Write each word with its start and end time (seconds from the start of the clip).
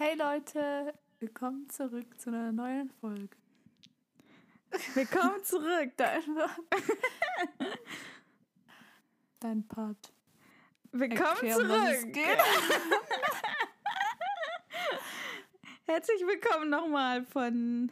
Hey 0.00 0.14
Leute, 0.14 0.94
willkommen 1.18 1.68
zurück 1.70 2.20
zu 2.20 2.30
einer 2.30 2.52
neuen 2.52 2.88
Folge. 3.00 3.36
Willkommen 4.94 5.42
zurück. 5.42 5.90
Dein, 5.96 6.22
Dein 9.40 9.66
Part. 9.66 10.12
Willkommen 10.92 11.42
Erklär, 11.42 11.56
zurück. 11.56 12.16
Herzlich 15.86 16.20
willkommen 16.20 16.70
nochmal 16.70 17.24
von 17.24 17.90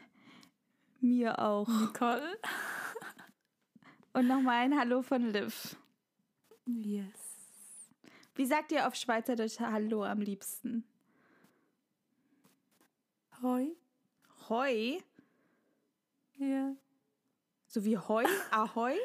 mir 1.01 1.37
auch. 1.41 1.67
Nicole. 1.67 2.39
Und 4.13 4.29
nochmal 4.29 4.63
ein 4.63 4.79
Hallo 4.79 5.03
von 5.03 5.33
Liv. 5.33 5.75
Yes. 6.67 7.89
Wie 8.37 8.47
sagt 8.47 8.71
ihr 8.71 8.87
auf 8.87 8.95
Schweizerdeutsch 8.95 9.59
Hallo 9.59 10.05
am 10.05 10.21
liebsten? 10.21 10.85
Hoi. 13.43 13.77
Hoi? 14.49 15.03
Ja. 16.39 16.75
So 17.67 17.85
wie 17.85 17.99
Hoi? 17.99 18.25
Ahoi? 18.51 18.97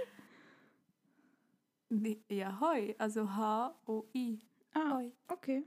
Nee, 1.89 2.21
ja, 2.29 2.57
Hoi. 2.61 2.95
Also 2.97 3.27
H-O-I. 3.35 4.39
Ah, 4.73 4.95
Hoi. 4.95 5.11
okay. 5.27 5.65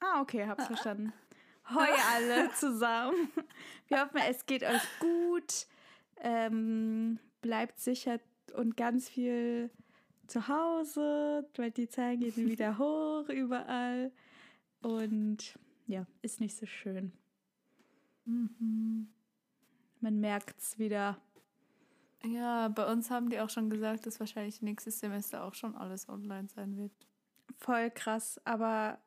Ah, 0.00 0.22
okay, 0.22 0.46
hab's 0.46 0.66
verstanden. 0.66 1.12
Hoi 1.68 1.88
alle 2.14 2.50
zusammen. 2.58 3.30
Wir 3.88 4.00
hoffen, 4.00 4.20
es 4.26 4.46
geht 4.46 4.62
euch 4.62 4.82
gut. 4.98 5.66
Ähm, 6.16 7.18
bleibt 7.42 7.78
sicher 7.78 8.20
und 8.54 8.76
ganz 8.78 9.10
viel 9.10 9.70
zu 10.28 10.48
Hause, 10.48 11.46
weil 11.56 11.70
die 11.70 11.88
Zahlen 11.90 12.20
gehen 12.20 12.36
wieder 12.48 12.78
hoch 12.78 13.28
überall. 13.28 14.12
Und 14.80 15.58
ja, 15.86 16.06
ist 16.22 16.40
nicht 16.40 16.56
so 16.56 16.64
schön. 16.64 17.12
Man 18.24 20.20
merkt's 20.20 20.78
wieder. 20.78 21.20
Ja, 22.24 22.68
bei 22.68 22.90
uns 22.90 23.10
haben 23.10 23.30
die 23.30 23.40
auch 23.40 23.50
schon 23.50 23.68
gesagt, 23.68 24.06
dass 24.06 24.20
wahrscheinlich 24.20 24.62
nächstes 24.62 25.00
Semester 25.00 25.44
auch 25.44 25.54
schon 25.54 25.74
alles 25.74 26.08
online 26.08 26.48
sein 26.48 26.76
wird. 26.76 26.92
Voll 27.58 27.90
krass, 27.90 28.40
aber 28.44 28.98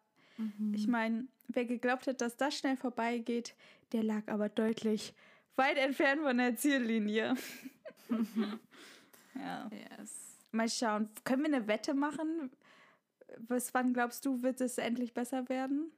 ich 0.74 0.88
meine, 0.88 1.28
wer 1.48 1.66
geglaubt 1.66 2.08
hat, 2.08 2.20
dass 2.20 2.36
das 2.36 2.58
schnell 2.58 2.76
vorbeigeht, 2.76 3.56
der 3.94 4.04
lag 4.04 4.28
aber 4.28 4.50
deutlich 4.50 5.14
weit 5.56 5.78
entfernt 5.78 6.22
von 6.22 6.38
der 6.38 6.58
Ziellinie. 6.58 7.36
ja. 9.36 9.70
Yes. 9.72 10.38
Mal 10.52 10.70
schauen, 10.70 11.10
können 11.24 11.44
wir 11.44 11.56
eine 11.56 11.68
Wette 11.68 11.94
machen? 11.94 12.52
Bis 13.40 13.74
wann 13.74 13.94
glaubst 13.94 14.26
du, 14.26 14.42
wird 14.44 14.62
es 14.62 14.78
endlich 14.78 15.14
besser 15.14 15.48
werden? 15.50 15.92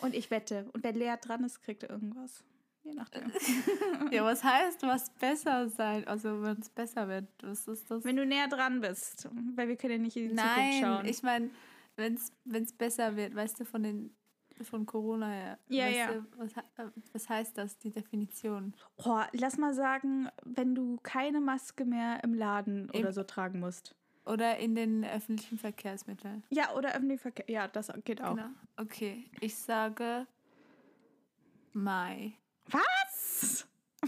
Und 0.00 0.14
ich 0.14 0.30
wette. 0.30 0.68
Und 0.72 0.84
wer 0.84 0.92
leer 0.92 1.16
dran 1.16 1.44
ist, 1.44 1.60
kriegt 1.60 1.82
irgendwas. 1.82 2.44
Je 2.84 2.94
nachdem. 2.94 3.30
Ja, 4.12 4.24
was 4.24 4.42
heißt, 4.42 4.82
was 4.82 5.10
besser 5.10 5.68
sein? 5.68 6.06
Also, 6.06 6.42
wenn 6.42 6.58
es 6.58 6.70
besser 6.70 7.08
wird, 7.08 7.26
was 7.42 7.66
ist 7.68 7.90
das? 7.90 8.04
Wenn 8.04 8.16
du 8.16 8.24
näher 8.24 8.48
dran 8.48 8.80
bist, 8.80 9.28
weil 9.54 9.68
wir 9.68 9.76
können 9.76 9.92
ja 9.92 9.98
nicht 9.98 10.16
in 10.16 10.30
die 10.30 10.36
Zukunft 10.36 10.56
Nein, 10.56 10.82
schauen. 10.82 11.06
ich 11.06 11.22
meine, 11.22 11.50
wenn 11.96 12.14
es 12.14 12.72
besser 12.72 13.16
wird, 13.16 13.34
weißt 13.34 13.60
du, 13.60 13.64
von 13.64 13.82
den 13.82 14.14
von 14.64 14.86
Corona 14.86 15.28
her. 15.28 15.58
Ja, 15.68 15.84
weißt 15.86 15.96
ja. 15.96 16.12
Du, 16.14 16.24
was, 16.36 16.52
was 17.12 17.28
heißt 17.28 17.58
das, 17.58 17.78
die 17.78 17.90
Definition? 17.90 18.74
Boah, 18.96 19.28
lass 19.32 19.56
mal 19.56 19.74
sagen, 19.74 20.28
wenn 20.44 20.74
du 20.74 20.98
keine 21.02 21.40
Maske 21.40 21.84
mehr 21.84 22.22
im 22.24 22.34
Laden 22.34 22.88
Im- 22.90 23.00
oder 23.00 23.12
so 23.12 23.22
tragen 23.22 23.60
musst. 23.60 23.94
Oder 24.28 24.58
in 24.58 24.74
den 24.74 25.04
öffentlichen 25.04 25.58
Verkehrsmitteln. 25.58 26.42
Ja, 26.50 26.74
oder 26.74 26.90
öffentlicher 26.90 27.22
Verkehr. 27.22 27.44
Ja, 27.48 27.66
das 27.68 27.90
geht 28.04 28.20
auch. 28.22 28.34
Genau. 28.36 28.48
Okay, 28.76 29.24
ich 29.40 29.56
sage 29.56 30.26
Mai. 31.72 32.32
Was? 32.66 33.66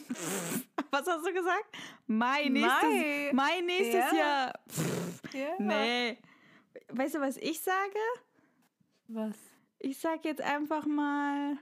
Was 0.90 1.06
hast 1.06 1.26
du 1.26 1.32
gesagt? 1.32 1.76
Mai 2.06 2.48
nächstes, 2.48 2.82
Mai. 2.82 3.30
Mai 3.32 3.60
nächstes 3.62 4.12
Ja. 4.12 4.18
Jahr. 4.18 4.52
Pff, 4.68 5.34
Ja. 5.34 5.54
nee. 5.58 6.18
Weißt 6.88 7.14
du, 7.14 7.20
was 7.20 7.36
ich 7.36 7.60
sage? 7.60 7.98
Was? 9.08 9.36
Ich 9.78 9.98
sag 9.98 10.24
jetzt 10.24 10.40
einfach 10.42 10.84
mal 10.86 11.56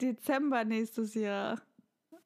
Dezember 0.00 0.64
nächstes 0.64 1.14
Jahr. 1.14 1.60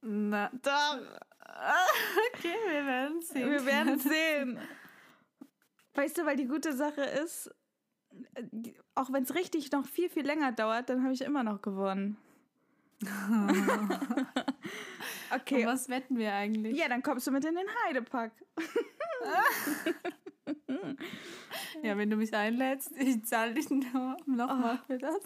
Na, 0.00 0.50
Doch, 0.62 0.98
okay, 2.34 2.54
wir 2.68 2.86
werden 2.86 3.20
sehen. 3.22 3.50
wir 3.50 3.66
werden 3.66 3.98
sehen. 4.00 4.58
Weißt 5.94 6.16
du, 6.18 6.24
weil 6.26 6.36
die 6.36 6.46
gute 6.46 6.74
Sache 6.76 7.02
ist, 7.02 7.50
auch 8.94 9.12
wenn 9.12 9.22
es 9.24 9.34
richtig 9.34 9.70
noch 9.72 9.86
viel, 9.86 10.08
viel 10.10 10.24
länger 10.26 10.52
dauert, 10.52 10.88
dann 10.90 11.02
habe 11.02 11.12
ich 11.12 11.20
immer 11.22 11.42
noch 11.42 11.60
gewonnen. 11.62 12.16
okay. 15.34 15.62
Und 15.62 15.66
was 15.66 15.88
wetten 15.88 16.16
wir 16.18 16.32
eigentlich? 16.34 16.76
Ja, 16.78 16.88
dann 16.88 17.02
kommst 17.02 17.26
du 17.26 17.30
mit 17.32 17.44
in 17.44 17.54
den 17.54 17.66
Heidepack. 17.86 18.32
Ja, 21.82 21.96
wenn 21.96 22.10
du 22.10 22.16
mich 22.16 22.32
einlädst, 22.34 22.92
ich 22.96 23.24
zahle 23.24 23.54
dich 23.54 23.68
nochmal 23.70 24.16
noch 24.26 24.50
Oh. 24.50 24.76
für 24.86 24.98
das. 24.98 25.20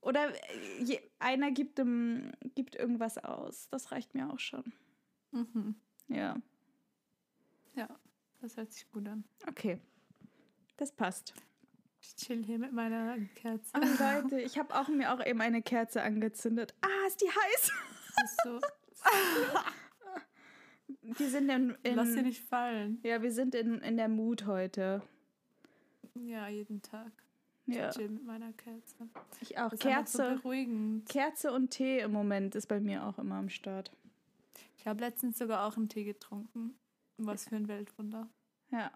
Oder 0.00 0.28
äh, 0.34 0.82
je, 0.82 1.00
einer 1.18 1.50
gibt, 1.50 1.78
dem, 1.78 2.32
gibt 2.54 2.74
irgendwas 2.76 3.18
aus. 3.18 3.68
Das 3.70 3.92
reicht 3.92 4.14
mir 4.14 4.30
auch 4.30 4.38
schon. 4.38 4.72
Mhm. 5.32 5.74
Ja, 6.08 6.36
Ja, 7.74 7.88
das 8.40 8.56
hört 8.56 8.72
sich 8.72 8.90
gut 8.90 9.06
an. 9.08 9.24
okay. 9.48 9.78
Das 10.82 10.90
passt. 10.90 11.32
Ich 12.00 12.16
chill 12.16 12.42
hier 12.44 12.58
mit 12.58 12.72
meiner 12.72 13.16
Kerze. 13.36 13.70
Oh, 13.76 13.78
Leute, 13.78 14.40
ich 14.44 14.58
habe 14.58 14.74
auch 14.74 14.88
mir 14.88 15.14
auch 15.14 15.24
eben 15.24 15.40
eine 15.40 15.62
Kerze 15.62 16.02
angezündet. 16.02 16.74
Ah, 16.80 17.06
ist 17.06 17.20
die 17.20 17.28
heiß? 17.28 17.72
Ist 18.24 18.40
so, 18.42 18.58
Wir 21.20 21.30
sind 21.30 21.48
in, 21.48 21.76
in 21.84 21.94
lass 21.94 22.12
sie 22.14 22.22
nicht 22.22 22.42
fallen. 22.42 22.98
ja, 23.04 23.22
wir 23.22 23.30
sind 23.30 23.54
in, 23.54 23.78
in 23.78 23.96
der 23.96 24.08
Mut 24.08 24.46
heute. 24.46 25.02
Ja, 26.14 26.48
jeden 26.48 26.82
Tag. 26.82 27.12
Ja, 27.66 27.90
Ich 27.90 27.94
chill 27.94 28.08
mit 28.08 28.24
meiner 28.24 28.52
Kerze. 28.52 29.08
ich 29.40 29.58
auch. 29.58 29.70
Das 29.70 29.86
einfach 29.86 30.08
so 30.08 30.18
Kerze, 30.18 30.34
beruhigend. 30.42 31.08
Kerze 31.08 31.52
und 31.52 31.70
Tee 31.70 32.00
im 32.00 32.10
Moment 32.10 32.56
ist 32.56 32.66
bei 32.66 32.80
mir 32.80 33.06
auch 33.06 33.20
immer 33.20 33.36
am 33.36 33.50
Start. 33.50 33.92
Ich 34.76 34.88
habe 34.88 34.98
letztens 34.98 35.38
sogar 35.38 35.64
auch 35.64 35.76
einen 35.76 35.88
Tee 35.88 36.02
getrunken. 36.02 36.74
Was 37.18 37.48
für 37.48 37.54
ein 37.54 37.68
Weltwunder. 37.68 38.28
Ja. 38.72 38.90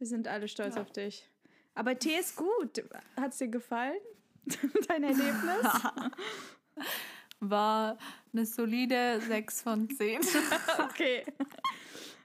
Wir 0.00 0.06
sind 0.06 0.26
alle 0.28 0.48
stolz 0.48 0.76
Ja. 0.76 0.82
auf 0.82 0.90
dich. 0.90 1.28
Aber 1.74 1.96
Tee 1.98 2.16
ist 2.18 2.34
gut. 2.34 2.82
Hat 3.16 3.32
es 3.32 3.38
dir 3.38 3.48
gefallen? 3.48 4.00
Dein 4.88 5.04
Erlebnis? 5.04 5.66
War 7.40 7.98
eine 8.32 8.46
solide 8.46 9.20
6 9.20 9.62
von 9.62 9.88
10. 9.90 10.20
Okay. 10.90 11.24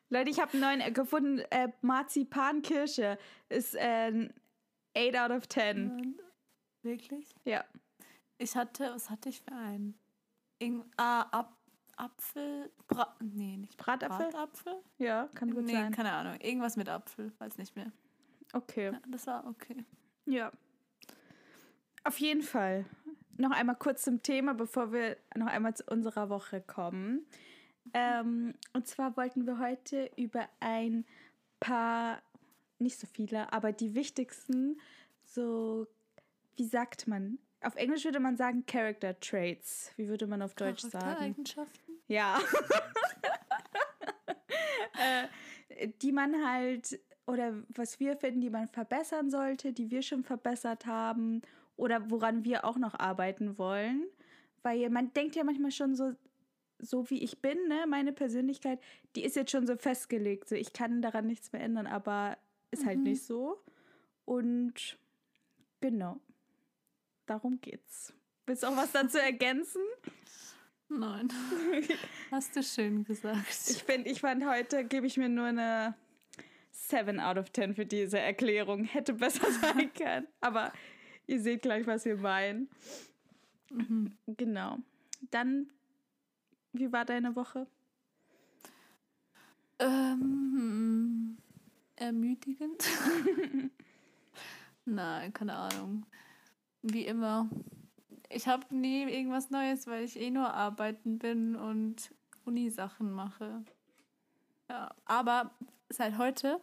Leute, 0.10 0.30
ich 0.30 0.40
habe 0.40 0.54
einen 0.54 0.62
neuen 0.62 0.82
äh, 0.82 0.92
gefunden. 0.92 1.40
Äh, 1.50 1.70
Marzipankirsche 1.82 3.18
ist 3.50 3.76
äh, 3.76 4.08
ein 4.12 4.34
8 4.98 5.16
out 5.18 5.32
of 5.32 5.48
10. 5.50 6.18
Wirklich? 6.82 7.36
Ja. 7.44 7.66
Ich 8.38 8.56
hatte, 8.56 8.92
was 8.94 9.10
hatte 9.10 9.30
ich 9.30 9.42
für 9.42 9.52
einen? 9.54 10.00
Irgend, 10.60 10.86
ah, 10.98 11.22
Ap 11.32 11.55
Apfel. 11.98 12.72
Bra 12.88 13.16
nee, 13.22 13.58
nicht 13.58 13.78
Bratapfel? 13.78 14.30
Bratapfel? 14.30 14.74
Ja, 14.98 15.30
kann 15.34 15.54
gut 15.54 15.66
nee, 15.66 15.74
sein. 15.74 15.92
keine 15.92 16.12
Ahnung. 16.12 16.40
Irgendwas 16.42 16.78
mit 16.78 16.90
Apfel, 16.90 17.32
weiß 17.40 17.58
nicht 17.58 17.76
mehr. 17.76 17.92
Okay. 18.54 18.92
Ja, 18.92 19.02
das 19.08 19.28
war 19.28 19.46
okay. 19.48 19.84
Ja. 20.26 20.52
Auf 22.04 22.20
jeden 22.20 22.42
Fall. 22.42 22.86
Noch 23.38 23.52
einmal 23.52 23.76
kurz 23.76 24.04
zum 24.04 24.22
Thema, 24.22 24.54
bevor 24.54 24.94
wir 24.94 25.18
noch 25.36 25.48
einmal 25.48 25.76
zu 25.76 25.84
unserer 25.86 26.30
Woche 26.30 26.62
kommen. 26.62 27.26
Ähm, 27.94 28.54
und 28.74 28.88
zwar 28.88 29.18
wollten 29.18 29.46
wir 29.46 29.60
heute 29.60 30.10
über 30.16 30.48
ein 30.60 31.06
paar, 31.60 32.22
nicht 32.80 33.00
so 33.00 33.08
viele, 33.08 33.52
aber 33.52 33.72
die 33.72 33.96
wichtigsten, 33.96 34.80
so, 35.24 35.88
wie 36.56 36.66
sagt 36.66 37.08
man? 37.08 37.40
Auf 37.62 37.76
Englisch 37.76 38.06
würde 38.06 38.20
man 38.20 38.38
sagen 38.38 38.66
Character 38.66 39.20
Traits. 39.20 39.92
Wie 39.98 40.08
würde 40.08 40.28
man 40.28 40.42
auf 40.42 40.54
Deutsch 40.54 40.82
sagen? 40.82 41.00
Charaktereigenschaften? 41.00 41.85
Ja. 42.08 42.40
äh, 45.70 45.90
die 46.02 46.12
man 46.12 46.46
halt, 46.46 47.00
oder 47.26 47.54
was 47.70 48.00
wir 48.00 48.18
finden, 48.18 48.42
die 48.42 48.50
man 48.50 48.68
verbessern 48.68 49.30
sollte, 49.30 49.74
die 49.74 49.92
wir 49.92 50.02
schon 50.02 50.24
verbessert 50.24 50.86
haben 50.86 51.42
oder 51.76 52.10
woran 52.10 52.46
wir 52.46 52.66
auch 52.66 52.78
noch 52.78 52.98
arbeiten 52.98 53.58
wollen. 53.58 54.06
Weil 54.64 54.90
man 54.90 55.14
denkt 55.14 55.36
ja 55.36 55.44
manchmal 55.44 55.72
schon 55.72 55.96
so, 55.96 56.14
so 56.80 57.10
wie 57.10 57.24
ich 57.24 57.42
bin, 57.42 57.68
ne, 57.68 57.86
meine 57.88 58.14
Persönlichkeit, 58.14 58.80
die 59.16 59.24
ist 59.24 59.36
jetzt 59.36 59.52
schon 59.52 59.68
so 59.68 59.76
festgelegt. 59.76 60.50
So, 60.50 60.56
ich 60.56 60.74
kann 60.74 61.02
daran 61.02 61.28
nichts 61.28 61.52
mehr 61.52 61.62
ändern, 61.62 61.88
aber 61.88 62.38
ist 62.72 62.86
halt 62.86 63.00
nicht 63.00 63.24
so. 63.24 63.62
Und 64.26 64.98
genau, 65.82 66.20
darum 67.26 67.62
geht's. 67.62 68.14
Willst 68.46 68.64
du 68.64 68.68
auch 68.68 68.78
was 68.78 68.92
dazu 68.92 69.18
ergänzen? 69.18 69.82
Nein. 70.90 71.30
Hast 72.32 72.56
du 72.56 72.64
schön 72.64 73.04
gesagt. 73.04 73.70
Ich 73.70 73.84
finde, 73.84 74.10
ich 74.10 74.22
fand 74.22 74.46
heute, 74.46 74.86
gebe 74.86 75.08
ich 75.08 75.18
mir 75.18 75.30
nur 75.30 75.46
eine 75.46 75.96
7 76.72 77.20
out 77.20 77.38
of 77.38 77.52
10 77.52 77.76
für 77.76 77.86
diese 77.86 78.20
Erklärung. 78.20 78.84
Hätte 78.84 79.14
besser 79.14 79.52
sein 79.62 79.92
können. 79.94 80.28
Aber 80.42 80.72
Ihr 81.28 81.42
seht 81.42 81.64
gleich, 81.64 81.88
was 81.88 82.06
wir 82.06 82.18
meinen. 82.18 82.70
Mhm. 83.72 84.12
Genau. 84.28 84.78
Dann, 85.32 85.72
wie 86.74 86.92
war 86.92 87.06
deine 87.06 87.36
Woche? 87.36 87.68
Ähm, 89.80 91.38
ermutigend. 91.96 92.86
Nein, 94.86 95.34
keine 95.34 95.56
Ahnung. 95.56 96.06
Wie 96.84 97.06
immer. 97.06 97.50
Ich 98.30 98.48
habe 98.48 98.64
nie 98.76 99.04
irgendwas 99.04 99.50
Neues, 99.50 99.88
weil 99.88 100.04
ich 100.04 100.20
eh 100.20 100.32
nur 100.32 100.54
arbeiten 100.54 101.20
bin 101.20 101.56
und 101.56 102.12
Uni-Sachen 102.46 103.12
mache. 103.12 103.64
Ja, 104.70 104.94
aber 105.06 105.52
seit 105.90 106.18
heute 106.18 106.60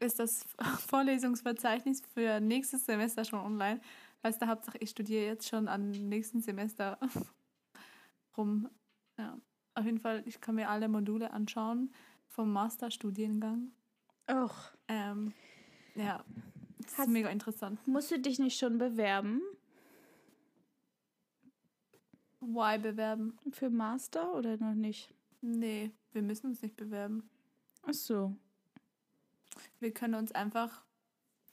ist 0.00 0.18
das 0.18 0.44
Vorlesungsverzeichnis 0.88 2.02
für 2.14 2.40
nächstes 2.40 2.86
Semester 2.86 3.24
schon 3.24 3.40
online. 3.40 3.80
Heißt, 4.22 4.40
der 4.40 4.48
Hauptsache, 4.48 4.78
ich 4.78 4.90
studiere 4.90 5.24
jetzt 5.26 5.48
schon 5.48 5.68
am 5.68 5.90
nächsten 5.90 6.40
Semester 6.40 6.98
rum. 8.36 8.68
Ja, 9.18 9.38
auf 9.74 9.84
jeden 9.84 10.00
Fall, 10.00 10.22
ich 10.26 10.40
kann 10.40 10.54
mir 10.56 10.68
alle 10.68 10.88
Module 10.88 11.30
anschauen 11.32 11.92
vom 12.26 12.52
Masterstudiengang. 12.52 13.70
Och. 14.30 14.54
Ähm, 14.88 15.32
ja, 15.94 16.24
das 16.78 16.98
Hast- 16.98 17.06
ist 17.06 17.12
mega 17.12 17.28
interessant. 17.28 17.86
Musst 17.86 18.10
du 18.10 18.18
dich 18.18 18.38
nicht 18.38 18.58
schon 18.58 18.78
bewerben 18.78 19.40
Why 22.46 22.78
bewerben? 22.78 23.38
für 23.52 23.70
Master 23.70 24.34
oder 24.34 24.56
noch 24.56 24.74
nicht? 24.74 25.12
Nee, 25.40 25.90
wir 26.12 26.22
müssen 26.22 26.46
uns 26.48 26.62
nicht 26.62 26.76
bewerben. 26.76 27.28
Ach 27.82 27.92
so. 27.94 28.34
Wir 29.80 29.92
können 29.92 30.14
uns 30.14 30.32
einfach, 30.32 30.82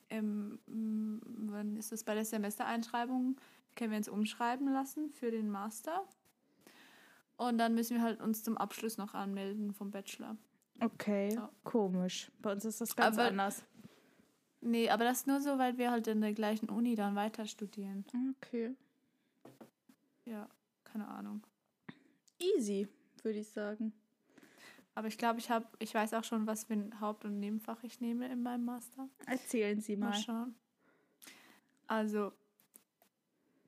im, 0.09 0.59
m, 0.67 1.21
wann 1.49 1.75
ist 1.77 1.91
es 1.91 2.03
bei 2.03 2.13
der 2.13 2.25
Semestereinschreibung, 2.25 3.37
können 3.75 3.91
wir 3.91 3.97
uns 3.97 4.09
umschreiben 4.09 4.71
lassen 4.71 5.09
für 5.09 5.31
den 5.31 5.49
Master. 5.49 6.03
Und 7.37 7.57
dann 7.57 7.73
müssen 7.73 7.95
wir 7.97 8.03
halt 8.03 8.21
uns 8.21 8.43
zum 8.43 8.57
Abschluss 8.57 8.97
noch 8.97 9.13
anmelden 9.15 9.73
vom 9.73 9.89
Bachelor. 9.91 10.37
Okay, 10.79 11.33
Ja. 11.33 11.49
komisch. 11.63 12.31
Bei 12.41 12.51
uns 12.51 12.65
ist 12.65 12.81
das 12.81 12.95
ganz 12.95 13.17
Aber- 13.17 13.27
anders. 13.29 13.63
Nee, 14.61 14.89
aber 14.89 15.03
das 15.03 15.25
nur 15.25 15.41
so, 15.41 15.57
weil 15.57 15.77
wir 15.77 15.91
halt 15.91 16.07
in 16.07 16.21
der 16.21 16.33
gleichen 16.33 16.69
Uni 16.69 16.95
dann 16.95 17.15
weiter 17.15 17.45
studieren. 17.45 18.05
Okay. 18.37 18.73
Ja, 20.25 20.47
keine 20.93 21.07
Ahnung. 21.07 21.41
Easy, 22.39 22.87
würde 23.23 23.39
ich 23.39 23.49
sagen. 23.49 23.93
Aber 24.95 25.07
ich 25.07 25.17
glaube, 25.17 25.39
ich 25.39 25.49
habe, 25.49 25.65
ich 25.79 25.93
weiß 25.93 26.13
auch 26.13 26.23
schon, 26.23 26.45
was 26.45 26.65
für 26.65 26.73
ein 26.73 26.99
Haupt- 27.01 27.25
und 27.25 27.39
Nebenfach 27.39 27.83
ich 27.83 27.99
nehme 27.99 28.27
in 28.31 28.43
meinem 28.43 28.65
Master. 28.65 29.09
Erzählen 29.25 29.81
Sie 29.81 29.95
Mal 29.95 30.09
mal. 30.11 30.13
schauen. 30.13 30.55
Also, 31.87 32.31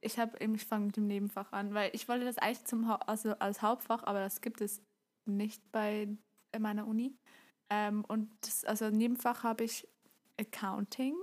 ich 0.01 0.19
habe 0.19 0.39
eben, 0.39 0.53
ich 0.53 0.65
fange 0.65 0.85
mit 0.87 0.97
dem 0.97 1.07
Nebenfach 1.07 1.51
an, 1.51 1.73
weil 1.73 1.89
ich 1.93 2.07
wollte 2.07 2.25
das 2.25 2.37
eigentlich 2.37 2.63
zum 2.65 2.87
Hau 2.87 2.95
also 3.07 3.31
als 3.39 3.63
Hauptfach, 3.63 4.03
aber 4.03 4.19
das 4.19 4.41
gibt 4.41 4.61
es 4.61 4.81
nicht 5.25 5.63
bei 5.71 6.07
meiner 6.57 6.85
Uni. 6.85 7.15
Ähm, 7.71 8.05
und 8.05 8.29
das, 8.41 8.63
also 8.65 8.89
Nebenfach 8.91 9.43
habe 9.43 9.63
ich 9.63 9.87
Accounting, 10.39 11.15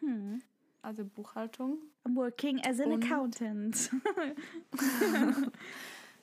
Mhm. 0.00 0.42
Also 0.88 1.04
Buchhaltung. 1.04 1.78
I'm 2.06 2.16
working 2.16 2.64
as 2.64 2.80
an 2.80 2.92
Und- 2.92 3.04
accountant. 3.04 3.90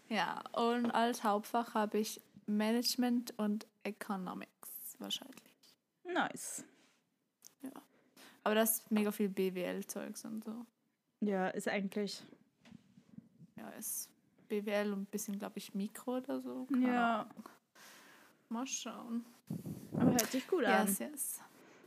Ja, 0.07 0.43
und 0.53 0.91
als 0.91 1.23
Hauptfach 1.23 1.73
habe 1.73 1.97
ich 1.97 2.21
Management 2.45 3.33
und 3.39 3.65
Economics 3.83 4.95
wahrscheinlich. 4.99 5.41
nice. 6.03 6.63
Aber 8.43 8.53
das 8.53 8.77
ist 8.81 8.91
mega 8.91 9.11
viel 9.11 9.29
BWL-Zeugs 9.29 10.23
und 10.25 10.43
so. 10.43 10.65
Ja, 11.21 11.47
ist 11.47 11.67
eigentlich. 11.67 12.23
Ja, 13.55 13.67
ist 13.69 14.11
BWL 14.47 14.93
und 14.93 15.01
ein 15.01 15.05
bisschen, 15.07 15.39
glaube 15.39 15.57
ich, 15.57 15.73
Mikro 15.73 16.17
oder 16.17 16.39
so. 16.39 16.65
Keine 16.71 16.87
Ja, 16.87 17.21
Ahnung. 17.21 17.49
Mal 18.49 18.67
schauen. 18.67 19.25
aber 19.93 20.11
hört 20.11 20.27
sich 20.31 20.47
gut 20.47 20.63
an. 20.65 20.85
Yes, 20.87 20.99
yes. 20.99 21.39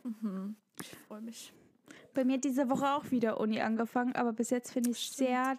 Mhm. 0.03 0.57
Ich 0.81 0.89
freue 1.07 1.21
mich. 1.21 1.53
Bei 2.19 2.25
mir 2.25 2.35
hat 2.35 2.43
diese 2.45 2.69
Woche 2.69 2.95
auch 2.95 3.13
wieder 3.13 3.39
Uni 3.39 3.61
angefangen, 3.61 4.17
aber 4.17 4.33
bis 4.33 4.51
jetzt 4.51 4.73
finde 4.73 4.91
ich 4.91 5.09
es 5.09 5.17
sehr. 5.17 5.57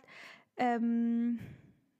Ähm, 0.57 1.39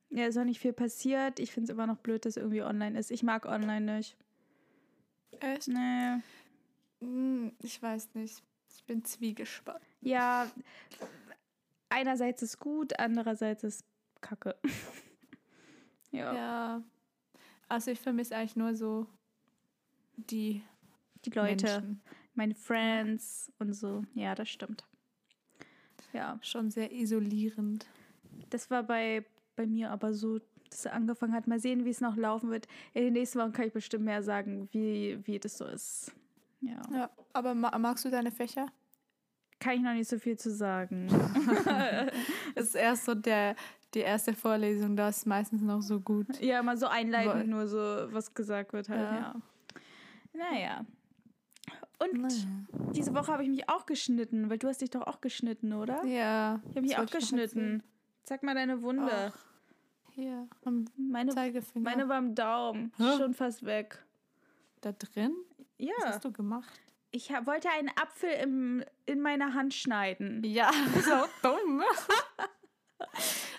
ja, 0.09 0.25
ist 0.25 0.35
noch 0.35 0.43
nicht 0.43 0.59
viel 0.59 0.73
passiert. 0.73 1.39
Ich 1.39 1.53
finde 1.53 1.71
es 1.71 1.73
immer 1.73 1.87
noch 1.87 1.99
blöd, 1.99 2.25
dass 2.25 2.35
irgendwie 2.35 2.61
online 2.61 2.99
ist. 2.99 3.09
Ich 3.09 3.23
mag 3.23 3.45
online 3.45 3.95
nicht. 3.95 4.17
Echt? 5.39 5.69
Nee. 5.69 6.17
Hm, 6.99 7.53
Ich 7.61 7.81
weiß 7.81 8.13
nicht. 8.15 8.43
Ich 8.75 8.83
bin 8.83 9.05
zwiegespannt. 9.05 9.79
Ja, 10.01 10.45
einerseits 11.87 12.41
ist 12.41 12.59
gut, 12.59 12.99
andererseits 12.99 13.63
ist 13.63 13.85
kacke. 14.19 14.57
ja, 16.11 16.33
Ja. 16.33 16.83
Also 17.69 17.91
ich 17.91 18.01
vermisse 18.01 18.35
eigentlich 18.35 18.57
nur 18.57 18.75
so 18.75 19.07
die 20.17 20.61
die 21.23 21.29
Leute, 21.29 21.65
Menschen. 21.65 22.01
Meine 22.39 22.55
Friends 22.55 23.51
und 23.59 23.73
so. 23.73 24.03
Ja, 24.15 24.33
das 24.33 24.49
stimmt. 24.49 24.83
Ja, 26.13 26.39
Schon 26.41 26.71
sehr 26.71 26.91
isolierend. 26.91 27.85
das 28.49 28.71
war 28.71 28.81
bei, 28.83 29.23
bei 29.55 29.67
mir 29.67 29.91
aber 29.91 30.13
so, 30.13 30.39
dass 30.69 30.85
er 30.85 30.93
angefangen 30.93 31.33
hat. 31.33 31.47
Mal 31.47 31.59
sehen, 31.59 31.83
wie 31.85 31.89
es 31.89 32.01
noch 32.01 32.15
laufen 32.15 32.49
wird. 32.49 32.67
In 32.93 33.03
den 33.03 33.13
nächsten 33.13 33.39
Wochen 33.39 33.51
kann 33.51 33.67
ich 33.67 33.73
bestimmt 33.73 34.05
mehr 34.05 34.23
sagen, 34.23 34.69
wie, 34.71 35.19
wie 35.25 35.37
das 35.39 35.57
so 35.57 35.65
ist. 35.65 36.11
Ja. 36.61 36.81
Ja, 36.93 37.09
aber 37.33 37.53
ma 37.53 37.77
magst 37.77 38.05
du 38.05 38.09
deine 38.09 38.31
Fächer? 38.31 38.67
Kann 39.59 39.73
ich 39.75 39.81
noch 39.81 39.93
nicht 39.93 40.09
so 40.09 40.17
viel 40.17 40.37
zu 40.37 40.51
sagen. 40.51 41.07
Es 42.55 42.67
ist 42.69 42.75
erst 42.75 43.05
so 43.05 43.13
der, 43.15 43.55
die 43.93 43.99
erste 43.99 44.33
Vorlesung, 44.33 44.95
das 44.95 45.17
ist 45.17 45.25
meistens 45.27 45.61
noch 45.61 45.81
so 45.81 45.99
gut. 45.99 46.39
ja, 46.41 46.63
mal 46.63 46.77
so 46.77 46.87
einleitend, 46.87 47.49
nur 47.49 47.67
so, 47.67 47.77
was 47.77 48.33
gesagt 48.33 48.71
wird 48.73 48.87
halt, 48.89 49.01
Ja. 49.01 49.15
ja. 49.15 49.35
Naja. 50.33 50.85
Und 51.99 52.13
Naja. 52.21 52.35
diese 52.95 53.13
Woche 53.13 53.31
habe 53.31 53.43
ich 53.43 53.49
mich 53.49 53.67
auch 53.69 53.85
geschnitten, 53.85 54.49
weil 54.49 54.57
du 54.57 54.67
hast 54.67 54.81
dich 54.81 54.89
doch 54.89 55.05
auch 55.05 55.19
geschnitten, 55.21 55.73
oder? 55.73 56.03
Ja. 56.05 56.61
Ich 56.63 56.69
habe 56.71 56.81
mich 56.81 56.97
auch 56.97 57.05
geschnitten. 57.05 57.83
Zeig 58.23 58.41
mal 58.43 58.55
deine 58.55 58.81
Wunde. 58.81 59.11
Ach, 59.33 59.37
Hier, 60.11 60.47
am 60.65 60.85
meine, 60.97 61.33
Zeigefinger. 61.33 61.83
meine 61.83 62.07
war 62.07 62.17
am 62.17 62.35
Daumen. 62.35 62.91
Hä? 62.97 63.17
Schon 63.17 63.33
fast 63.33 63.65
weg. 63.65 64.03
da 64.81 64.93
drin? 64.93 65.33
Was 65.57 65.65
Ja. 65.77 65.93
hast 66.05 66.23
du 66.25 66.31
gemacht? 66.31 66.69
Ich 67.11 67.31
hab, 67.31 67.47
wollte 67.47 67.69
einen 67.69 67.89
Apfel 67.89 68.29
im, 68.43 68.83
in 69.05 69.19
meiner 69.19 69.53
Hand 69.55 69.73
schneiden. 69.73 70.41
Ja, 70.45 70.71
so 71.03 71.25
dumm. 71.47 71.83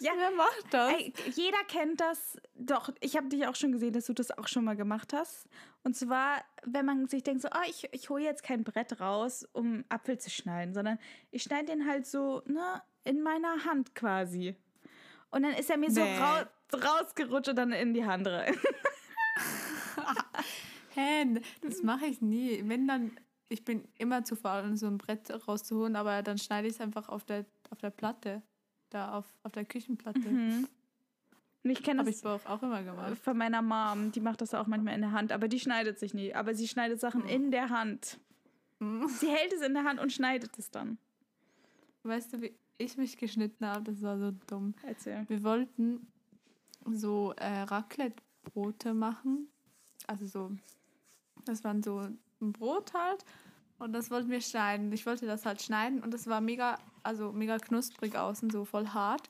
Ja. 0.00 0.12
Wer 0.16 0.30
macht 0.30 0.64
das? 0.70 0.92
Ey, 0.92 1.12
jeder 1.34 1.62
kennt 1.68 2.00
das. 2.00 2.38
Doch, 2.54 2.90
ich 3.00 3.16
habe 3.16 3.28
dich 3.28 3.46
auch 3.46 3.54
schon 3.54 3.72
gesehen, 3.72 3.92
dass 3.92 4.06
du 4.06 4.12
das 4.14 4.30
auch 4.36 4.48
schon 4.48 4.64
mal 4.64 4.76
gemacht 4.76 5.12
hast. 5.12 5.46
Und 5.82 5.96
zwar, 5.96 6.42
wenn 6.64 6.84
man 6.84 7.08
sich 7.08 7.22
denkt, 7.22 7.42
so, 7.42 7.48
oh, 7.48 7.64
ich, 7.68 7.88
ich 7.92 8.10
hole 8.10 8.22
jetzt 8.22 8.42
kein 8.42 8.64
Brett 8.64 9.00
raus, 9.00 9.48
um 9.52 9.84
Apfel 9.88 10.18
zu 10.18 10.28
schneiden, 10.30 10.74
sondern 10.74 10.98
ich 11.30 11.42
schneide 11.42 11.66
den 11.72 11.86
halt 11.86 12.06
so, 12.06 12.42
ne, 12.46 12.82
in 13.04 13.22
meiner 13.22 13.64
Hand 13.64 13.94
quasi. 13.94 14.56
Und 15.30 15.42
dann 15.44 15.52
ist 15.54 15.70
er 15.70 15.78
mir 15.78 15.90
so 15.90 16.02
Nee. 16.02 16.18
rau 16.18 16.42
rausgerutscht 16.76 17.48
und 17.50 17.56
dann 17.56 17.72
in 17.72 17.94
die 17.94 18.04
Hand 18.04 18.26
rein. 18.26 18.54
Hä, 20.94 21.40
das 21.62 21.82
mache 21.82 22.06
ich 22.06 22.20
nie. 22.20 22.62
Wenn 22.66 22.86
dann, 22.86 23.18
ich 23.48 23.64
bin 23.64 23.88
immer 23.98 24.24
zu 24.24 24.36
faul, 24.36 24.64
um 24.64 24.76
so 24.76 24.86
ein 24.86 24.98
Brett 24.98 25.30
rauszuholen, 25.48 25.96
aber 25.96 26.22
dann 26.22 26.38
schneide 26.38 26.68
ich 26.68 26.74
es 26.74 26.80
einfach 26.80 27.08
auf 27.08 27.24
der, 27.24 27.46
auf 27.70 27.78
der 27.78 27.90
Platte. 27.90 28.42
Da 28.90 29.14
auf, 29.14 29.26
auf 29.44 29.52
der 29.52 29.64
Küchenplatte. 29.64 30.28
Mhm. 30.28 30.68
Und 31.62 31.70
ich 31.70 31.82
kenne 31.82 32.00
Habe 32.00 32.10
ich 32.10 32.20
das 32.20 32.46
auch 32.46 32.62
immer 32.62 32.82
gemacht. 32.82 33.18
von 33.18 33.36
meiner 33.36 33.60
Mom. 33.60 34.12
Die 34.12 34.20
macht 34.20 34.40
das 34.40 34.54
auch 34.54 34.66
manchmal 34.66 34.94
in 34.94 35.02
der 35.02 35.12
Hand, 35.12 35.30
aber 35.30 35.46
die 35.46 35.60
schneidet 35.60 35.98
sich 35.98 36.14
nie. 36.14 36.34
Aber 36.34 36.54
sie 36.54 36.66
schneidet 36.66 37.00
Sachen 37.00 37.26
in 37.26 37.50
der 37.50 37.68
Hand. 37.68 38.18
Hm. 38.78 39.06
Sie 39.08 39.28
hält 39.28 39.52
es 39.52 39.60
in 39.60 39.74
der 39.74 39.84
Hand 39.84 40.00
und 40.00 40.10
schneidet 40.10 40.58
es 40.58 40.70
dann. 40.70 40.96
Weißt 42.02 42.32
du, 42.32 42.40
wie 42.40 42.54
ich 42.78 42.96
mich 42.96 43.18
geschnitten 43.18 43.66
habe? 43.66 43.84
Das 43.84 44.00
war 44.00 44.18
so 44.18 44.32
dumm. 44.46 44.74
Erzähl. 44.86 45.24
Wir 45.28 45.42
wollten 45.42 46.06
so 46.86 47.34
äh, 47.36 47.62
Raclette-Brote 47.62 48.94
machen. 48.94 49.48
Also 50.06 50.26
so, 50.26 50.50
das 51.44 51.62
waren 51.62 51.82
so 51.82 51.98
ein 51.98 52.52
Brot 52.52 52.94
halt. 52.94 53.24
Und 53.78 53.92
das 53.92 54.10
wollten 54.10 54.30
wir 54.30 54.40
schneiden. 54.40 54.92
Ich 54.92 55.04
wollte 55.06 55.26
das 55.26 55.44
halt 55.46 55.60
schneiden 55.62 56.02
und 56.02 56.12
das 56.12 56.26
war 56.26 56.40
mega, 56.40 56.78
also 57.02 57.32
mega 57.32 57.58
knusprig 57.58 58.16
außen, 58.16 58.50
so 58.50 58.64
voll 58.64 58.88
hart. 58.88 59.28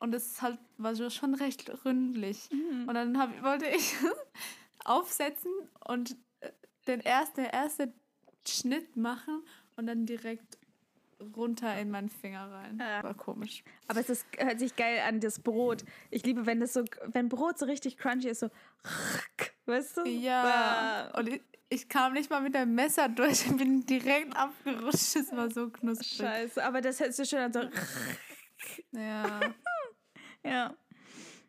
Und 0.00 0.14
es 0.14 0.42
halt 0.42 0.58
war 0.78 0.94
schon 1.10 1.34
recht 1.34 1.70
ründlich. 1.84 2.48
Und 2.50 2.94
dann 2.94 3.16
hab, 3.18 3.42
wollte 3.42 3.66
ich 3.66 3.94
aufsetzen 4.84 5.52
und 5.86 6.16
äh, 6.40 6.50
den 6.88 7.00
ersten, 7.00 7.42
der 7.42 7.52
erste 7.52 7.92
Schnitt 8.48 8.96
machen 8.96 9.42
und 9.76 9.86
dann 9.86 10.06
direkt 10.06 10.58
runter 11.36 11.78
in 11.78 11.90
meinen 11.90 12.08
Finger 12.08 12.50
rein. 12.50 12.78
Ja. 12.80 13.02
War 13.02 13.14
komisch. 13.14 13.62
Aber 13.88 14.00
es 14.00 14.08
ist, 14.08 14.26
hört 14.38 14.58
sich 14.58 14.74
geil 14.74 15.00
an, 15.06 15.20
das 15.20 15.38
Brot. 15.38 15.84
Ich 16.10 16.24
liebe, 16.24 16.46
wenn 16.46 16.60
das 16.60 16.72
so, 16.72 16.82
wenn 17.08 17.28
Brot 17.28 17.58
so 17.58 17.66
richtig 17.66 17.98
crunchy 17.98 18.28
ist, 18.30 18.40
so, 18.40 18.48
weißt 19.66 19.98
du? 19.98 20.04
Ja, 20.08 21.10
Ah. 21.12 21.18
und 21.18 21.28
ich, 21.28 21.42
ich 21.68 21.88
kam 21.90 22.14
nicht 22.14 22.30
mal 22.30 22.40
mit 22.40 22.54
dem 22.54 22.74
Messer 22.74 23.08
durch 23.10 23.46
und 23.48 23.58
bin 23.58 23.84
direkt 23.84 24.34
abgerutscht. 24.34 25.16
Es 25.16 25.30
war 25.32 25.50
so 25.50 25.68
knusprig. 25.68 26.16
Scheiße, 26.16 26.64
aber 26.64 26.80
das 26.80 26.98
hättest 27.00 27.18
du 27.18 27.26
schon 27.26 27.38
an 27.40 27.52
so. 27.52 27.60
Ja, 28.92 29.40
ja. 30.44 30.74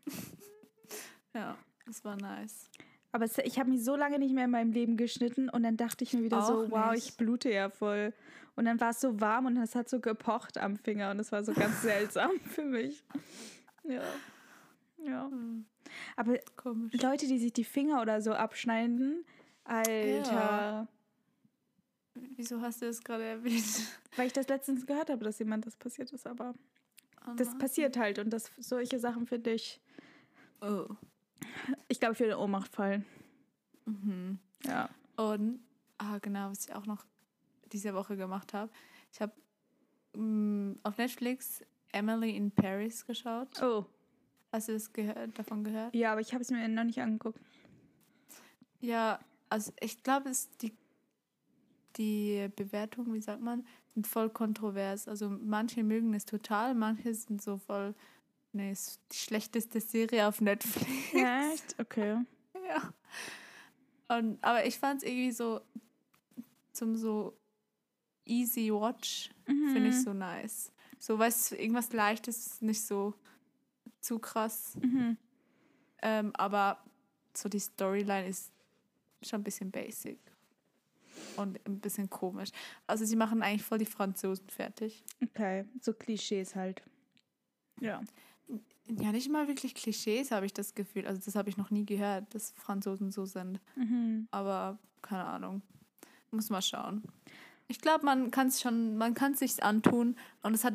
ja, 1.33 1.57
das 1.85 2.03
war 2.03 2.15
nice. 2.17 2.69
Aber 3.11 3.25
es, 3.25 3.37
ich 3.39 3.59
habe 3.59 3.69
mich 3.69 3.83
so 3.83 3.95
lange 3.95 4.19
nicht 4.19 4.33
mehr 4.33 4.45
in 4.45 4.51
meinem 4.51 4.71
Leben 4.71 4.95
geschnitten 4.97 5.49
und 5.49 5.63
dann 5.63 5.75
dachte 5.77 6.03
ich 6.03 6.13
mir 6.13 6.23
wieder 6.23 6.41
so, 6.41 6.65
Auch 6.65 6.71
wow, 6.71 6.91
nicht. 6.91 7.09
ich 7.09 7.17
blute 7.17 7.51
ja 7.51 7.69
voll. 7.69 8.13
Und 8.55 8.65
dann 8.65 8.79
war 8.79 8.91
es 8.91 9.01
so 9.01 9.19
warm 9.19 9.45
und 9.47 9.57
es 9.57 9.75
hat 9.75 9.89
so 9.89 9.99
gepocht 9.99 10.57
am 10.57 10.75
Finger 10.77 11.11
und 11.11 11.19
es 11.19 11.31
war 11.31 11.43
so 11.43 11.53
ganz 11.53 11.81
seltsam 11.81 12.31
für 12.39 12.63
mich. 12.63 13.03
Ja. 13.83 14.03
Ja. 15.03 15.25
Hm, 15.25 15.65
Aber 16.15 16.37
komisch. 16.55 16.93
Leute, 17.01 17.27
die 17.27 17.39
sich 17.39 17.53
die 17.53 17.63
Finger 17.63 18.01
oder 18.01 18.21
so 18.21 18.33
abschneiden, 18.33 19.25
Alter. 19.63 20.31
Ja. 20.33 20.87
Wieso 22.13 22.61
hast 22.61 22.81
du 22.81 22.85
das 22.85 23.03
gerade 23.03 23.23
erwähnt? 23.23 23.65
Weil 24.15 24.27
ich 24.27 24.33
das 24.33 24.47
letztens 24.47 24.85
gehört 24.85 25.09
habe, 25.09 25.23
dass 25.23 25.39
jemand 25.39 25.65
das 25.65 25.75
passiert 25.77 26.11
ist, 26.11 26.27
aber 26.27 26.53
das 27.37 27.57
passiert 27.57 27.97
halt 27.97 28.19
und 28.19 28.29
das 28.31 28.51
solche 28.57 28.99
Sachen 28.99 29.25
finde 29.27 29.51
ich, 29.53 29.79
Oh. 30.61 30.87
ich 31.87 31.99
glaube, 31.99 32.13
ich 32.13 32.19
würde 32.19 32.33
in 32.33 32.37
Ohnmacht 32.39 32.71
fallen. 32.73 33.05
Mhm. 33.85 34.37
Ja. 34.65 34.89
Und, 35.17 35.59
ah, 35.97 36.19
genau, 36.19 36.49
was 36.51 36.67
ich 36.67 36.75
auch 36.75 36.85
noch 36.85 37.03
diese 37.71 37.93
Woche 37.95 38.15
gemacht 38.15 38.53
habe. 38.53 38.71
Ich 39.11 39.19
habe 39.21 39.33
mm, 40.15 40.73
auf 40.83 40.97
Netflix 40.97 41.61
Emily 41.91 42.35
in 42.35 42.51
Paris 42.51 43.05
geschaut. 43.05 43.61
Oh, 43.61 43.85
Hast 44.51 44.67
du 44.67 44.73
das 44.73 44.91
gehört, 44.93 45.37
davon 45.39 45.63
gehört? 45.63 45.95
ja, 45.95 46.11
aber 46.11 46.21
ich 46.21 46.33
habe 46.33 46.41
es 46.43 46.51
mir 46.51 46.67
noch 46.67 46.83
nicht 46.83 46.99
angeguckt. 47.01 47.39
Ja, 48.81 49.19
also 49.49 49.71
ich 49.79 50.03
glaube, 50.03 50.29
es 50.29 50.49
die, 50.57 50.73
die 51.97 52.49
Bewertungen, 52.55 53.13
wie 53.13 53.21
sagt 53.21 53.41
man, 53.41 53.65
voll 54.03 54.29
kontrovers. 54.29 55.07
Also 55.07 55.29
manche 55.29 55.83
mögen 55.83 56.13
es 56.13 56.25
total, 56.25 56.75
manche 56.75 57.13
sind 57.13 57.41
so 57.41 57.57
voll, 57.57 57.93
nee, 58.53 58.71
ist 58.71 58.99
die 59.11 59.17
schlechteste 59.17 59.81
Serie 59.81 60.27
auf 60.27 60.41
Netflix. 60.41 60.87
Echt? 61.13 61.79
Okay. 61.79 62.17
Ja. 62.67 62.93
Und, 64.17 64.43
aber 64.43 64.65
ich 64.65 64.77
fand 64.77 65.03
es 65.03 65.09
irgendwie 65.09 65.31
so 65.31 65.61
zum 66.73 66.95
so 66.95 67.37
easy 68.25 68.71
watch, 68.71 69.29
finde 69.45 69.89
ich 69.89 70.01
so 70.01 70.13
nice. 70.13 70.71
So, 70.99 71.17
weißt 71.17 71.51
du, 71.51 71.55
irgendwas 71.55 71.91
leichtes, 71.93 72.61
nicht 72.61 72.81
so 72.81 73.15
zu 73.99 74.19
krass. 74.19 74.77
Mhm. 74.81 75.17
Ähm, 76.01 76.31
aber 76.35 76.83
so 77.35 77.49
die 77.49 77.59
Storyline 77.59 78.27
ist 78.27 78.51
schon 79.21 79.41
ein 79.41 79.43
bisschen 79.43 79.71
basic. 79.71 80.19
Und 81.37 81.59
ein 81.67 81.79
bisschen 81.79 82.09
komisch. 82.09 82.49
Also 82.87 83.05
sie 83.05 83.15
machen 83.15 83.41
eigentlich 83.41 83.63
voll 83.63 83.77
die 83.77 83.85
Franzosen 83.85 84.47
fertig. 84.49 85.03
Okay, 85.23 85.65
so 85.81 85.93
Klischees 85.93 86.55
halt. 86.55 86.81
Ja. 87.79 88.01
Ja, 88.87 89.11
nicht 89.11 89.29
mal 89.29 89.47
wirklich 89.47 89.75
Klischees, 89.75 90.31
habe 90.31 90.45
ich 90.45 90.53
das 90.53 90.75
Gefühl. 90.75 91.07
Also 91.07 91.21
das 91.23 91.35
habe 91.35 91.49
ich 91.49 91.57
noch 91.57 91.69
nie 91.69 91.85
gehört, 91.85 92.33
dass 92.33 92.51
Franzosen 92.51 93.11
so 93.11 93.25
sind. 93.25 93.59
Mhm. 93.75 94.27
Aber 94.31 94.79
keine 95.01 95.25
Ahnung. 95.25 95.61
Muss 96.31 96.49
mal 96.49 96.61
schauen. 96.61 97.03
Ich 97.67 97.79
glaube, 97.79 98.05
man 98.05 98.31
kann 98.31 98.47
es 98.47 98.61
schon, 98.61 98.97
man 98.97 99.13
kann 99.13 99.33
es 99.33 99.39
sich 99.39 99.63
antun. 99.63 100.15
Und 100.41 100.53
es 100.53 100.63
hat, 100.63 100.73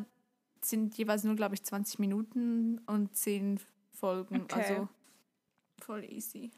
sind 0.61 0.97
jeweils 0.97 1.23
nur, 1.23 1.35
glaube 1.35 1.55
ich, 1.55 1.63
20 1.63 1.99
Minuten 1.99 2.79
und 2.87 3.15
10 3.15 3.59
Folgen. 3.91 4.41
Okay. 4.41 4.61
Also 4.61 4.89
voll 5.79 6.03
easy. 6.05 6.51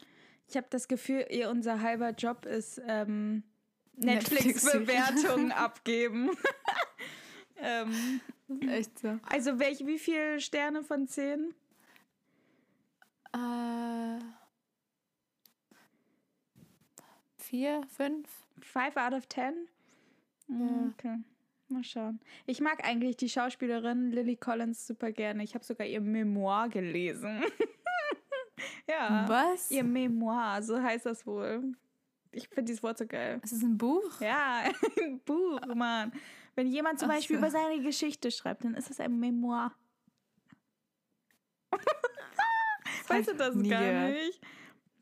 Ich 0.48 0.56
habe 0.56 0.66
das 0.70 0.88
Gefühl, 0.88 1.26
ihr 1.30 1.50
unser 1.50 1.80
halber 1.80 2.10
Job 2.10 2.44
ist 2.44 2.80
ähm, 2.86 3.42
Netflix- 4.00 4.64
Netflix-Bewertungen 4.64 5.52
abgeben. 5.52 6.30
ähm, 7.58 8.20
Echt 8.68 8.98
so. 8.98 9.18
also 9.22 9.58
welch, 9.58 9.86
wie 9.86 9.98
viele 9.98 10.40
Sterne 10.40 10.82
von 10.82 11.06
zehn? 11.06 11.54
Äh, 13.32 14.18
vier, 17.36 17.82
fünf? 17.96 18.28
Five 18.60 18.96
out 18.96 19.12
of 19.14 19.26
ten? 19.26 19.54
Mhm, 20.48 20.94
Okay. 20.98 21.16
Mal 21.68 21.84
schauen. 21.84 22.18
Ich 22.46 22.60
mag 22.60 22.84
eigentlich 22.84 23.16
die 23.16 23.28
Schauspielerin 23.28 24.10
Lily 24.10 24.34
Collins 24.34 24.88
super 24.88 25.12
gerne. 25.12 25.44
Ich 25.44 25.54
habe 25.54 25.64
sogar 25.64 25.86
ihr 25.86 26.00
Memoir 26.00 26.68
gelesen. 26.68 27.44
ja. 28.88 29.24
Was? 29.28 29.70
Ihr 29.70 29.84
Memoir, 29.84 30.62
so 30.64 30.82
heißt 30.82 31.06
das 31.06 31.24
wohl. 31.28 31.72
Ich 32.32 32.48
finde 32.48 32.64
dieses 32.64 32.82
Wort 32.82 32.98
so 32.98 33.06
geil. 33.06 33.40
Ist 33.42 33.52
es 33.52 33.62
ein 33.62 33.76
Buch? 33.76 34.20
Ja, 34.20 34.62
ein 35.02 35.20
Buch, 35.20 35.60
Mann. 35.74 36.12
Wenn 36.54 36.68
jemand 36.68 36.98
zum 36.98 37.10
Ach 37.10 37.14
Beispiel 37.14 37.36
so. 37.36 37.40
über 37.40 37.50
seine 37.50 37.82
Geschichte 37.82 38.30
schreibt, 38.30 38.64
dann 38.64 38.74
ist 38.74 38.90
es 38.90 39.00
ein 39.00 39.18
Memoir. 39.18 39.72
weißt 43.08 43.30
du 43.30 43.34
das 43.34 43.54
nie 43.54 43.68
gar 43.68 44.08
nicht? 44.08 44.40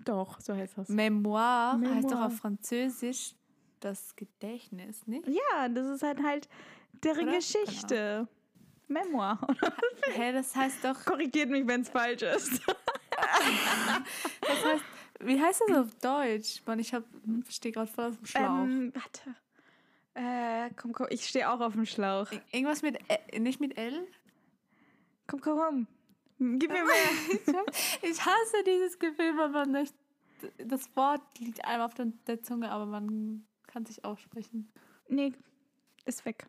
Doch, 0.04 0.40
so 0.40 0.54
heißt 0.54 0.78
das. 0.78 0.88
Memoir, 0.88 1.72
heißt 1.72 2.04
doch 2.04 2.10
Memoir. 2.10 2.26
auf 2.26 2.36
Französisch 2.36 3.34
das 3.80 4.16
Gedächtnis, 4.16 5.06
nicht? 5.06 5.28
Ja, 5.28 5.68
das 5.68 5.86
ist 5.86 6.02
halt 6.02 6.22
halt 6.22 6.48
deren 7.04 7.28
Oder? 7.28 7.36
Geschichte. 7.36 8.28
Memoir. 8.88 9.38
Hä, 10.14 10.32
das 10.32 10.56
heißt 10.56 10.82
doch, 10.84 11.04
Korrigiert 11.04 11.50
mich, 11.50 11.66
wenn 11.66 11.82
es 11.82 11.90
falsch 11.90 12.22
ist. 12.22 12.62
das 14.40 14.64
heißt, 14.64 14.84
wie 15.20 15.40
heißt 15.40 15.62
das 15.68 15.76
auf 15.76 15.94
Deutsch? 15.96 16.62
Mann, 16.66 16.78
ich 16.78 16.94
hab, 16.94 17.04
stehe 17.48 17.72
gerade 17.72 17.90
voll 17.90 18.06
auf 18.06 18.16
dem 18.16 18.26
Schlauch. 18.26 18.62
Ähm, 18.62 18.92
warte. 18.94 19.34
Äh, 20.14 20.70
komm, 20.76 20.92
komm, 20.92 21.06
ich 21.10 21.26
stehe 21.26 21.48
auch 21.50 21.60
auf 21.60 21.74
dem 21.74 21.86
Schlauch. 21.86 22.30
Ir- 22.32 22.40
Irgendwas 22.52 22.82
mit, 22.82 22.98
Ä- 23.08 23.38
nicht 23.38 23.60
mit 23.60 23.76
L? 23.78 24.06
Komm, 25.26 25.40
komm, 25.40 25.58
komm. 25.58 25.86
Gib 26.58 26.70
mir 26.70 26.84
mehr. 26.84 27.64
Ich 28.02 28.24
hasse 28.24 28.64
dieses 28.66 28.98
Gefühl, 28.98 29.36
wenn 29.36 29.50
man 29.52 29.70
nicht, 29.72 29.94
das 30.58 30.88
Wort 30.96 31.20
liegt 31.38 31.64
einem 31.64 31.82
auf 31.82 31.94
der, 31.94 32.42
Zunge, 32.42 32.70
aber 32.70 32.86
man 32.86 33.46
kann 33.66 33.84
sich 33.86 34.04
aussprechen. 34.04 34.70
nee, 35.08 35.32
ist 36.04 36.24
weg. 36.24 36.46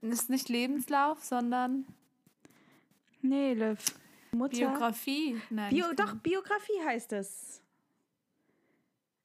Es 0.00 0.10
ist 0.22 0.30
nicht 0.30 0.48
Lebenslauf, 0.48 1.22
sondern 1.22 1.84
Nee, 3.20 3.54
Liv. 3.54 3.78
Mutter. 4.32 4.56
Biografie. 4.56 5.40
Nein, 5.50 5.70
Bio, 5.74 5.92
doch, 5.94 6.14
Biografie 6.16 6.80
heißt 6.84 7.12
es. 7.12 7.61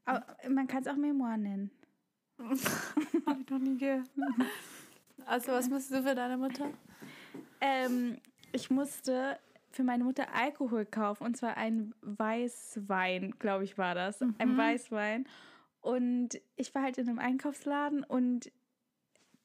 Aber 0.07 0.25
man 0.49 0.67
kann 0.67 0.81
es 0.81 0.87
auch 0.87 0.95
Memoir 0.95 1.35
nennen. 1.35 1.69
Hab 2.39 3.39
ich 3.41 3.49
noch 3.49 3.59
nie 3.59 3.77
gehört. 3.77 4.09
Also, 5.25 5.51
was 5.51 5.69
musst 5.69 5.91
du 5.91 6.01
für 6.01 6.15
deine 6.15 6.37
Mutter? 6.37 6.69
Ähm, 7.59 8.17
ich 8.53 8.69
musste 8.69 9.37
für 9.69 9.83
meine 9.83 10.05
Mutter 10.05 10.33
Alkohol 10.33 10.85
kaufen 10.85 11.25
und 11.25 11.35
zwar 11.35 11.57
ein 11.57 11.93
Weißwein, 12.01 13.35
glaube 13.37 13.65
ich, 13.65 13.77
war 13.77 13.95
das. 13.95 14.21
Ein 14.21 14.57
Weißwein. 14.57 15.27
Und 15.81 16.39
ich 16.55 16.73
war 16.73 16.83
halt 16.83 16.97
in 16.97 17.09
einem 17.09 17.19
Einkaufsladen 17.19 18.05
und 18.05 18.49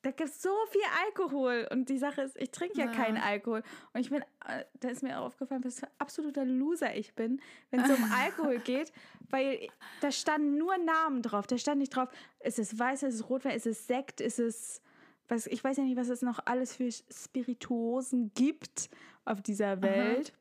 da 0.03 0.11
gibt 0.11 0.29
es 0.29 0.43
so 0.43 0.51
viel 0.71 0.81
Alkohol. 1.07 1.69
Und 1.71 1.89
die 1.89 1.99
Sache 1.99 2.23
ist, 2.23 2.37
ich 2.37 2.51
trinke 2.51 2.79
ja, 2.79 2.87
Ja. 2.87 2.93
keinen 2.93 3.17
Alkohol. 3.19 3.63
Und 3.93 4.01
ich 4.01 4.11
bin, 4.11 4.23
äh, 4.47 4.65
da 4.81 4.89
ist 4.89 5.03
mir 5.03 5.19
aufgefallen, 5.21 5.65
was 5.65 5.81
für 5.81 5.87
ein 5.87 5.93
absoluter 5.99 6.45
Loser 6.45 6.95
ich 6.95 7.15
bin, 7.15 7.41
wenn 7.71 7.81
es 7.81 7.91
um 7.91 8.05
Alkohol 8.13 8.59
geht, 8.59 8.93
weil 9.31 9.69
da 10.01 10.11
standen 10.11 10.59
nur 10.59 10.77
Namen 10.79 11.23
drauf. 11.23 11.47
Da 11.47 11.57
stand 11.57 11.79
nicht 11.79 11.95
drauf, 11.95 12.09
ist 12.41 12.59
es 12.59 12.79
Weiß, 12.79 13.03
ist 13.05 13.15
es 13.15 13.29
Rotwein, 13.31 13.57
ist 13.57 13.67
es 13.67 13.87
Sekt, 13.87 14.21
ist 14.21 14.39
es 14.39 14.83
was, 15.29 15.47
ich 15.47 15.63
weiß 15.65 15.79
ja 15.79 15.85
nicht, 15.85 15.97
was 15.97 16.09
es 16.09 16.21
noch 16.21 16.41
alles 16.45 16.77
für 16.77 16.91
Spirituosen 16.91 18.33
gibt 18.35 18.91
auf 19.25 19.41
dieser 19.41 19.81
Welt. 19.81 20.33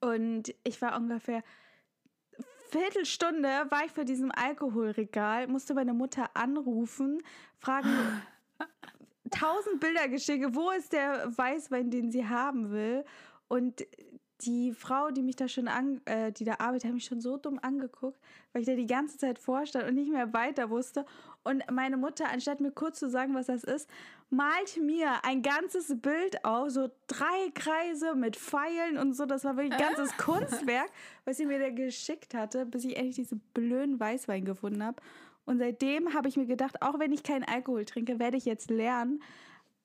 Und 0.00 0.54
ich 0.64 0.82
war 0.82 0.96
ungefähr 0.96 1.42
Viertelstunde 2.70 3.48
war 3.70 3.84
ich 3.86 3.92
vor 3.92 4.04
diesem 4.04 4.30
Alkoholregal, 4.30 5.46
musste 5.46 5.72
meine 5.72 5.94
Mutter 5.94 6.30
anrufen, 6.34 7.22
fragen, 7.56 7.88
tausend 9.30 9.80
Bilder 9.80 10.08
geschickt, 10.08 10.46
wo 10.54 10.70
ist 10.70 10.92
der 10.92 11.36
Weißwein, 11.36 11.90
den 11.90 12.10
sie 12.10 12.26
haben 12.26 12.70
will. 12.70 13.04
Und 13.48 13.84
die 14.42 14.72
Frau, 14.72 15.10
die 15.10 15.22
mich 15.22 15.36
da 15.36 15.48
schon 15.48 15.66
an, 15.66 16.00
äh, 16.04 16.30
die 16.30 16.44
da 16.44 16.56
arbeitet, 16.58 16.84
hat 16.84 16.94
mich 16.94 17.06
schon 17.06 17.20
so 17.20 17.36
dumm 17.36 17.58
angeguckt, 17.60 18.20
weil 18.52 18.62
ich 18.62 18.66
da 18.66 18.74
die 18.74 18.86
ganze 18.86 19.18
Zeit 19.18 19.38
vorstand 19.38 19.88
und 19.88 19.94
nicht 19.94 20.12
mehr 20.12 20.32
weiter 20.32 20.70
wusste. 20.70 21.04
Und 21.42 21.64
meine 21.72 21.96
Mutter, 21.96 22.28
anstatt 22.30 22.60
mir 22.60 22.70
kurz 22.70 22.98
zu 23.00 23.08
sagen, 23.10 23.34
was 23.34 23.46
das 23.46 23.64
ist, 23.64 23.88
malt 24.30 24.76
mir 24.80 25.24
ein 25.24 25.42
ganzes 25.42 26.00
Bild 26.00 26.44
auf, 26.44 26.70
so 26.70 26.88
drei 27.06 27.50
Kreise 27.54 28.14
mit 28.14 28.36
Pfeilen 28.36 28.98
und 28.98 29.14
so. 29.14 29.26
Das 29.26 29.44
war 29.44 29.56
wirklich 29.56 29.72
ein 29.72 29.94
ganzes 29.94 30.16
Kunstwerk, 30.18 30.90
was 31.24 31.38
sie 31.38 31.46
mir 31.46 31.58
da 31.58 31.70
geschickt 31.70 32.34
hatte, 32.34 32.64
bis 32.66 32.84
ich 32.84 32.96
endlich 32.96 33.16
diesen 33.16 33.40
blöden 33.54 33.98
Weißwein 33.98 34.44
gefunden 34.44 34.84
habe. 34.84 35.02
Und 35.48 35.58
seitdem 35.58 36.14
habe 36.14 36.28
ich 36.28 36.36
mir 36.36 36.46
gedacht, 36.46 36.82
auch 36.82 36.98
wenn 36.98 37.12
ich 37.12 37.22
keinen 37.22 37.44
Alkohol 37.44 37.84
trinke, 37.84 38.18
werde 38.18 38.36
ich 38.36 38.44
jetzt 38.44 38.70
lernen, 38.70 39.22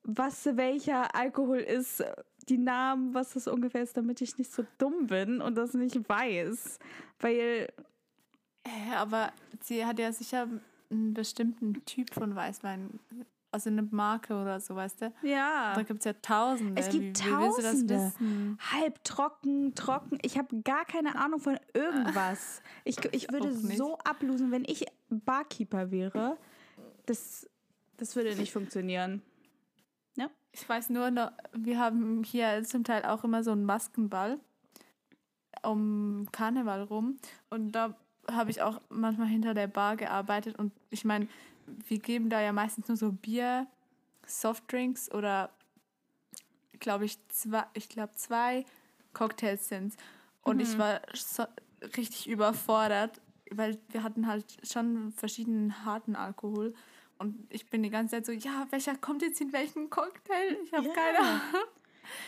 was 0.03 0.45
welcher 0.57 1.15
Alkohol 1.15 1.59
ist, 1.59 2.03
die 2.49 2.57
Namen, 2.57 3.13
was 3.13 3.33
das 3.33 3.47
ungefähr 3.47 3.83
ist, 3.83 3.95
damit 3.95 4.19
ich 4.19 4.37
nicht 4.37 4.51
so 4.51 4.65
dumm 4.77 5.07
bin 5.07 5.39
und 5.39 5.55
das 5.55 5.73
nicht 5.73 6.09
weiß. 6.09 6.79
Weil 7.19 7.69
Hä, 8.65 8.95
aber 8.95 9.31
sie 9.61 9.85
hat 9.85 9.99
ja 9.99 10.11
sicher 10.11 10.47
einen 10.89 11.13
bestimmten 11.13 11.73
Typ 11.85 12.13
von 12.13 12.35
Weißwein, 12.35 12.99
also 13.53 13.69
eine 13.69 13.83
Marke 13.83 14.33
oder 14.33 14.59
so, 14.59 14.75
weißt 14.75 15.01
du? 15.01 15.13
Ja. 15.21 15.73
Da 15.75 15.83
gibt 15.83 15.99
es 15.99 16.05
ja 16.05 16.13
Tausende. 16.13 16.81
Es 16.81 16.89
gibt 16.89 17.19
wie, 17.19 17.29
wie 17.29 17.31
willst 17.31 17.89
du 17.89 17.95
Tausende. 17.95 18.57
Halb 18.71 19.03
trocken, 19.03 19.75
trocken. 19.75 20.17
Ich 20.23 20.37
habe 20.37 20.61
gar 20.61 20.85
keine 20.85 21.15
Ahnung 21.15 21.39
von 21.39 21.59
irgendwas. 21.73 22.61
Ich, 22.83 22.97
ich 23.11 23.31
würde 23.31 23.53
so 23.53 23.97
ablosen, 23.99 24.51
wenn 24.51 24.65
ich 24.65 24.85
Barkeeper 25.09 25.91
wäre. 25.91 26.37
Das, 27.05 27.49
das 27.97 28.15
würde 28.15 28.35
nicht 28.35 28.51
funktionieren. 28.51 29.21
Ja? 30.15 30.29
Ich 30.51 30.67
weiß 30.67 30.89
nur, 30.89 31.11
noch, 31.11 31.31
wir 31.53 31.79
haben 31.79 32.23
hier 32.23 32.63
zum 32.63 32.83
Teil 32.83 33.05
auch 33.05 33.23
immer 33.23 33.43
so 33.43 33.51
einen 33.51 33.65
Maskenball 33.65 34.39
um 35.63 36.27
Karneval 36.31 36.83
rum. 36.83 37.17
Und 37.49 37.71
da 37.71 37.95
habe 38.31 38.51
ich 38.51 38.61
auch 38.61 38.81
manchmal 38.89 39.27
hinter 39.27 39.53
der 39.53 39.67
Bar 39.67 39.95
gearbeitet. 39.95 40.57
Und 40.57 40.71
ich 40.89 41.05
meine, 41.05 41.27
wir 41.65 41.99
geben 41.99 42.29
da 42.29 42.41
ja 42.41 42.51
meistens 42.53 42.87
nur 42.87 42.97
so 42.97 43.11
Bier, 43.11 43.67
Softdrinks 44.25 45.11
oder, 45.11 45.49
glaube 46.79 47.05
ich, 47.05 47.17
zwei, 47.29 47.65
ich 47.73 47.89
glaube, 47.89 48.13
zwei 48.15 48.65
Cocktails 49.13 49.67
sind 49.67 49.95
Und 50.41 50.59
ich 50.59 50.77
war 50.77 51.01
so 51.13 51.45
richtig 51.97 52.27
überfordert, 52.27 53.21
weil 53.51 53.77
wir 53.89 54.03
hatten 54.03 54.27
halt 54.27 54.45
schon 54.69 55.11
verschiedenen 55.13 55.85
harten 55.85 56.15
Alkohol. 56.15 56.73
Und 57.19 57.45
ich 57.49 57.69
bin 57.69 57.83
die 57.83 57.89
ganze 57.89 58.15
Zeit 58.15 58.25
so, 58.25 58.31
ja, 58.31 58.65
welcher 58.71 58.95
kommt 58.97 59.21
jetzt 59.21 59.39
in 59.39 59.53
welchen 59.53 59.89
Cocktail? 59.89 60.57
Ich 60.63 60.73
habe 60.73 60.87
Ja. 60.87 60.93
keine 60.93 61.19
Ahnung. 61.19 61.41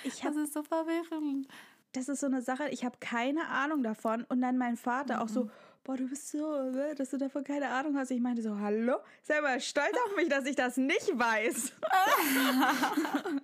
Ich 0.04 0.24
hab, 0.24 0.34
Das 0.34 0.44
ist 0.44 0.54
so 0.54 0.64
verwirrend. 0.64 1.48
das 1.94 2.08
ist 2.08 2.20
so 2.22 2.28
eine 2.28 2.42
Sache, 2.42 2.70
ich 2.70 2.86
habe 2.86 2.96
keine 3.00 3.48
Ahnung 3.50 3.84
davon. 3.84 4.24
Und 4.30 4.42
dann 4.42 4.58
mein 4.58 4.78
Vater 4.78 5.22
auch 5.22 5.28
so, 5.30 5.50
boah, 5.86 5.96
du 5.96 6.08
bist 6.08 6.30
so, 6.30 6.72
dass 6.96 7.12
du 7.12 7.18
davon 7.18 7.44
keine 7.44 7.70
Ahnung 7.70 7.96
hast. 7.96 8.12
Ich 8.12 8.20
meinte 8.20 8.42
so, 8.42 8.58
hallo? 8.60 8.98
Mal 9.42 9.62
stolz 9.62 9.96
auf 10.06 10.16
mich, 10.18 10.28
dass 10.28 10.46
ich 10.46 10.56
das 10.56 10.78
nicht 10.78 11.08
weiß. 11.14 11.74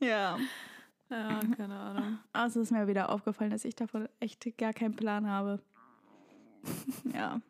ja. 0.00 0.38
Ja, 1.08 1.40
keine 1.56 1.74
Ahnung. 1.74 2.18
Also 2.32 2.60
ist 2.60 2.72
mir 2.72 2.86
wieder 2.86 3.08
aufgefallen, 3.08 3.50
dass 3.50 3.64
ich 3.64 3.74
davon 3.74 4.08
echt 4.20 4.44
gar 4.58 4.74
keinen 4.74 4.94
Plan 4.94 5.26
habe. 5.26 5.62
ja. 7.14 7.40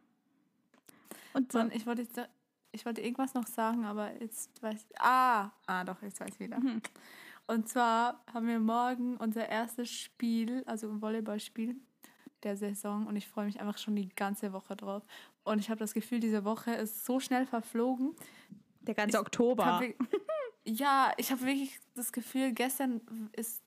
Und 1.33 1.51
so, 1.51 1.59
Mann, 1.59 1.73
ich 1.73 1.87
wollte 1.87 2.03
jetzt, 2.03 2.21
ich 2.71 2.85
wollte 2.85 3.01
irgendwas 3.01 3.35
noch 3.35 3.47
sagen, 3.47 3.85
aber 3.85 4.13
jetzt 4.21 4.63
weiß 4.63 4.85
ich. 4.89 5.01
Ah, 5.01 5.51
ah, 5.67 5.85
doch, 5.85 6.01
jetzt 6.03 6.21
weiß 6.21 6.35
ich 6.35 6.41
wieder. 6.41 6.61
Und 7.47 7.69
zwar 7.69 8.23
haben 8.33 8.47
wir 8.47 8.61
morgen 8.61 9.17
unser 9.17 9.49
erstes 9.49 9.91
Spiel, 9.91 10.63
also 10.67 10.89
ein 10.89 11.01
Volleyballspiel 11.01 11.81
der 12.43 12.57
Saison 12.57 13.07
und 13.07 13.17
ich 13.17 13.27
freue 13.29 13.47
mich 13.47 13.61
einfach 13.61 13.79
schon 13.79 13.97
die 13.97 14.09
ganze 14.09 14.53
Woche 14.53 14.77
drauf. 14.77 15.03
Und 15.45 15.59
ich 15.59 15.71
habe 15.71 15.79
das 15.81 15.95
Gefühl, 15.95 16.21
diese 16.21 16.45
Woche 16.45 16.73
ist 16.73 17.05
so 17.05 17.21
schnell 17.21 17.47
verflogen. 17.47 18.15
der 18.81 18.95
ganze 18.95 19.17
Ich 19.17 19.21
Oktober. 19.21 19.67
hab 19.67 19.83
ja, 20.65 21.13
ich 21.17 21.31
habe 21.31 21.43
wirklich 21.43 21.79
das 21.95 22.13
Gefühl, 22.13 22.53
gestern 22.53 23.01
ist 23.33 23.63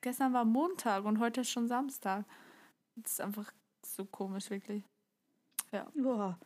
gestern 0.00 0.32
war 0.32 0.44
Montag 0.44 1.04
und 1.04 1.18
heute 1.18 1.40
ist 1.42 1.50
schon 1.50 1.66
Samstag. 1.68 2.24
Das 2.96 3.12
ist 3.12 3.20
einfach 3.20 3.50
so 3.84 4.04
komisch, 4.04 4.50
wirklich. 4.50 4.84
Boah. 5.94 6.38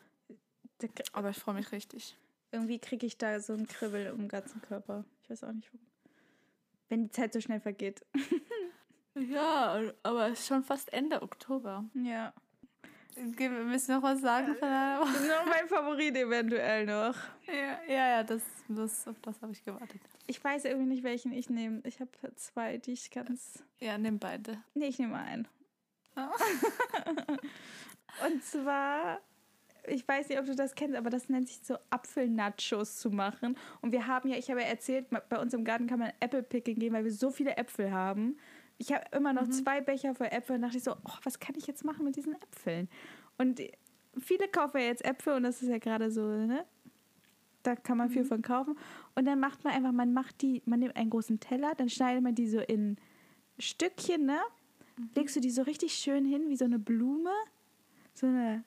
Da- 0.78 0.88
Aber 1.12 1.30
ich 1.30 1.38
freue 1.38 1.54
mich 1.56 1.72
richtig. 1.72 2.16
Irgendwie 2.50 2.78
kriege 2.78 3.06
ich 3.06 3.16
da 3.18 3.40
so 3.40 3.52
ein 3.54 3.66
Kribbel 3.66 4.06
im 4.06 4.28
ganzen 4.28 4.60
Körper. 4.62 5.04
Ich 5.22 5.30
weiß 5.30 5.44
auch 5.44 5.52
nicht 5.52 5.68
warum. 5.72 5.86
Wenn 6.88 7.04
die 7.04 7.10
Zeit 7.10 7.32
so 7.32 7.40
schnell 7.40 7.60
vergeht. 7.60 8.04
Ja, 9.14 9.80
aber 10.02 10.28
es 10.28 10.40
ist 10.40 10.48
schon 10.48 10.62
fast 10.62 10.92
Ende 10.92 11.22
Oktober. 11.22 11.84
Ja. 11.94 12.32
Wir 13.14 13.50
müssen 13.50 13.94
noch 13.94 14.02
was 14.02 14.22
sagen 14.22 14.54
von 14.56 14.68
einer 14.68 15.00
Woche. 15.00 15.12
Das 15.12 15.20
ist 15.20 15.28
noch 15.28 15.46
mein 15.46 15.68
Favorit 15.68 16.16
eventuell 16.16 16.86
noch. 16.86 17.14
Ja, 17.46 17.78
ja, 17.86 18.08
ja 18.08 18.22
das, 18.22 18.40
das, 18.68 19.06
auf 19.06 19.20
das 19.20 19.40
habe 19.42 19.52
ich 19.52 19.62
gewartet. 19.64 20.00
Ich 20.26 20.42
weiß 20.42 20.64
irgendwie 20.64 20.86
nicht, 20.86 21.02
welchen 21.02 21.32
ich 21.32 21.50
nehme. 21.50 21.82
Ich 21.84 22.00
habe 22.00 22.10
zwei, 22.36 22.78
die 22.78 22.92
ich 22.92 23.10
ganz. 23.10 23.62
Ja, 23.80 23.98
nimm 23.98 24.18
beide. 24.18 24.62
Nee, 24.72 24.86
ich 24.86 24.98
nehme 24.98 25.16
einen. 25.16 25.46
Ah. 26.14 26.30
Und 28.26 28.42
zwar, 28.44 29.20
ich 29.86 30.06
weiß 30.06 30.28
nicht, 30.28 30.38
ob 30.38 30.46
du 30.46 30.54
das 30.54 30.74
kennst, 30.74 30.96
aber 30.96 31.10
das 31.10 31.28
nennt 31.28 31.48
sich 31.48 31.60
so 31.62 31.76
Apfelnachos 31.90 32.98
zu 32.98 33.10
machen. 33.10 33.56
Und 33.80 33.92
wir 33.92 34.06
haben 34.06 34.28
ja, 34.28 34.36
ich 34.36 34.50
habe 34.50 34.60
ja 34.60 34.68
erzählt, 34.68 35.06
bei 35.28 35.38
uns 35.38 35.52
im 35.54 35.64
Garten 35.64 35.86
kann 35.86 35.98
man 35.98 36.12
Apple 36.20 36.42
Picking 36.42 36.78
gehen, 36.78 36.92
weil 36.92 37.04
wir 37.04 37.12
so 37.12 37.30
viele 37.30 37.56
Äpfel 37.56 37.92
haben. 37.92 38.38
Ich 38.82 38.92
habe 38.92 39.04
immer 39.12 39.32
noch 39.32 39.48
zwei 39.48 39.80
Becher 39.80 40.12
voll 40.12 40.26
Äpfel 40.26 40.56
und 40.56 40.62
dachte 40.62 40.76
ich 40.76 40.82
so, 40.82 40.90
oh, 40.90 41.18
was 41.22 41.38
kann 41.38 41.54
ich 41.56 41.68
jetzt 41.68 41.84
machen 41.84 42.04
mit 42.04 42.16
diesen 42.16 42.34
Äpfeln? 42.34 42.88
Und 43.38 43.60
viele 44.18 44.48
kaufen 44.48 44.78
ja 44.78 44.86
jetzt 44.86 45.04
Äpfel 45.04 45.34
und 45.34 45.44
das 45.44 45.62
ist 45.62 45.68
ja 45.68 45.78
gerade 45.78 46.10
so, 46.10 46.26
ne? 46.26 46.66
Da 47.62 47.76
kann 47.76 47.96
man 47.96 48.10
viel 48.10 48.24
von 48.24 48.42
kaufen. 48.42 48.76
Und 49.14 49.24
dann 49.24 49.38
macht 49.38 49.62
man 49.62 49.72
einfach, 49.72 49.92
man 49.92 50.12
macht 50.12 50.42
die, 50.42 50.62
man 50.64 50.80
nimmt 50.80 50.96
einen 50.96 51.10
großen 51.10 51.38
Teller, 51.38 51.76
dann 51.76 51.88
schneidet 51.88 52.24
man 52.24 52.34
die 52.34 52.48
so 52.48 52.58
in 52.58 52.96
Stückchen, 53.56 54.26
ne? 54.26 54.40
Legst 55.14 55.36
du 55.36 55.40
die 55.40 55.50
so 55.50 55.62
richtig 55.62 55.94
schön 55.94 56.24
hin, 56.24 56.48
wie 56.48 56.56
so 56.56 56.64
eine 56.64 56.80
Blume. 56.80 57.30
So 58.14 58.26
eine. 58.26 58.64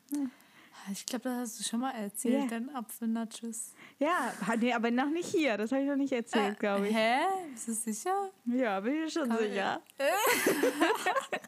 Ich 0.92 1.06
glaube, 1.06 1.24
das 1.30 1.38
hast 1.40 1.60
du 1.60 1.64
schon 1.64 1.80
mal 1.80 1.92
erzählt, 1.92 2.44
Ja. 2.44 2.48
dein 2.48 2.76
Apfelnachos. 2.76 3.74
Ja, 3.98 4.32
nee, 4.60 4.72
aber 4.74 4.92
noch 4.92 5.10
nicht 5.10 5.30
hier. 5.30 5.58
Das 5.58 5.72
habe 5.72 5.82
ich 5.82 5.88
noch 5.90 5.96
nicht 5.96 6.14
erzählt, 6.14 6.60
glaube 6.60 6.88
ich. 6.88 6.96
Hä? 6.96 7.20
Bist 7.54 7.68
du 7.68 7.74
sicher? 7.74 8.30
Ja, 8.46 8.80
bin 8.82 9.04
ich 9.06 9.14
schon 9.14 9.28
Kann- 9.30 9.38
sicher. 9.40 9.82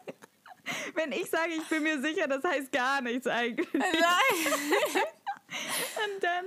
Wenn 0.95 1.11
ich 1.11 1.29
sage, 1.29 1.51
ich 1.53 1.63
bin 1.69 1.83
mir 1.83 2.01
sicher, 2.01 2.27
das 2.27 2.43
heißt 2.43 2.71
gar 2.71 3.01
nichts 3.01 3.27
eigentlich. 3.27 3.67
Nein! 3.73 3.93
Und 6.15 6.23
dann. 6.23 6.45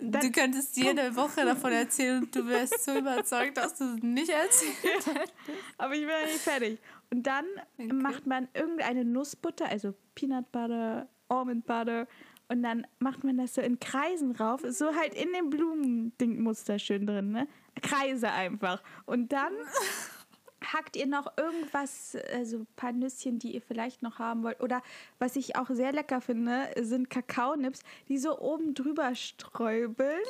Du 0.00 0.10
dann 0.10 0.30
könntest 0.32 0.76
jede 0.76 1.16
Woche 1.16 1.44
davon 1.44 1.72
erzählen 1.72 2.22
und 2.22 2.36
du 2.36 2.46
wärst 2.46 2.84
so 2.84 2.94
überzeugt, 2.98 3.56
dass 3.56 3.76
du 3.76 3.94
es 3.94 4.02
nicht 4.02 4.28
erzählt 4.28 5.06
hast. 5.06 5.32
aber 5.78 5.94
ich 5.94 6.00
bin 6.02 6.10
ja 6.10 6.26
nicht 6.26 6.38
fertig. 6.40 6.78
Und 7.10 7.22
dann 7.26 7.46
Okay. 7.78 7.92
macht 7.92 8.26
man 8.26 8.46
irgendeine 8.52 9.04
Nussbutter, 9.06 9.64
also 9.66 9.94
Peanut 10.14 10.52
Butter, 10.52 11.08
Almond 11.28 11.66
Butter. 11.66 12.06
Und 12.48 12.62
dann 12.62 12.86
macht 12.98 13.24
man 13.24 13.38
das 13.38 13.54
so 13.54 13.60
in 13.60 13.80
Kreisen 13.80 14.32
rauf, 14.32 14.62
so 14.68 14.94
halt 14.94 15.14
in 15.14 15.32
dem 15.32 15.50
Blumendingmuster 15.50 16.78
schön 16.78 17.06
drin, 17.06 17.32
ne? 17.32 17.48
Kreise 17.82 18.30
einfach. 18.30 18.82
Und 19.04 19.32
dann 19.32 19.52
hackt 20.72 20.96
ihr 20.96 21.06
noch 21.06 21.36
irgendwas, 21.36 22.16
also 22.32 22.58
ein 22.58 22.66
paar 22.76 22.92
Nüsschen, 22.92 23.38
die 23.38 23.54
ihr 23.54 23.62
vielleicht 23.62 24.02
noch 24.02 24.18
haben 24.18 24.44
wollt. 24.44 24.60
Oder 24.60 24.82
was 25.18 25.34
ich 25.34 25.56
auch 25.56 25.68
sehr 25.70 25.92
lecker 25.92 26.20
finde, 26.20 26.70
sind 26.80 27.10
Kakaonips, 27.10 27.80
die 28.08 28.18
so 28.18 28.38
oben 28.38 28.74
drüber 28.74 29.14
sträubeln, 29.14 30.22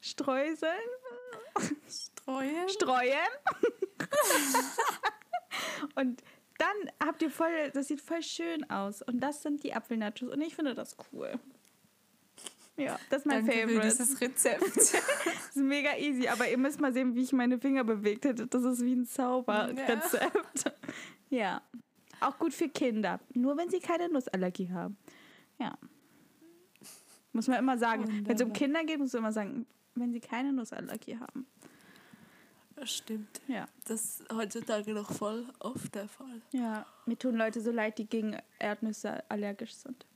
streuseln, 0.00 0.72
Streuen? 1.88 2.68
streuen. 2.68 3.18
Und 5.94 6.22
dann 6.58 6.90
habt 7.04 7.22
ihr 7.22 7.30
voll, 7.30 7.70
das 7.72 7.88
sieht 7.88 8.00
voll 8.00 8.22
schön 8.22 8.68
aus. 8.70 9.02
Und 9.02 9.20
das 9.20 9.42
sind 9.42 9.62
die 9.64 9.74
Apfelnachos. 9.74 10.32
Und 10.32 10.40
ich 10.40 10.54
finde 10.54 10.74
das 10.74 10.96
cool. 11.12 11.38
Ja, 12.76 12.98
das 13.08 13.20
ist 13.20 13.26
mein 13.26 13.46
Danke 13.46 13.52
für 13.52 13.68
Favorite. 13.68 13.88
dieses 13.88 14.20
Rezept. 14.20 14.64
Das 14.74 15.56
ist 15.56 15.56
mega 15.56 15.96
easy, 15.96 16.26
aber 16.26 16.50
ihr 16.50 16.58
müsst 16.58 16.80
mal 16.80 16.92
sehen, 16.92 17.14
wie 17.14 17.22
ich 17.22 17.32
meine 17.32 17.58
Finger 17.60 17.84
bewegt 17.84 18.24
hätte. 18.24 18.48
Das 18.48 18.64
ist 18.64 18.84
wie 18.84 18.94
ein 18.94 19.06
Zauberrezept. 19.06 20.72
Ja. 21.30 21.62
Auch 22.20 22.38
gut 22.38 22.54
für 22.54 22.68
Kinder. 22.68 23.18
Nur 23.34 23.56
wenn 23.56 23.68
sie 23.70 23.80
keine 23.80 24.08
Nussallergie 24.08 24.70
haben. 24.70 24.96
Ja. 25.58 25.76
Muss 27.32 27.48
man 27.48 27.58
immer 27.58 27.76
sagen. 27.76 28.24
Wenn 28.24 28.36
es 28.36 28.42
um. 28.42 28.52
Kinder 28.52 28.84
geht, 28.84 28.98
muss 28.98 29.12
man 29.12 29.22
immer 29.22 29.32
sagen, 29.32 29.66
wenn 29.94 30.12
sie 30.12 30.20
keine 30.20 30.52
Nussallergie 30.52 31.18
haben. 31.18 31.46
Das 32.76 32.92
stimmt. 32.92 33.40
Ja. 33.46 33.66
Das 33.86 34.20
ist 34.20 34.32
heutzutage 34.32 34.92
noch 34.94 35.10
voll 35.12 35.46
oft 35.60 35.94
der 35.94 36.08
Fall. 36.08 36.42
Ja. 36.52 36.86
Mir 37.06 37.18
tun 37.18 37.36
Leute 37.36 37.60
so 37.60 37.70
leid, 37.70 37.98
die 37.98 38.06
gegen 38.06 38.36
Erdnüsse 38.58 39.28
allergisch 39.30 39.74
sind. 39.74 40.06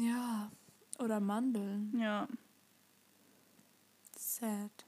Ja. 0.00 0.50
Oder 0.98 1.20
Mandeln. 1.20 1.98
Ja. 1.98 2.28
Sad. 4.16 4.86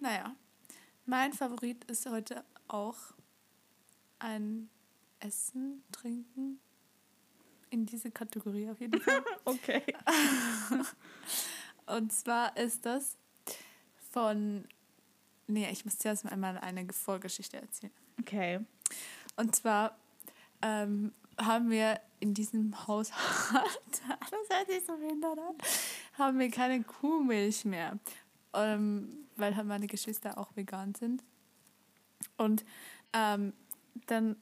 Naja, 0.00 0.34
mein 1.06 1.32
Favorit 1.32 1.84
ist 1.84 2.06
heute 2.06 2.44
auch 2.68 2.96
ein 4.18 4.70
Essen, 5.20 5.82
Trinken. 5.92 6.60
In 7.70 7.84
diese 7.84 8.10
Kategorie 8.10 8.70
auf 8.70 8.80
jeden 8.80 9.00
Fall. 9.00 9.24
Okay. 9.44 9.82
Und 11.86 12.12
zwar 12.12 12.56
ist 12.56 12.84
das 12.86 13.16
von. 14.10 14.66
Nee, 15.48 15.68
ich 15.72 15.84
muss 15.84 15.98
zuerst 15.98 16.24
mal 16.24 16.32
einmal 16.32 16.58
eine 16.58 16.86
Vorgeschichte 16.92 17.56
erzählen. 17.56 17.92
Okay. 18.20 18.60
Und 19.36 19.56
zwar 19.56 19.96
ähm, 20.62 21.12
haben 21.38 21.70
wir 21.70 22.00
in 22.20 22.34
diesem 22.34 22.86
Haushalt, 22.86 23.80
das 24.30 24.56
hört 24.56 24.68
sich 24.68 24.84
so 24.84 24.96
behindert 24.96 25.38
an, 25.38 25.56
haben 26.18 26.38
wir 26.38 26.50
keine 26.50 26.82
Kuhmilch 26.82 27.64
mehr, 27.64 27.98
ähm, 28.52 29.26
weil 29.36 29.56
halt 29.56 29.66
meine 29.66 29.86
Geschwister 29.86 30.36
auch 30.36 30.54
vegan 30.54 30.94
sind. 30.94 31.22
Und 32.36 32.64
ähm, 33.14 33.54
dann 34.06 34.36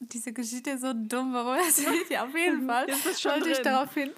diese 0.00 0.32
Geschichte 0.32 0.70
ist 0.70 0.82
so 0.82 0.92
dumm, 0.92 1.32
warum 1.34 1.56
erzählt 1.56 2.08
die? 2.08 2.18
Auf 2.18 2.34
jeden 2.34 2.66
Fall 2.66 2.86
wollte 2.86 3.50
ich 3.50 3.56
drin? 3.56 3.64
darauf 3.64 3.94
hin. 3.94 4.10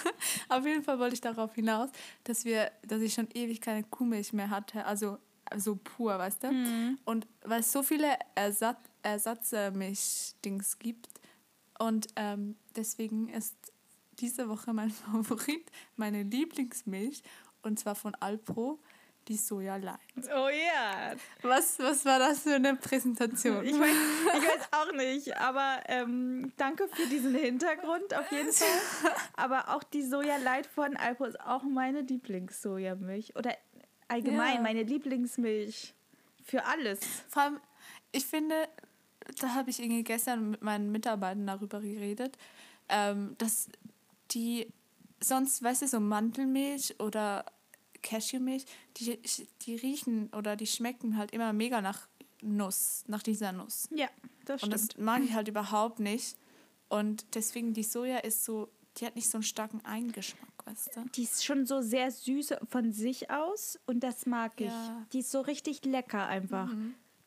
auf 0.48 0.66
jeden 0.66 0.82
Fall 0.82 0.98
wollte 0.98 1.14
ich 1.14 1.20
darauf 1.20 1.54
hinaus, 1.54 1.90
dass 2.24 2.44
wir, 2.44 2.70
dass 2.82 3.00
ich 3.00 3.14
schon 3.14 3.28
ewig 3.34 3.60
keine 3.60 3.84
Kuhmilch 3.84 4.32
mehr 4.32 4.50
hatte, 4.50 4.84
also 4.84 5.18
so 5.56 5.76
pur, 5.76 6.18
weißt 6.18 6.44
du? 6.44 6.52
Mhm. 6.52 6.98
Und 7.04 7.26
weil 7.44 7.60
es 7.60 7.72
so 7.72 7.82
viele 7.82 8.18
Ersatz, 8.34 8.78
Ersatzmilch-Dings 9.02 10.78
gibt 10.78 11.08
und 11.78 12.08
ähm, 12.16 12.56
deswegen 12.76 13.28
ist 13.28 13.54
diese 14.18 14.48
Woche 14.48 14.72
mein 14.72 14.90
Favorit 15.12 15.70
meine 15.96 16.22
Lieblingsmilch 16.22 17.22
und 17.62 17.78
zwar 17.78 17.94
von 17.94 18.14
Alpro, 18.16 18.80
die 19.28 19.36
Soja 19.36 19.76
Light. 19.76 19.98
Oh 20.34 20.48
ja. 20.48 21.14
Was, 21.42 21.78
was 21.78 22.04
war 22.04 22.18
das 22.18 22.40
für 22.40 22.54
eine 22.54 22.76
Präsentation? 22.76 23.64
Ich 23.64 23.78
weiß, 23.78 23.90
ich 23.90 24.48
weiß 24.48 24.68
auch 24.72 24.92
nicht, 24.92 25.36
aber 25.36 25.80
ähm, 25.86 26.52
danke 26.56 26.88
für 26.88 27.06
diesen 27.06 27.34
Hintergrund 27.34 28.14
auf 28.14 28.30
jeden 28.32 28.52
Fall. 28.52 29.12
Aber 29.36 29.74
auch 29.74 29.82
die 29.82 30.02
Soja 30.02 30.38
Light 30.38 30.66
von 30.66 30.96
Alpro 30.96 31.26
ist 31.26 31.40
auch 31.40 31.62
meine 31.62 32.00
Lieblings-Sojamilch. 32.00 33.36
Oder 33.36 33.54
allgemein 34.08 34.56
Ja. 34.56 34.60
meine 34.62 34.82
Lieblingsmilch. 34.82 35.94
Für 36.44 36.64
alles. 36.64 37.00
Vor 37.28 37.42
allem, 37.42 37.60
ich 38.12 38.24
finde, 38.26 38.68
da 39.40 39.54
habe 39.54 39.70
ich 39.70 39.80
irgendwie 39.80 40.04
gestern 40.04 40.50
mit 40.50 40.62
meinen 40.62 40.90
Mitarbeitern 40.90 41.46
darüber 41.46 41.80
geredet, 41.80 42.36
ähm, 42.88 43.34
dass 43.38 43.68
die 44.30 44.66
sonst, 45.20 45.62
weißt 45.62 45.82
du, 45.82 45.88
so 45.88 46.00
Mandelmilch 46.00 46.94
oder 47.00 47.44
Cashewmilch, 48.02 48.64
die, 48.96 49.18
die 49.62 49.74
riechen 49.76 50.30
oder 50.34 50.56
die 50.56 50.66
schmecken 50.66 51.16
halt 51.16 51.32
immer 51.32 51.52
mega 51.52 51.80
nach 51.80 52.08
Nuss, 52.40 53.04
nach 53.08 53.22
dieser 53.22 53.52
Nuss. 53.52 53.88
Ja, 53.90 54.08
das 54.44 54.62
Und 54.62 54.72
stimmt. 54.72 54.92
das 54.92 54.98
mag 54.98 55.22
ich 55.22 55.34
halt 55.34 55.48
überhaupt 55.48 55.98
nicht. 55.98 56.36
Und 56.88 57.34
deswegen 57.34 57.74
die 57.74 57.82
Soja 57.82 58.18
ist 58.18 58.44
so, 58.44 58.68
die 58.96 59.06
hat 59.06 59.16
nicht 59.16 59.28
so 59.28 59.36
einen 59.38 59.42
starken 59.42 59.84
Eingeschmack, 59.84 60.57
du? 60.74 61.04
Die 61.14 61.22
ist 61.24 61.44
schon 61.44 61.66
so 61.66 61.80
sehr 61.80 62.10
süß 62.10 62.54
von 62.68 62.92
sich 62.92 63.30
aus 63.30 63.78
und 63.86 64.00
das 64.00 64.26
mag 64.26 64.52
ich. 64.60 64.66
Ja. 64.68 65.06
Die 65.12 65.20
ist 65.20 65.30
so 65.30 65.40
richtig 65.40 65.84
lecker 65.84 66.26
einfach. 66.26 66.70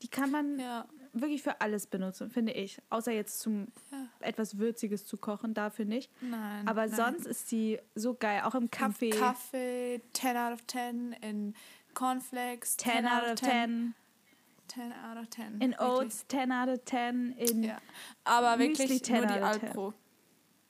Die 0.01 0.07
kann 0.07 0.31
man 0.31 0.59
Ja. 0.59 0.85
wirklich 1.13 1.41
für 1.43 1.59
alles 1.61 1.87
benutzen, 1.87 2.29
finde 2.31 2.53
ich. 2.53 2.79
Außer 2.89 3.11
jetzt 3.11 3.39
zum 3.39 3.67
Ja. 3.91 4.07
etwas 4.21 4.57
Würziges 4.57 5.05
zu 5.05 5.17
kochen, 5.17 5.53
dafür 5.53 5.85
nicht. 5.85 6.09
Nein. 6.21 6.67
Aber 6.67 6.87
nein. 6.87 6.95
sonst 6.95 7.25
ist 7.27 7.49
sie 7.49 7.79
so 7.95 8.13
geil, 8.15 8.41
auch 8.45 8.55
im 8.55 8.71
Kaffee. 8.71 9.09
In 9.09 9.17
Kaffee, 9.19 10.01
10 10.13 10.37
out 10.37 10.53
of 10.53 10.65
10. 10.67 11.13
In 11.21 11.53
Cornflakes, 11.93 12.77
10 12.77 13.05
out 13.05 13.23
of 13.23 13.35
10. 13.35 13.93
10 14.69 14.93
out 14.93 15.17
of 15.21 15.29
10. 15.29 15.45
In 15.59 15.71
wirklich. 15.71 15.79
Oats 15.81 16.25
10 16.29 16.51
out 16.51 16.69
of 16.69 16.79
10. 16.85 17.33
In 17.37 17.63
Ja. 17.63 17.77
Aber 18.23 18.55
Müsli 18.57 18.79
wirklich 18.79 19.03
10 19.03 19.17
nur 19.17 19.25
die 19.27 19.33
10. 19.33 19.43
Alpro. 19.43 19.93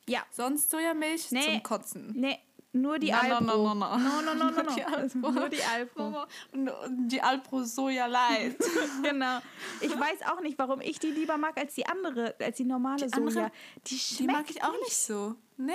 Ja. 0.10 0.22
Sonst 0.32 0.72
Sojamilch 0.72 1.32
Nee. 1.32 1.42
zum 1.46 1.64
Kotzen. 1.64 2.12
Nee, 2.16 2.40
nur 2.74 3.00
die 3.00 3.12
No, 3.12 3.18
no, 3.18 3.22
Alpro. 3.22 3.46
no, 3.46 3.74
no, 3.74 3.98
no. 3.98 3.98
no, 3.98 4.34
no, 4.34 4.34
no, 4.34 4.50
no, 4.52 4.62
no. 4.64 4.76
Die 4.76 4.84
Alpro. 4.84 5.32
Nur 5.32 5.50
die 5.50 5.64
Alpro. 5.64 6.26
Und 6.54 6.72
die 7.10 7.22
Alpro 7.22 7.64
Soja 7.64 8.06
Light. 8.06 8.58
genau. 9.04 9.40
Ich 9.82 9.92
weiß 9.92 10.22
auch 10.32 10.40
nicht, 10.42 10.58
warum 10.58 10.80
ich 10.82 10.98
die 11.00 11.12
lieber 11.12 11.38
mag 11.38 11.58
als 11.58 11.76
die 11.76 11.86
andere, 11.86 12.34
als 12.40 12.58
die 12.58 12.64
normale 12.64 13.06
Die 13.08 13.14
andere- 13.14 13.32
Soja. 13.32 13.52
Die 13.88 14.00
Die 14.20 14.28
mag 14.28 14.50
ich 14.50 14.64
auch 14.64 14.78
nicht 14.80 14.96
so. 14.96 15.36
Nee. 15.58 15.74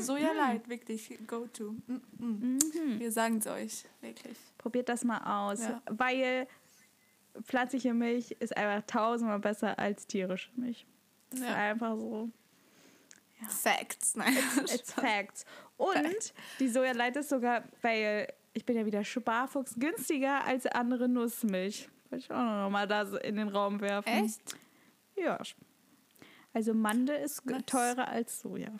Soja 0.00 0.32
Light, 0.32 0.68
wirklich. 0.68 1.18
Go 1.26 1.46
to. 1.52 1.74
Mm, 1.86 1.94
mm. 2.18 2.58
Mhm. 2.58 3.00
Wir 3.00 3.12
sagen 3.12 3.38
es 3.38 3.46
euch. 3.46 3.84
Wirklich. 4.00 4.38
Probiert 4.58 4.88
das 4.88 5.04
mal 5.04 5.48
aus, 5.48 5.60
Ja. 5.60 5.82
weil 5.90 6.46
pflanzliche 7.42 7.92
Milch 7.94 8.30
ist 8.40 8.56
einfach 8.56 8.86
tausendmal 8.86 9.38
besser 9.38 9.78
als 9.78 10.06
tierische 10.06 10.50
Milch. 10.56 10.86
Das 11.30 11.40
ist 11.40 11.46
Ja. 11.46 11.54
einfach 11.54 11.96
so. 11.96 12.30
Facts. 13.48 14.14
Nein. 14.16 14.36
It's 14.64 14.92
facts. 14.92 15.44
Und 15.76 16.32
die 16.60 16.68
Sojalight 16.68 17.16
ist 17.16 17.28
sogar, 17.30 17.64
weil 17.82 18.32
ich 18.54 18.64
bin 18.64 18.76
ja 18.76 18.84
wieder 18.86 19.04
Sparfuchs, 19.04 19.74
günstiger 19.78 20.44
als 20.44 20.66
andere 20.66 21.08
Nussmilch. 21.08 21.88
Wollte 22.10 22.24
ich 22.26 22.30
auch 22.30 22.36
noch 22.64 22.70
mal 22.70 22.86
da 22.86 23.02
in 23.18 23.36
den 23.36 23.48
Raum 23.48 23.80
werfen. 23.80 24.08
Echt? 24.08 24.56
Ja. 25.16 25.38
Also 26.52 26.74
Mandel 26.74 27.16
ist 27.16 27.44
Nice. 27.46 27.62
teurer 27.66 28.08
als 28.08 28.40
Soja. 28.40 28.70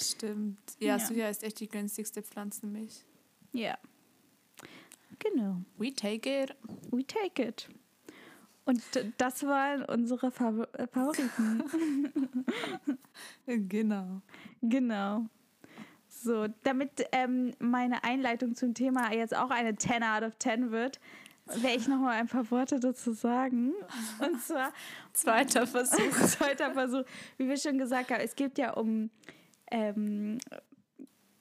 Stimmt. 0.00 0.58
Ja, 0.78 0.96
Ja. 0.96 0.98
Soja 0.98 1.28
ist 1.28 1.42
echt 1.42 1.60
die 1.60 1.68
günstigste 1.68 2.22
Pflanzenmilch. 2.22 3.04
Ja. 3.52 3.78
Genau. 5.18 5.62
We 5.78 5.94
take 5.94 6.42
it. 6.42 6.54
We 6.90 7.06
take 7.06 7.42
it. 7.42 7.68
Und 8.66 8.82
das 9.16 9.46
waren 9.46 9.84
unsere 9.84 10.30
Favor 10.30 10.68
äh, 10.74 10.86
Favoriten. 10.86 11.64
Genau. 13.46 14.20
genau. 14.60 15.26
So, 16.08 16.48
damit 16.64 17.06
ähm, 17.12 17.54
meine 17.60 18.02
Einleitung 18.02 18.54
zum 18.56 18.74
Thema 18.74 19.12
jetzt 19.12 19.34
auch 19.34 19.50
eine 19.50 19.76
10 19.76 20.02
out 20.02 20.22
of 20.24 20.38
10 20.38 20.72
wird, 20.72 21.00
werde 21.46 21.76
ich 21.76 21.86
noch 21.86 22.00
mal 22.00 22.12
ein 22.12 22.26
paar 22.26 22.50
Worte 22.50 22.80
dazu 22.80 23.12
sagen. 23.12 23.72
Und 24.18 24.42
zwar 24.42 24.72
Zweiter 25.12 25.66
Versuch. 25.66 26.10
zweiter 26.26 26.72
Versuch, 26.72 27.04
wie 27.38 27.48
wir 27.48 27.56
schon 27.56 27.78
gesagt 27.78 28.10
haben, 28.10 28.20
es 28.20 28.34
geht 28.34 28.58
ja 28.58 28.72
um 28.72 29.10
ähm, 29.70 30.38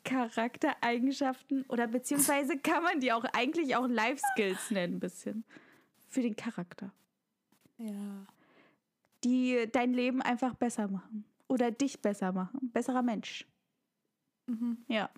Charaktereigenschaften 0.03 1.65
oder 1.69 1.87
beziehungsweise 1.87 2.59
kann 2.59 2.83
man 2.83 2.99
die 2.99 3.11
auch 3.11 3.25
eigentlich 3.33 3.75
auch 3.75 3.87
Life 3.87 4.21
Skills 4.33 4.69
nennen, 4.69 4.97
ein 4.97 4.99
bisschen. 4.99 5.43
Für 6.07 6.21
den 6.21 6.35
Charakter. 6.35 6.91
Ja. 7.77 8.25
Die 9.23 9.67
dein 9.71 9.93
Leben 9.93 10.21
einfach 10.21 10.53
besser 10.55 10.87
machen. 10.87 11.25
Oder 11.47 11.71
dich 11.71 12.01
besser 12.01 12.31
machen. 12.31 12.71
Besserer 12.73 13.01
Mensch. 13.01 13.45
Mhm. 14.47 14.77
Ja. 14.87 15.09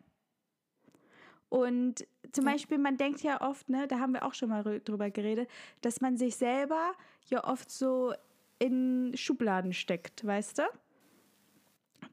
Und 1.50 2.06
zum 2.32 2.46
Ja. 2.46 2.52
Beispiel, 2.52 2.78
man 2.78 2.98
denkt 2.98 3.22
ja 3.24 3.42
oft, 3.42 3.70
ne, 3.70 3.88
da 3.88 4.00
haben 4.00 4.14
wir 4.14 4.26
auch 4.26 4.34
schon 4.34 4.50
mal 4.50 4.62
rü- 4.64 4.80
drüber 4.84 5.10
geredet, 5.10 5.50
dass 5.82 6.02
man 6.02 6.18
sich 6.18 6.36
selber 6.36 6.92
ja 7.30 7.44
oft 7.46 7.72
so 7.72 8.14
in 8.60 9.14
Schubladen 9.16 9.72
steckt, 9.74 10.26
weißt 10.26 10.60
du? 10.60 10.64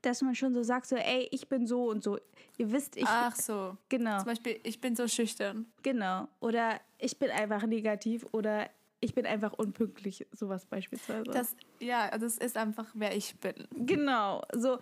Dass 0.02 0.22
man 0.22 0.34
schon 0.34 0.54
so 0.54 0.62
sagt, 0.62 0.86
so, 0.86 0.96
ey, 0.96 1.28
ich 1.30 1.48
bin 1.48 1.66
so 1.66 1.88
und 1.90 2.02
so. 2.02 2.18
Ihr 2.58 2.70
wisst, 2.70 2.96
ich. 2.96 3.06
Ach 3.06 3.34
so. 3.34 3.76
genau, 3.88 4.18
Zum 4.18 4.26
Beispiel, 4.26 4.60
ich 4.62 4.80
bin 4.80 4.94
so 4.94 5.08
schüchtern. 5.08 5.66
genau. 5.82 6.28
Oder 6.40 6.80
ich 6.98 7.18
bin 7.18 7.30
einfach 7.30 7.66
negativ 7.66 8.26
oder 8.32 8.68
ich 9.04 9.14
bin 9.14 9.26
einfach 9.26 9.52
unpünktlich, 9.52 10.26
sowas 10.32 10.64
beispielsweise. 10.64 11.30
Das, 11.30 11.54
ja, 11.78 12.16
das 12.16 12.38
ist 12.38 12.56
einfach, 12.56 12.86
wer 12.94 13.14
ich 13.14 13.36
bin. 13.36 13.68
Genau, 13.70 14.42
so 14.54 14.78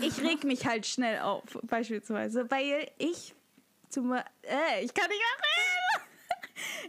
ich 0.00 0.22
reg 0.22 0.44
mich 0.44 0.66
halt 0.66 0.86
schnell 0.86 1.20
auf, 1.20 1.42
beispielsweise, 1.62 2.50
weil 2.50 2.90
ich 2.96 3.34
zum 3.90 4.12
äh, 4.12 4.22
ich 4.82 4.94
kann 4.94 5.08
nicht 5.08 5.20
mehr 5.20 5.38
reden. 5.44 6.08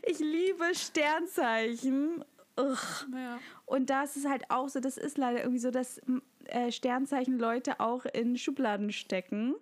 Ich 0.04 0.20
liebe 0.20 0.74
Sternzeichen. 0.74 2.24
Ugh. 2.58 2.78
Ja. 3.14 3.40
Und 3.66 3.90
da 3.90 4.04
ist 4.04 4.18
es 4.18 4.26
halt 4.26 4.50
auch 4.50 4.70
so, 4.70 4.80
das 4.80 4.98
ist 4.98 5.18
leider 5.18 5.40
irgendwie 5.40 5.60
so, 5.60 5.72
dass 5.72 6.02
äh, 6.46 6.72
Sternzeichen 6.72 7.38
Leute 7.38 7.80
auch 7.80 8.06
in 8.06 8.38
Schubladen 8.38 8.92
stecken. 8.92 9.56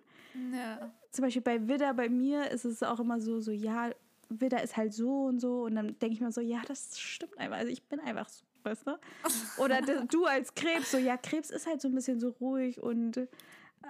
ja. 0.52 0.92
Zum 1.10 1.24
Beispiel 1.24 1.42
bei 1.42 1.66
Widder, 1.66 1.94
bei 1.94 2.08
mir 2.08 2.50
ist 2.50 2.64
es 2.64 2.82
auch 2.82 3.00
immer 3.00 3.20
so, 3.20 3.40
so, 3.40 3.50
ja, 3.50 3.90
Widder 4.28 4.62
ist 4.62 4.76
halt 4.76 4.92
so 4.92 5.24
und 5.24 5.40
so. 5.40 5.62
Und 5.62 5.74
dann 5.74 5.98
denke 5.98 6.14
ich 6.14 6.20
mir 6.20 6.32
so, 6.32 6.40
ja, 6.40 6.62
das 6.66 6.98
stimmt 6.98 7.38
einfach. 7.38 7.56
Also 7.58 7.72
ich 7.72 7.82
bin 7.84 8.00
einfach 8.00 8.28
so, 8.28 8.44
weißt 8.62 8.86
du? 8.86 8.98
Oder 9.62 9.80
du 9.82 10.24
als 10.24 10.54
Krebs, 10.54 10.90
so, 10.90 10.98
ja, 10.98 11.16
Krebs 11.16 11.50
ist 11.50 11.66
halt 11.66 11.80
so 11.80 11.88
ein 11.88 11.94
bisschen 11.94 12.20
so 12.20 12.30
ruhig 12.40 12.82
und 12.82 13.28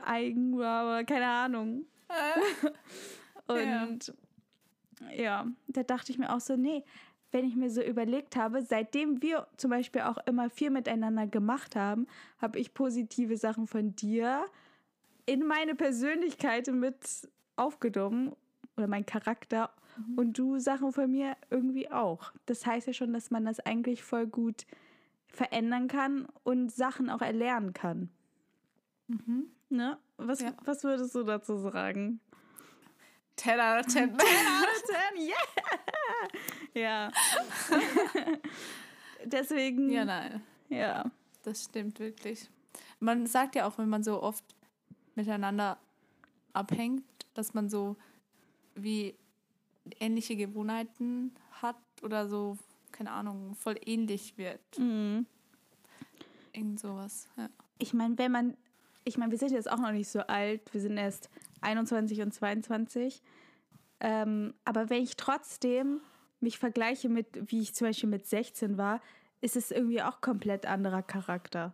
eigen, 0.05 0.61
aber 0.61 1.05
keine 1.05 1.27
Ahnung. 1.27 1.87
Und 3.47 4.13
ja. 5.15 5.47
da 5.69 5.83
dachte 5.83 6.13
ich 6.13 6.19
mir 6.19 6.35
auch 6.35 6.41
so, 6.41 6.57
nee, 6.57 6.85
wenn 7.31 7.45
ich 7.45 7.57
mir 7.57 7.71
so 7.71 7.83
überlegt 7.83 8.37
habe, 8.37 8.63
seitdem 8.63 9.23
wir 9.23 9.47
zum 9.57 9.71
Beispiel 9.71 10.03
auch 10.03 10.19
immer 10.27 10.49
viel 10.51 10.71
miteinander 10.71 11.27
gemacht 11.27 11.77
haben, 11.77 12.07
habe 12.39 12.59
ich 12.59 12.75
positive 12.75 13.37
Sachen 13.37 13.67
von 13.67 13.95
dir 13.95 14.47
in 15.27 15.47
meine 15.47 15.75
Persönlichkeit 15.75 16.69
mit 16.69 17.29
aufgenommen 17.57 18.35
oder 18.77 18.87
mein 18.87 19.05
Charakter 19.05 19.71
und 20.17 20.39
du 20.39 20.59
Sachen 20.59 20.93
von 20.93 21.11
mir 21.11 21.37
irgendwie 21.51 21.91
auch. 21.91 22.33
Das 22.47 22.65
heißt 22.67 22.87
ja 22.87 22.93
schon, 22.93 23.13
dass 23.13 23.31
man 23.31 23.45
das 23.45 23.61
eigentlich 23.61 24.03
voll 24.03 24.27
gut 24.27 24.67
verändern 25.29 25.89
kann 25.89 26.27
und 26.45 26.71
Sachen 26.73 27.11
auch 27.11 27.21
erlernen 27.23 27.73
kann. 27.73 28.11
Mhm. 29.09 29.47
Ne? 29.71 29.99
Was, 30.17 30.41
Ja. 30.41 30.53
was 30.65 30.85
würdest 30.85 31.15
du 31.15 31.23
dazu 31.25 31.59
sagen? 31.59 32.21
10 33.37 33.61
out 33.61 33.81
of 33.81 33.87
10. 33.93 34.17
yeah! 35.19 35.37
Ja. 36.75 37.11
Deswegen, 39.25 39.91
ja, 39.91 40.05
nein. 40.05 40.43
ja. 40.69 41.05
Das 41.43 41.65
stimmt 41.65 41.99
wirklich. 42.01 42.49
Man 43.01 43.27
sagt 43.27 43.55
ja 43.55 43.67
auch, 43.67 43.79
wenn 43.79 43.89
man 43.89 44.03
so 44.03 44.23
oft 44.23 44.45
miteinander 45.15 45.79
abhängt, 46.53 47.05
dass 47.35 47.55
man 47.55 47.69
so 47.69 47.97
wie 48.75 49.15
ähnliche 50.01 50.37
Gewohnheiten 50.37 51.33
hat 51.63 51.77
oder 52.03 52.29
so, 52.29 52.57
keine 52.93 53.11
Ahnung, 53.13 53.55
voll 53.55 53.77
ähnlich 53.85 54.37
wird. 54.39 54.61
Mhm. 54.79 55.27
Irgend 56.53 56.81
sowas, 56.81 57.29
ja. 57.37 57.49
Ich 57.79 57.95
meine, 57.95 58.19
wenn 58.19 58.33
man, 58.33 58.57
ich 59.05 59.19
meine, 59.19 59.31
wir 59.31 59.39
sind 59.39 59.53
jetzt 59.53 59.71
auch 59.71 59.79
noch 59.79 59.93
nicht 59.93 60.09
so 60.09 60.21
alt, 60.21 60.73
wir 60.73 60.81
sind 60.81 60.97
erst 60.97 61.31
21 61.61 62.21
und 62.23 62.33
22. 62.33 63.23
Ähm, 64.01 64.55
aber 64.65 64.91
wenn 64.91 65.03
ich 65.03 65.17
trotzdem 65.17 66.01
mich 66.41 66.59
vergleiche 66.59 67.09
mit, 67.09 67.51
wie 67.51 67.61
ich 67.61 67.75
zum 67.75 67.89
Beispiel 67.89 68.09
mit 68.09 68.27
16 68.27 68.79
war, 68.79 69.01
ist 69.41 69.57
es 69.57 69.71
irgendwie 69.71 70.03
auch 70.03 70.21
komplett 70.21 70.67
anderer 70.67 71.03
Charakter. 71.03 71.73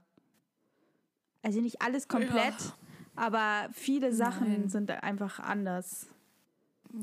Also 1.43 1.61
nicht 1.61 1.83
alles 1.83 2.09
komplett, 2.09 2.59
ja. 2.61 2.75
aber 3.17 3.69
viele 3.73 4.13
Sachen 4.13 4.49
Nein. 4.49 4.69
sind 4.69 4.91
einfach 4.91 5.41
anders. 5.41 6.09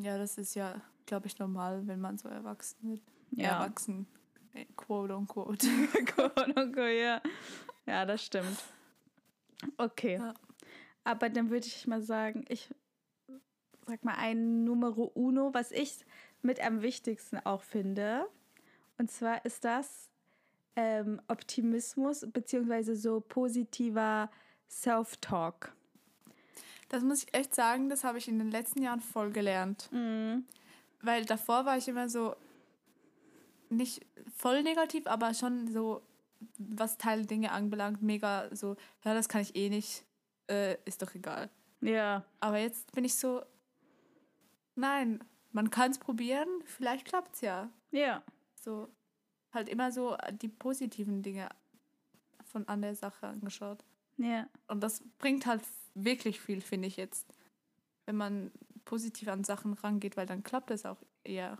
Ja, 0.02 0.18
das 0.18 0.38
ist 0.38 0.56
ja, 0.56 0.82
glaube 1.06 1.28
ich, 1.28 1.38
normal, 1.40 1.88
wenn 1.88 2.00
man 2.00 2.18
so 2.18 2.30
erwachsen 2.30 2.92
wird. 2.92 3.02
Ja. 3.32 3.60
Erwachsen, 3.60 4.08
äh, 4.54 4.66
quote 4.76 5.16
unquote. 5.16 5.68
quote 6.06 6.54
unquote, 6.54 6.92
ja. 6.92 7.22
Ja, 7.86 8.06
das 8.06 8.26
stimmt. 8.26 8.58
Okay. 9.78 10.18
Ja. 10.18 10.34
Aber 11.04 11.30
dann 11.30 11.50
würde 11.50 11.66
ich 11.66 11.88
mal 11.88 12.02
sagen, 12.02 12.46
ich 12.48 12.70
sag 13.88 14.04
mal 14.04 14.16
ein 14.16 14.64
Numero 14.64 15.12
uno, 15.14 15.54
was 15.54 15.72
ich 15.72 16.06
mit 16.42 16.64
am 16.64 16.82
wichtigsten 16.82 17.40
auch 17.40 17.64
finde. 17.64 18.28
Und 18.98 19.10
zwar 19.10 19.44
ist 19.46 19.66
das 19.66 20.10
ähm, 20.76 21.22
Optimismus 21.28 22.26
beziehungsweise 22.32 22.96
so 22.96 23.20
positiver 23.20 24.30
Self-Talk. 24.70 25.74
Das 26.90 27.04
muss 27.04 27.24
ich 27.24 27.34
echt 27.34 27.56
sagen, 27.56 27.90
das 27.90 28.04
habe 28.04 28.18
ich 28.18 28.28
in 28.28 28.38
den 28.38 28.52
letzten 28.52 28.82
Jahren 28.82 29.00
voll 29.00 29.32
gelernt. 29.32 29.90
Mhm. 29.92 30.46
Weil 31.02 31.26
davor 31.26 31.66
war 31.66 31.78
ich 31.78 31.88
immer 31.88 32.10
so 32.10 32.36
nicht 33.70 34.06
voll 34.36 34.64
negativ, 34.64 35.08
aber 35.08 35.34
schon 35.34 35.72
so, 35.72 36.02
was 36.58 36.98
Teil 36.98 37.26
Dinge 37.26 37.52
anbelangt, 37.52 38.02
mega 38.02 38.54
so, 38.56 38.76
ja, 39.04 39.14
das 39.14 39.30
kann 39.30 39.42
ich 39.42 39.56
eh 39.56 39.70
nicht, 39.70 40.04
äh, 40.50 40.78
ist 40.86 41.02
doch 41.02 41.16
egal. 41.16 41.50
Ja. 41.80 42.24
Aber 42.40 42.58
jetzt 42.58 42.92
bin 42.92 43.06
ich 43.06 43.16
so, 43.16 43.42
nein, 44.76 45.24
man 45.52 45.70
kann 45.70 45.92
es 45.92 46.00
probieren, 46.00 46.48
vielleicht 46.66 47.06
klappt 47.06 47.36
es 47.36 47.42
ja. 47.42 47.70
Ja. 47.92 48.24
So, 48.56 48.90
halt 49.54 49.70
immer 49.70 49.92
so 49.92 50.16
die 50.42 50.48
positiven 50.48 51.24
Dinge 51.24 51.50
von 52.46 52.68
an 52.68 52.82
der 52.82 52.96
Sache 52.96 53.28
angeschaut. 53.28 53.84
Ja. 54.18 54.48
Und 54.68 54.82
das 54.82 55.04
bringt 55.18 55.46
halt 55.46 55.62
wirklich 55.94 56.40
viel, 56.40 56.62
finde 56.62 56.88
ich 56.88 56.98
jetzt, 56.98 57.28
wenn 58.06 58.16
man 58.16 58.52
positiv 58.86 59.28
an 59.28 59.44
Sachen 59.44 59.74
rangeht, 59.74 60.18
weil 60.18 60.26
dann 60.26 60.44
klappt 60.44 60.72
es 60.72 60.86
auch 60.86 61.02
eher. 61.24 61.58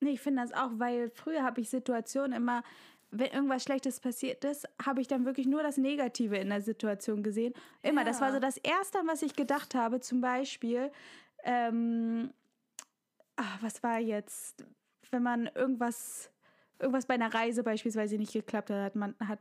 Nee, 0.00 0.10
ich 0.10 0.20
finde 0.20 0.42
das 0.42 0.52
auch, 0.52 0.70
weil 0.74 1.10
früher 1.10 1.42
habe 1.42 1.60
ich 1.60 1.68
Situationen 1.68 2.32
immer, 2.32 2.62
wenn 3.10 3.30
irgendwas 3.32 3.62
Schlechtes 3.62 4.00
passiert 4.00 4.44
ist, 4.44 4.68
habe 4.82 5.00
ich 5.00 5.08
dann 5.08 5.24
wirklich 5.24 5.46
nur 5.46 5.62
das 5.62 5.76
Negative 5.76 6.36
in 6.36 6.48
der 6.48 6.62
Situation 6.62 7.22
gesehen. 7.22 7.52
Immer. 7.82 8.02
Ja. 8.02 8.06
Das 8.06 8.20
war 8.20 8.32
so 8.32 8.38
das 8.38 8.56
Erste, 8.56 8.98
was 9.04 9.22
ich 9.22 9.36
gedacht 9.36 9.74
habe. 9.74 10.00
Zum 10.00 10.20
Beispiel, 10.20 10.90
ähm, 11.44 12.32
ach, 13.36 13.62
was 13.62 13.82
war 13.82 13.98
jetzt, 13.98 14.64
wenn 15.10 15.22
man 15.22 15.46
irgendwas, 15.54 16.30
irgendwas 16.78 17.06
bei 17.06 17.14
einer 17.14 17.34
Reise 17.34 17.62
beispielsweise 17.62 18.16
nicht 18.16 18.32
geklappt 18.32 18.70
hat, 18.70 18.94
man 18.94 19.14
hat 19.18 19.40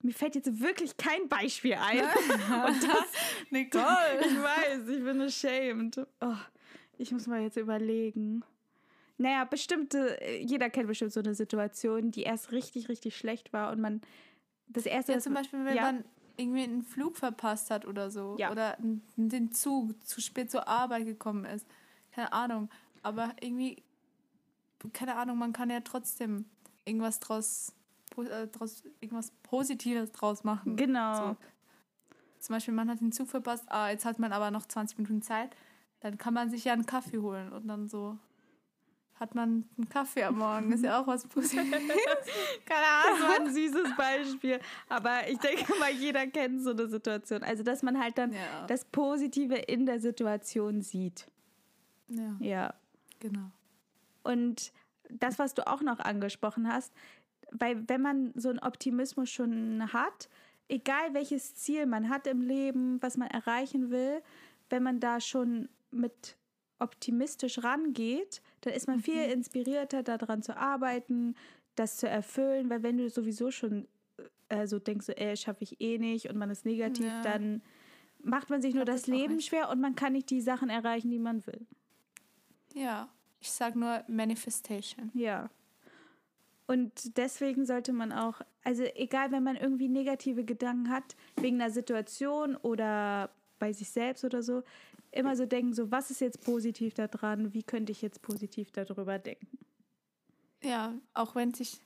mir 0.00 0.12
fällt 0.12 0.34
jetzt 0.34 0.60
wirklich 0.60 0.96
kein 0.96 1.28
Beispiel 1.28 1.74
ein. 1.74 2.00
Und 2.00 2.82
das, 2.82 3.06
Nicole. 3.50 3.84
ich 4.20 4.42
weiß, 4.42 4.88
ich 4.88 5.04
bin 5.04 5.20
ashamed. 5.20 6.06
Oh, 6.20 6.34
ich 6.98 7.12
muss 7.12 7.26
mal 7.26 7.42
jetzt 7.42 7.56
überlegen. 7.56 8.42
Naja, 9.18 9.44
bestimmte, 9.44 10.18
jeder 10.40 10.68
kennt 10.68 10.88
bestimmt 10.88 11.12
so 11.12 11.20
eine 11.20 11.34
Situation, 11.34 12.10
die 12.10 12.22
erst 12.22 12.52
richtig, 12.52 12.88
richtig 12.88 13.16
schlecht 13.16 13.52
war 13.52 13.72
und 13.72 13.80
man 13.80 14.02
das 14.68 14.84
erste. 14.84 15.12
Ja, 15.12 15.18
zum 15.18 15.32
Beispiel, 15.32 15.64
wenn 15.64 15.76
ja. 15.76 15.82
man 15.82 16.04
irgendwie 16.36 16.64
einen 16.64 16.82
Flug 16.82 17.16
verpasst 17.16 17.70
hat 17.70 17.86
oder 17.86 18.10
so. 18.10 18.36
Ja. 18.38 18.50
Oder 18.50 18.76
den 18.78 19.52
Zug 19.52 20.06
zu 20.06 20.20
spät 20.20 20.50
zur 20.50 20.68
Arbeit 20.68 21.06
gekommen 21.06 21.46
ist. 21.46 21.66
Keine 22.12 22.32
Ahnung. 22.32 22.68
Aber 23.02 23.32
irgendwie, 23.40 23.82
keine 24.92 25.16
Ahnung, 25.16 25.38
man 25.38 25.54
kann 25.54 25.70
ja 25.70 25.80
trotzdem 25.80 26.44
irgendwas 26.84 27.20
draus 27.20 27.75
äh, 28.18 28.48
draus, 28.48 28.82
irgendwas 29.00 29.30
Positives 29.42 30.12
draus 30.12 30.44
machen. 30.44 30.76
Genau. 30.76 31.16
So. 31.16 31.36
Zum 32.40 32.54
Beispiel, 32.54 32.74
man 32.74 32.88
hat 32.90 33.00
den 33.00 33.12
Zug 33.12 33.28
verpasst, 33.28 33.64
ah, 33.68 33.90
jetzt 33.90 34.04
hat 34.04 34.18
man 34.18 34.32
aber 34.32 34.50
noch 34.50 34.66
20 34.66 34.98
Minuten 34.98 35.22
Zeit, 35.22 35.56
dann 36.00 36.18
kann 36.18 36.34
man 36.34 36.50
sich 36.50 36.64
ja 36.64 36.72
einen 36.72 36.86
Kaffee 36.86 37.18
holen 37.18 37.52
und 37.52 37.66
dann 37.66 37.88
so 37.88 38.18
hat 39.18 39.34
man 39.34 39.64
einen 39.76 39.88
Kaffee 39.88 40.24
am 40.24 40.38
Morgen. 40.38 40.72
Ist 40.72 40.84
ja 40.84 41.00
auch 41.00 41.06
was 41.06 41.26
Positives. 41.26 41.72
Keine 42.66 42.86
Ahnung, 42.86 43.18
so 43.18 43.42
ein 43.42 43.54
süßes 43.54 43.96
Beispiel. 43.96 44.60
Aber 44.88 45.28
ich 45.28 45.38
denke 45.38 45.72
mal, 45.78 45.90
jeder 45.90 46.26
kennt 46.26 46.62
so 46.62 46.70
eine 46.70 46.86
Situation. 46.86 47.42
Also, 47.42 47.62
dass 47.62 47.82
man 47.82 47.98
halt 47.98 48.18
dann 48.18 48.32
ja. 48.32 48.66
das 48.66 48.84
Positive 48.84 49.54
in 49.54 49.86
der 49.86 50.00
Situation 50.00 50.82
sieht. 50.82 51.26
Ja. 52.08 52.36
Ja. 52.40 52.74
Genau. 53.20 53.50
Und 54.22 54.72
das, 55.08 55.38
was 55.38 55.54
du 55.54 55.66
auch 55.66 55.80
noch 55.80 55.98
angesprochen 55.98 56.68
hast, 56.70 56.92
weil 57.50 57.88
wenn 57.88 58.02
man 58.02 58.32
so 58.34 58.48
einen 58.48 58.58
Optimismus 58.58 59.30
schon 59.30 59.92
hat, 59.92 60.28
egal 60.68 61.14
welches 61.14 61.54
Ziel 61.54 61.86
man 61.86 62.08
hat 62.08 62.26
im 62.26 62.42
Leben, 62.42 63.00
was 63.02 63.16
man 63.16 63.28
erreichen 63.28 63.90
will, 63.90 64.22
wenn 64.68 64.82
man 64.82 65.00
da 65.00 65.20
schon 65.20 65.68
mit 65.90 66.36
optimistisch 66.78 67.62
rangeht, 67.62 68.42
dann 68.60 68.74
ist 68.74 68.86
man 68.86 69.00
viel 69.00 69.26
mhm. 69.26 69.32
inspirierter 69.32 70.02
daran 70.02 70.42
zu 70.42 70.56
arbeiten, 70.56 71.34
das 71.74 71.96
zu 71.96 72.08
erfüllen, 72.08 72.68
weil 72.68 72.82
wenn 72.82 72.98
du 72.98 73.08
sowieso 73.08 73.50
schon 73.50 73.86
äh, 74.48 74.66
so 74.66 74.78
denkst, 74.78 75.08
ey, 75.08 75.36
schaffe 75.36 75.64
ich 75.64 75.80
eh 75.80 75.98
nicht 75.98 76.28
und 76.28 76.36
man 76.36 76.50
ist 76.50 76.64
negativ, 76.64 77.06
ja. 77.06 77.22
dann 77.22 77.62
macht 78.22 78.50
man 78.50 78.60
sich 78.60 78.74
nur 78.74 78.84
das, 78.84 79.02
das 79.02 79.06
Leben 79.06 79.40
schwer 79.40 79.70
und 79.70 79.80
man 79.80 79.94
kann 79.94 80.12
nicht 80.12 80.30
die 80.30 80.40
Sachen 80.40 80.68
erreichen, 80.68 81.10
die 81.10 81.18
man 81.18 81.46
will. 81.46 81.66
Ja, 82.74 83.08
ich 83.40 83.50
sage 83.50 83.78
nur 83.78 84.04
Manifestation. 84.08 85.10
Ja. 85.14 85.48
Und 86.66 87.16
deswegen 87.16 87.64
sollte 87.64 87.92
man 87.92 88.12
auch, 88.12 88.40
also 88.64 88.82
egal, 88.94 89.30
wenn 89.30 89.44
man 89.44 89.56
irgendwie 89.56 89.88
negative 89.88 90.44
Gedanken 90.44 90.90
hat, 90.90 91.16
wegen 91.40 91.60
einer 91.60 91.70
Situation 91.70 92.56
oder 92.56 93.30
bei 93.58 93.72
sich 93.72 93.90
selbst 93.90 94.24
oder 94.24 94.42
so, 94.42 94.62
immer 95.12 95.36
so 95.36 95.46
denken, 95.46 95.72
so 95.72 95.90
was 95.90 96.10
ist 96.10 96.20
jetzt 96.20 96.44
positiv 96.44 96.94
daran, 96.94 97.54
wie 97.54 97.62
könnte 97.62 97.92
ich 97.92 98.02
jetzt 98.02 98.20
positiv 98.20 98.70
darüber 98.72 99.18
denken. 99.18 99.58
Ja, 100.62 100.94
auch 101.14 101.34
wenn 101.34 101.54
sich, 101.54 101.80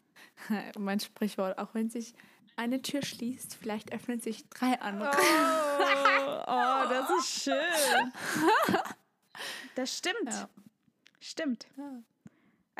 mein 0.79 1.01
Sprichwort, 1.01 1.59
auch 1.59 1.75
wenn 1.75 1.91
sich 1.91 2.15
eine 2.57 2.83
Tür 2.83 3.03
schließt, 3.03 3.55
vielleicht 3.55 3.93
öffnen 3.93 4.21
sich 4.21 4.49
drei 4.49 4.81
andere. 4.81 5.11
Oh, 5.11 6.45
oh 6.47 6.89
das 6.89 7.11
ist 7.19 7.43
schön. 7.43 8.13
Das 9.75 9.97
stimmt. 9.97 10.31
Ja. 10.31 10.49
Stimmt. 11.21 11.67
Ja. 11.77 12.03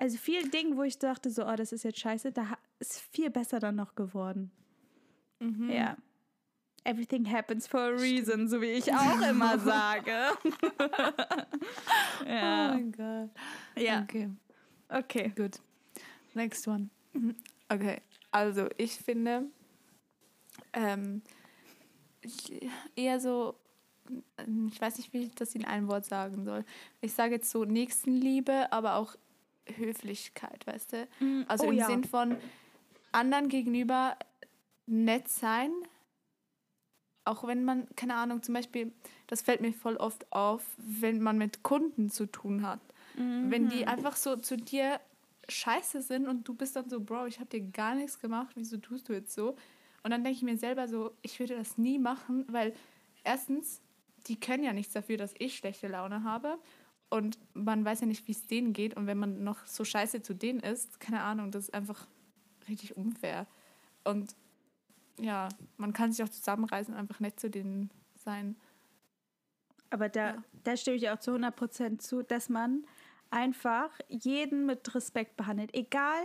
Also 0.01 0.17
viel 0.17 0.49
Dinge, 0.49 0.79
wo 0.79 0.83
ich 0.83 0.99
dachte, 0.99 1.29
so, 1.29 1.47
oh, 1.47 1.57
das 1.57 1.73
ist 1.73 1.83
jetzt 1.83 1.99
scheiße, 1.99 2.33
da 2.33 2.57
ist 2.79 3.01
viel 3.13 3.29
besser 3.29 3.61
dann 3.61 3.77
noch 3.77 3.95
geworden. 3.95 4.51
Mhm. 5.41 5.69
Ja. 5.69 5.95
Everything 6.85 7.31
happens 7.31 7.67
for 7.67 7.81
a 7.81 7.89
reason, 7.89 8.49
so 8.49 8.63
wie 8.63 8.71
ich 8.71 8.91
auch 8.95 9.21
immer 9.21 9.59
sage. 9.59 10.11
ja. 12.27 12.71
Oh 12.71 12.75
mein 12.75 12.93
Gott. 12.93 13.29
Ja. 13.77 14.01
Okay. 14.01 14.31
Okay. 14.89 15.35
Gut. 15.37 15.61
Next 16.33 16.67
one. 16.67 16.89
Okay. 17.69 18.01
Also, 18.31 18.71
ich 18.79 18.93
finde 18.93 19.51
ähm, 20.73 21.21
eher 22.97 23.21
so, 23.21 23.55
ich 24.67 24.81
weiß 24.81 24.97
nicht, 24.97 25.13
wie 25.13 25.25
ich 25.25 25.35
das 25.35 25.55
in 25.55 25.67
einem 25.67 25.89
Wort 25.89 26.07
sagen 26.07 26.43
soll. 26.47 26.65
Ich 27.03 27.13
sage 27.13 27.35
jetzt 27.35 27.51
so 27.51 27.67
Nächstenliebe, 27.67 28.73
aber 28.73 28.95
auch 28.95 29.15
Höflichkeit, 29.77 30.67
weißt 30.67 30.93
du? 30.93 31.09
Mm, 31.21 31.45
also 31.49 31.67
oh, 31.67 31.71
im 31.71 31.77
ja. 31.77 31.87
Sinn 31.87 32.05
von 32.05 32.37
anderen 33.13 33.49
gegenüber 33.49 34.17
nett 34.87 35.29
sein, 35.29 35.71
auch 37.25 37.47
wenn 37.47 37.65
man, 37.65 37.87
keine 37.97 38.15
Ahnung, 38.15 38.43
zum 38.43 38.55
Beispiel, 38.55 38.93
das 39.27 39.43
fällt 39.43 39.61
mir 39.61 39.73
voll 39.73 39.97
oft 39.97 40.33
auf, 40.33 40.65
wenn 40.79 41.21
man 41.21 41.39
mit 41.39 41.63
Kunden 41.63 42.11
zu 42.11 42.27
tun 42.27 42.67
hat. 42.67 42.81
Mhm. 43.17 43.51
Wenn 43.51 43.69
die 43.69 43.87
einfach 43.87 44.17
so 44.17 44.37
zu 44.37 44.57
dir 44.57 45.01
scheiße 45.49 46.03
sind 46.03 46.29
und 46.29 46.47
du 46.47 46.55
bist 46.55 46.77
dann 46.77 46.89
so, 46.89 47.01
Bro, 47.01 47.27
ich 47.27 47.39
habe 47.39 47.51
dir 47.51 47.61
gar 47.61 47.95
nichts 47.95 48.19
gemacht, 48.19 48.53
wieso 48.55 48.79
tust 48.79 49.09
du 49.09 49.13
jetzt 49.13 49.35
so? 49.35 49.57
Und 50.03 50.11
dann 50.11 50.25
denke 50.25 50.37
ich 50.37 50.43
mir 50.43 50.57
selber 50.57 50.89
so, 50.89 51.13
ich 51.23 51.39
würde 51.39 51.57
das 51.57 51.77
nie 51.77 51.99
machen, 51.99 52.47
weil 52.49 52.73
erstens, 53.23 53.83
die 54.27 54.39
können 54.39 54.65
ja 54.65 54.73
nichts 54.73 54.93
dafür, 54.93 55.17
dass 55.17 55.35
ich 55.39 55.57
schlechte 55.57 55.89
Laune 55.89 56.25
habe. 56.25 56.59
Und 57.11 57.39
man 57.55 57.85
weiß 57.85 58.01
ja 58.01 58.07
nicht, 58.07 58.27
wie 58.29 58.33
es 58.33 58.47
denen 58.47 58.73
geht. 58.73 58.97
Und 58.97 59.07
wenn 59.07 59.19
man 59.19 59.43
noch 59.43 59.67
so 59.67 59.85
scheiße 59.85 60.23
zu 60.23 60.35
denen 60.35 60.61
ist, 60.61 61.01
keine 61.01 61.23
Ahnung, 61.23 61.51
das 61.51 61.65
ist 61.65 61.75
einfach 61.75 62.07
richtig 62.69 62.97
unfair. 62.97 63.47
Und 64.05 64.35
ja, 65.19 65.49
man 65.77 65.93
kann 65.93 66.13
sich 66.13 66.25
auch 66.25 66.29
zusammenreißen 66.29 66.95
und 66.95 67.01
einfach 67.01 67.21
nett 67.21 67.39
zu 67.39 67.51
denen 67.51 67.91
sein. 68.15 68.57
Aber 69.91 70.09
da, 70.09 70.35
ja. 70.35 70.45
da 70.65 70.77
stimme 70.77 70.97
ich 70.97 71.11
auch 71.11 71.19
zu 71.19 71.33
100% 71.33 71.99
zu, 71.99 72.23
dass 72.23 72.49
man 72.49 72.85
einfach 73.31 73.91
jeden 74.09 74.67
mit 74.67 74.95
Respekt 74.95 75.37
behandelt. 75.37 75.75
Egal, 75.75 76.25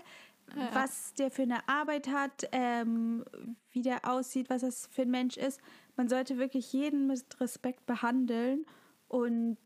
ja. 0.56 0.70
was 0.74 1.14
der 1.16 1.32
für 1.32 1.44
eine 1.44 1.68
Arbeit 1.68 2.08
hat, 2.08 2.48
ähm, 2.52 3.26
wie 3.72 3.82
der 3.82 4.08
aussieht, 4.08 4.50
was 4.50 4.62
das 4.62 4.88
für 4.92 5.04
ein 5.04 5.12
Mensch 5.12 5.38
ist. 5.38 5.60
Man 5.96 6.10
sollte 6.10 6.38
wirklich 6.38 6.74
jeden 6.74 7.08
mit 7.08 7.40
Respekt 7.40 7.86
behandeln 7.86 8.66
und 9.08 9.58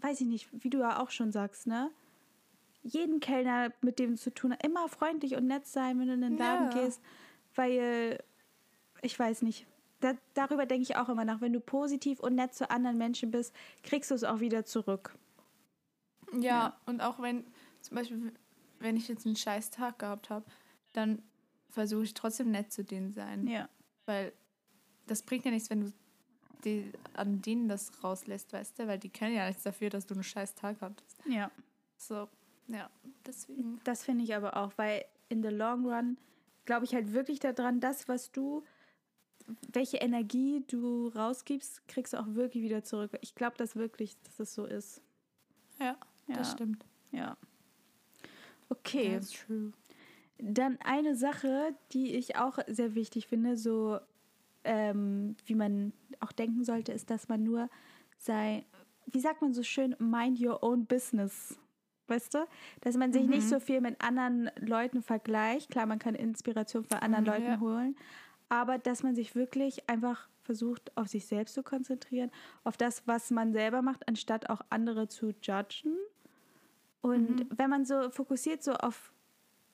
weiß 0.00 0.20
ich 0.20 0.26
nicht, 0.26 0.48
wie 0.52 0.70
du 0.70 0.78
ja 0.78 1.00
auch 1.00 1.10
schon 1.10 1.32
sagst, 1.32 1.66
ne? 1.66 1.90
Jeden 2.82 3.20
Kellner, 3.20 3.72
mit 3.80 3.98
dem 3.98 4.16
zu 4.16 4.32
tun 4.32 4.52
hast, 4.52 4.64
immer 4.64 4.88
freundlich 4.88 5.34
und 5.34 5.46
nett 5.46 5.66
sein, 5.66 5.98
wenn 5.98 6.06
du 6.06 6.14
in 6.14 6.20
den 6.20 6.38
Laden 6.38 6.70
ja. 6.70 6.82
gehst, 6.82 7.02
weil 7.54 8.22
ich 9.02 9.18
weiß 9.18 9.42
nicht. 9.42 9.66
Da, 10.00 10.14
darüber 10.34 10.64
denke 10.64 10.84
ich 10.84 10.96
auch 10.96 11.08
immer 11.08 11.24
nach. 11.24 11.40
Wenn 11.40 11.52
du 11.52 11.60
positiv 11.60 12.20
und 12.20 12.36
nett 12.36 12.54
zu 12.54 12.70
anderen 12.70 12.98
Menschen 12.98 13.32
bist, 13.32 13.52
kriegst 13.82 14.12
du 14.12 14.14
es 14.14 14.22
auch 14.22 14.38
wieder 14.38 14.64
zurück. 14.64 15.16
Ja, 16.32 16.40
ja. 16.40 16.80
und 16.86 17.00
auch 17.00 17.20
wenn, 17.20 17.44
zum 17.80 17.96
Beispiel, 17.96 18.32
wenn 18.78 18.96
ich 18.96 19.08
jetzt 19.08 19.26
einen 19.26 19.34
scheiß 19.34 19.70
Tag 19.70 19.98
gehabt 19.98 20.30
habe, 20.30 20.44
dann 20.92 21.20
versuche 21.70 22.04
ich 22.04 22.14
trotzdem 22.14 22.52
nett 22.52 22.72
zu 22.72 22.84
denen 22.84 23.12
sein. 23.12 23.48
Ja. 23.48 23.68
Weil 24.06 24.32
das 25.06 25.22
bringt 25.22 25.44
ja 25.44 25.50
nichts, 25.50 25.68
wenn 25.68 25.80
du 25.80 25.92
die, 26.64 26.92
an 27.14 27.40
denen 27.42 27.68
das 27.68 27.92
rauslässt, 28.02 28.52
weißt 28.52 28.78
du? 28.78 28.86
Weil 28.86 28.98
die 28.98 29.10
können 29.10 29.34
ja 29.34 29.46
nichts 29.46 29.62
dafür, 29.62 29.90
dass 29.90 30.06
du 30.06 30.14
einen 30.14 30.24
scheiß 30.24 30.54
Tag 30.54 30.78
hattest. 30.80 31.18
Ja. 31.26 31.50
So, 31.96 32.28
ja, 32.68 32.90
deswegen. 33.26 33.80
Das 33.84 34.04
finde 34.04 34.24
ich 34.24 34.34
aber 34.34 34.56
auch, 34.56 34.72
weil 34.76 35.04
in 35.28 35.42
the 35.42 35.48
long 35.48 35.86
run 35.86 36.16
glaube 36.64 36.84
ich 36.84 36.94
halt 36.94 37.12
wirklich 37.12 37.40
daran, 37.40 37.80
das, 37.80 38.08
was 38.08 38.30
du, 38.30 38.62
welche 39.72 39.96
Energie 39.96 40.62
du 40.66 41.08
rausgibst, 41.08 41.88
kriegst 41.88 42.12
du 42.12 42.18
auch 42.18 42.34
wirklich 42.34 42.62
wieder 42.62 42.84
zurück. 42.84 43.16
Ich 43.22 43.34
glaube 43.34 43.56
das 43.56 43.74
wirklich, 43.74 44.20
dass 44.22 44.36
das 44.36 44.54
so 44.54 44.66
ist. 44.66 45.00
Ja, 45.80 45.96
ja. 46.26 46.34
das 46.34 46.52
stimmt. 46.52 46.84
Ja. 47.10 47.36
Okay. 48.68 49.14
That's 49.14 49.30
true. 49.30 49.72
Dann 50.38 50.78
eine 50.84 51.16
Sache, 51.16 51.74
die 51.92 52.14
ich 52.14 52.36
auch 52.36 52.58
sehr 52.66 52.94
wichtig 52.94 53.26
finde, 53.26 53.56
so 53.56 53.98
ähm, 54.64 55.36
wie 55.46 55.54
man 55.54 55.92
auch 56.20 56.32
denken 56.32 56.64
sollte, 56.64 56.92
ist, 56.92 57.10
dass 57.10 57.28
man 57.28 57.42
nur 57.42 57.68
sei, 58.16 58.64
wie 59.06 59.20
sagt 59.20 59.42
man 59.42 59.54
so 59.54 59.62
schön, 59.62 59.96
mind 59.98 60.40
your 60.40 60.62
own 60.62 60.86
business. 60.86 61.58
Weißt 62.08 62.34
du? 62.34 62.46
Dass 62.80 62.96
man 62.96 63.12
sich 63.12 63.24
mhm. 63.24 63.30
nicht 63.30 63.48
so 63.48 63.60
viel 63.60 63.80
mit 63.80 64.02
anderen 64.02 64.50
Leuten 64.58 65.02
vergleicht. 65.02 65.70
Klar, 65.70 65.86
man 65.86 65.98
kann 65.98 66.14
Inspiration 66.14 66.84
von 66.84 66.98
anderen 66.98 67.24
mhm, 67.24 67.30
Leuten 67.30 67.46
ja. 67.46 67.60
holen. 67.60 67.96
Aber 68.48 68.78
dass 68.78 69.02
man 69.02 69.14
sich 69.14 69.34
wirklich 69.34 69.88
einfach 69.90 70.28
versucht, 70.42 70.96
auf 70.96 71.08
sich 71.08 71.26
selbst 71.26 71.52
zu 71.52 71.62
konzentrieren, 71.62 72.30
auf 72.64 72.78
das, 72.78 73.06
was 73.06 73.30
man 73.30 73.52
selber 73.52 73.82
macht, 73.82 74.08
anstatt 74.08 74.48
auch 74.48 74.62
andere 74.70 75.06
zu 75.08 75.34
judgen. 75.42 75.94
Und 77.02 77.40
mhm. 77.40 77.48
wenn 77.54 77.68
man 77.68 77.84
so 77.84 78.08
fokussiert 78.10 78.62
so 78.62 78.72
auf 78.72 79.12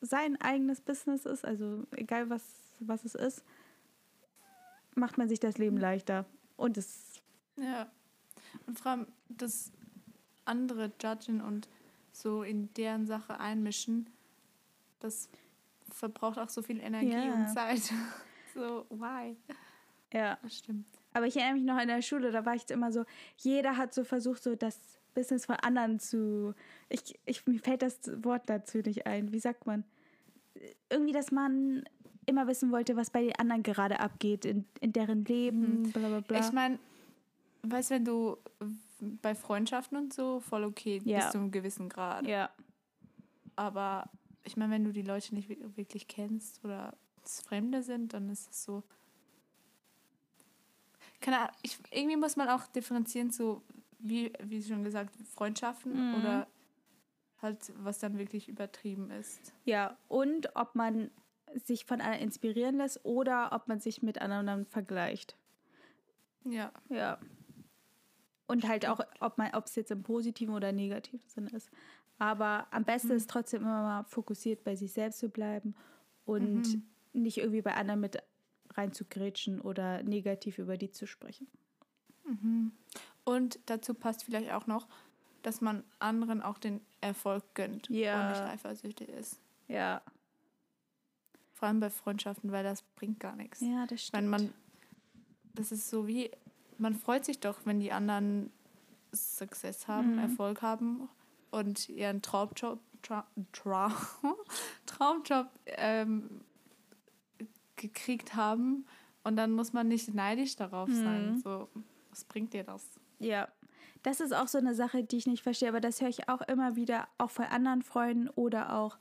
sein 0.01 0.41
eigenes 0.41 0.81
Business 0.81 1.25
ist, 1.25 1.45
also 1.45 1.85
egal 1.93 2.29
was, 2.29 2.43
was 2.81 3.05
es 3.05 3.15
ist, 3.15 3.45
macht 4.97 5.19
man 5.19 5.29
sich 5.29 5.41
das 5.41 5.59
Leben 5.59 5.79
leichter. 5.79 6.27
Und 6.57 6.77
es. 6.77 7.23
Ja. 7.57 7.91
Und 8.67 8.79
vor 8.79 8.93
allem 8.93 9.07
das 9.29 9.73
andere 10.45 10.93
Judgen 11.03 11.41
und 11.41 11.69
so 12.13 12.43
in 12.43 12.73
deren 12.75 13.07
Sache 13.07 13.41
einmischen, 13.41 14.09
das 15.01 15.29
verbraucht 15.91 16.39
auch 16.39 16.49
so 16.49 16.63
viel 16.63 16.81
Energie 16.81 17.13
ja. 17.13 17.35
und 17.35 17.49
Zeit. 17.53 17.93
so, 18.55 18.87
why? 18.91 19.37
Ja. 20.13 20.39
Das 20.43 20.59
stimmt. 20.59 20.87
Aber 21.13 21.27
ich 21.27 21.37
erinnere 21.37 21.55
mich 21.55 21.65
noch 21.65 21.81
in 21.81 21.89
der 21.89 22.03
Schule, 22.03 22.33
da 22.33 22.45
war 22.45 22.55
ich 22.55 22.69
immer 22.71 22.93
so, 22.93 23.05
jeder 23.37 23.77
hat 23.77 23.95
so 23.95 24.05
versucht, 24.05 24.43
so 24.43 24.55
das 24.57 24.79
Business 25.15 25.47
von 25.47 25.57
anderen 25.57 26.01
zu. 26.01 26.55
Ich, 26.89 27.19
ich, 27.25 27.47
mir 27.47 27.61
fällt 27.61 27.83
das 27.83 28.01
Wort 28.25 28.43
dazu 28.47 28.79
nicht 28.79 29.07
ein. 29.07 29.33
Wie 29.33 29.39
sagt 29.39 29.67
man? 29.67 29.85
Irgendwie, 30.91 31.13
dass 31.13 31.31
man 31.31 31.85
immer 32.27 32.47
wissen 32.47 32.73
wollte, 32.73 32.97
was 32.97 33.11
bei 33.11 33.23
den 33.23 33.37
anderen 33.37 33.63
gerade 33.63 34.01
abgeht, 34.01 34.45
in, 34.45 34.65
in 34.81 34.93
deren 34.93 35.25
Leben, 35.25 35.83
mhm. 35.83 35.93
bla 35.93 36.09
bla 36.09 36.21
bla. 36.21 36.41
Ich 36.41 36.53
meine, 36.53 36.79
weißt 37.63 37.91
du, 37.91 37.95
wenn 37.95 38.05
du 38.05 38.37
bei 39.23 39.35
Freundschaften 39.35 39.99
und 39.99 40.13
so 40.13 40.41
voll 40.41 40.65
okay 40.65 41.01
ja. 41.05 41.19
bis 41.19 41.31
zu 41.31 41.39
einem 41.39 41.51
gewissen 41.51 41.89
Grad. 41.89 42.27
Ja. 42.27 42.51
Aber 43.57 44.09
ich 44.45 44.57
meine, 44.57 44.73
wenn 44.73 44.85
du 44.85 44.93
die 44.93 45.03
Leute 45.03 45.35
nicht 45.35 45.49
wirklich 45.77 46.09
kennst 46.09 46.65
oder 46.65 46.95
es 47.25 47.41
Fremde 47.41 47.83
sind, 47.83 48.13
dann 48.13 48.29
ist 48.29 48.51
es 48.51 48.65
so. 48.65 48.83
Keine 51.21 51.41
Ahnung, 51.41 51.55
ich, 51.63 51.79
irgendwie 51.91 52.17
muss 52.17 52.37
man 52.37 52.49
auch 52.49 52.67
differenzieren, 52.67 53.31
so 53.31 53.63
wie, 53.99 54.33
wie 54.43 54.63
schon 54.63 54.85
gesagt, 54.85 55.15
Freundschaften 55.35 56.11
mhm. 56.11 56.15
oder 56.17 56.47
halt, 57.41 57.73
was 57.79 57.99
dann 57.99 58.19
wirklich 58.19 58.49
übertrieben 58.49 59.11
ist. 59.11 59.53
Ja, 59.65 59.97
und 60.09 60.55
ob 60.55 60.75
man 60.75 61.11
sich 61.65 61.85
von 61.85 62.01
anderen 62.01 62.21
inspirieren 62.21 62.77
lässt 62.77 63.05
oder 63.05 63.53
ob 63.53 63.69
man 63.69 63.81
sich 63.81 64.03
mit 64.03 64.21
anderen 64.21 64.67
vergleicht. 64.67 65.37
Ja. 66.45 66.73
Ja. 66.89 67.19
Und 68.47 68.69
halt 68.69 68.87
auch, 68.87 69.01
ob 69.21 69.39
man, 69.39 69.55
ob 69.55 69.67
es 69.67 69.75
jetzt 69.75 69.91
im 69.91 70.03
positiven 70.03 70.55
oder 70.55 70.73
negativen 70.73 71.29
Sinne 71.29 71.51
ist. 71.51 71.71
Aber 72.19 72.67
am 72.71 72.85
besten 72.85 73.09
mhm. 73.09 73.17
ist 73.17 73.31
trotzdem 73.31 73.63
immer 73.63 73.83
mal 73.83 74.05
fokussiert 74.05 74.65
bei 74.65 74.77
sich 74.77 74.93
selbst 74.93 75.19
zu 75.19 75.29
bleiben 75.29 75.75
und 76.27 76.75
mhm. 76.75 76.83
nicht 77.13 77.39
irgendwie 77.39 77.63
bei 77.63 77.75
anderen 77.75 78.01
mit 78.01 78.19
reinzugrätschen 78.71 79.61
oder 79.61 80.03
negativ 80.03 80.59
über 80.59 80.77
die 80.77 80.91
zu 80.91 81.07
sprechen. 81.07 81.49
Mhm. 82.25 82.73
Und 83.25 83.59
dazu 83.67 83.95
passt 83.95 84.25
vielleicht 84.25 84.53
auch 84.53 84.67
noch, 84.67 84.87
dass 85.43 85.61
man 85.61 85.83
anderen 85.99 86.43
auch 86.43 86.59
den 86.59 86.81
Erfolg 87.01 87.43
gönnt 87.55 87.89
ja. 87.89 88.21
und 88.21 88.29
nicht 88.31 88.43
eifersüchtig 88.43 89.09
ist. 89.09 89.41
Ja. 89.69 90.03
Vor 91.55 91.69
allem 91.69 91.81
bei 91.81 91.89
Freundschaften, 91.89 92.53
weil 92.53 92.65
das 92.65 92.83
bringt 92.83 93.21
gar 93.21 93.37
nichts. 93.37 93.61
Ja, 93.61 93.87
das 93.87 94.03
stimmt. 94.03 94.23
Wenn 94.23 94.29
man, 94.29 94.53
das 95.55 95.73
ist 95.73 95.89
so 95.89 96.07
wie, 96.07 96.31
man 96.79 96.95
freut 96.95 97.25
sich 97.25 97.41
doch, 97.41 97.61
wenn 97.65 97.81
die 97.81 97.93
anderen 97.93 98.51
Success 99.13 99.89
haben, 99.89 100.15
mhm. 100.15 100.19
Erfolg 100.19 100.63
haben 100.63 101.09
und 101.51 101.89
ihren 101.89 102.21
Traumjob, 102.21 102.81
Tra 103.03 103.27
Tra 103.53 103.93
Traumjob 104.87 105.49
ähm, 105.67 106.41
gekriegt 107.77 108.35
haben. 108.35 108.87
Und 109.23 109.37
dann 109.37 109.53
muss 109.53 109.73
man 109.73 109.89
nicht 109.89 110.13
neidisch 110.13 110.57
darauf 110.57 110.89
mhm. 110.89 111.05
sein. 111.05 111.41
So, 111.43 111.69
was 112.11 112.25
bringt 112.25 112.53
dir 112.53 112.65
das? 112.65 112.85
Ja, 113.21 113.49
das 114.03 114.21
ist 114.21 114.35
auch 114.35 114.49
so 114.49 114.59
eine 114.59 114.75
Sache, 114.75 115.03
die 115.03 115.17
ich 115.17 115.27
nicht 115.27 115.43
verstehe, 115.43 115.69
aber 115.69 115.81
das 115.81 116.01
höre 116.01 116.09
ich 116.09 116.29
auch 116.29 116.43
immer 116.43 116.77
wieder, 116.77 117.09
auch 117.17 117.31
von 117.31 117.47
anderen 117.47 117.83
Freunden 117.83 118.29
oder 118.29 118.75
auch 118.75 118.99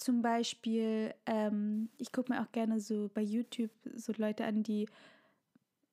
zum 0.00 0.22
Beispiel, 0.22 1.14
ähm, 1.26 1.90
ich 1.98 2.12
gucke 2.12 2.32
mir 2.32 2.40
auch 2.42 2.52
gerne 2.52 2.80
so 2.80 3.10
bei 3.12 3.22
YouTube 3.22 3.70
so 3.94 4.12
Leute 4.16 4.44
an, 4.44 4.62
die 4.62 4.88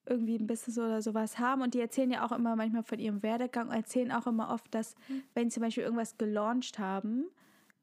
irgendwie 0.05 0.37
ein 0.37 0.47
Business 0.47 0.77
oder 0.77 1.01
sowas 1.01 1.37
haben 1.37 1.61
und 1.61 1.73
die 1.73 1.81
erzählen 1.81 2.11
ja 2.11 2.25
auch 2.25 2.31
immer 2.31 2.55
manchmal 2.55 2.83
von 2.83 2.99
ihrem 2.99 3.21
Werdegang 3.23 3.67
und 3.67 3.75
erzählen 3.75 4.11
auch 4.11 4.25
immer 4.25 4.49
oft, 4.49 4.73
dass 4.73 4.95
mhm. 5.09 5.23
wenn 5.33 5.49
sie 5.49 5.55
zum 5.55 5.63
Beispiel 5.63 5.83
irgendwas 5.83 6.17
gelauncht 6.17 6.79
haben, 6.79 7.25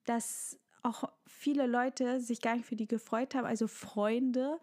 dass 0.05 0.59
auch 0.83 1.05
viele 1.27 1.67
Leute 1.67 2.21
sich 2.21 2.41
gar 2.41 2.57
nicht 2.57 2.67
für 2.67 2.77
die 2.77 2.87
gefreut 2.87 3.35
haben, 3.35 3.47
also 3.47 3.67
Freunde 3.67 4.59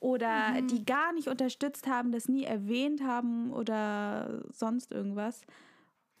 oder 0.00 0.50
mhm. 0.52 0.68
die 0.68 0.84
gar 0.84 1.12
nicht 1.12 1.28
unterstützt 1.28 1.86
haben, 1.86 2.12
das 2.12 2.28
nie 2.28 2.44
erwähnt 2.44 3.02
haben 3.02 3.52
oder 3.52 4.42
sonst 4.50 4.92
irgendwas. 4.92 5.42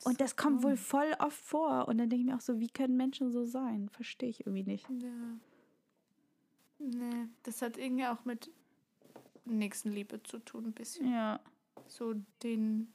Und 0.04 0.20
das 0.20 0.36
kommt 0.36 0.62
wohl 0.62 0.76
voll 0.76 1.14
oft 1.18 1.40
vor. 1.40 1.88
Und 1.88 1.98
dann 1.98 2.08
denke 2.08 2.24
ich 2.24 2.30
mir 2.30 2.36
auch 2.36 2.40
so, 2.40 2.60
wie 2.60 2.68
können 2.68 2.96
Menschen 2.96 3.30
so 3.30 3.44
sein? 3.44 3.88
Verstehe 3.88 4.28
ich 4.28 4.40
irgendwie 4.40 4.64
nicht. 4.64 4.88
Ja. 4.90 5.38
Nee, 6.78 7.28
das 7.44 7.62
hat 7.62 7.76
irgendwie 7.76 8.06
auch 8.06 8.24
mit 8.24 8.50
Nächstenliebe 9.44 10.22
zu 10.22 10.38
tun, 10.38 10.66
ein 10.66 10.72
bisschen. 10.72 11.10
Ja. 11.10 11.40
So 11.86 12.14
den, 12.42 12.92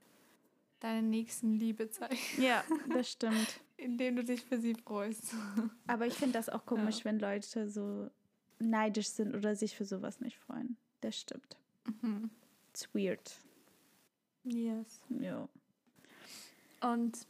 deine 0.80 1.02
Nächstenliebe 1.02 1.90
zeigen. 1.90 2.18
Ja, 2.38 2.64
das 2.94 3.12
stimmt. 3.12 3.62
Indem 3.78 4.16
du 4.18 4.24
dich 4.24 4.44
für 4.44 4.60
sie 4.60 4.74
freust. 4.76 5.34
Aber 5.88 6.08
ich 6.08 6.16
finde 6.16 6.34
das 6.34 6.50
auch 6.50 6.66
komisch, 6.66 7.00
ja. 7.00 7.06
wenn 7.06 7.20
Leute 7.20 7.70
so 7.70 8.10
neidisch 8.60 9.10
sind 9.10 9.36
oder 9.36 9.56
sich 9.56 9.76
für 9.76 9.86
sowas 9.86 10.20
nicht 10.20 10.38
freuen. 10.38 10.78
Das 11.02 11.18
stimmt. 11.18 11.58
Mhm. 12.02 12.32
It's 12.72 12.94
weird. 12.94 13.38
Yes. 14.44 15.02
Ja. 15.10 15.48
Und 16.82 17.28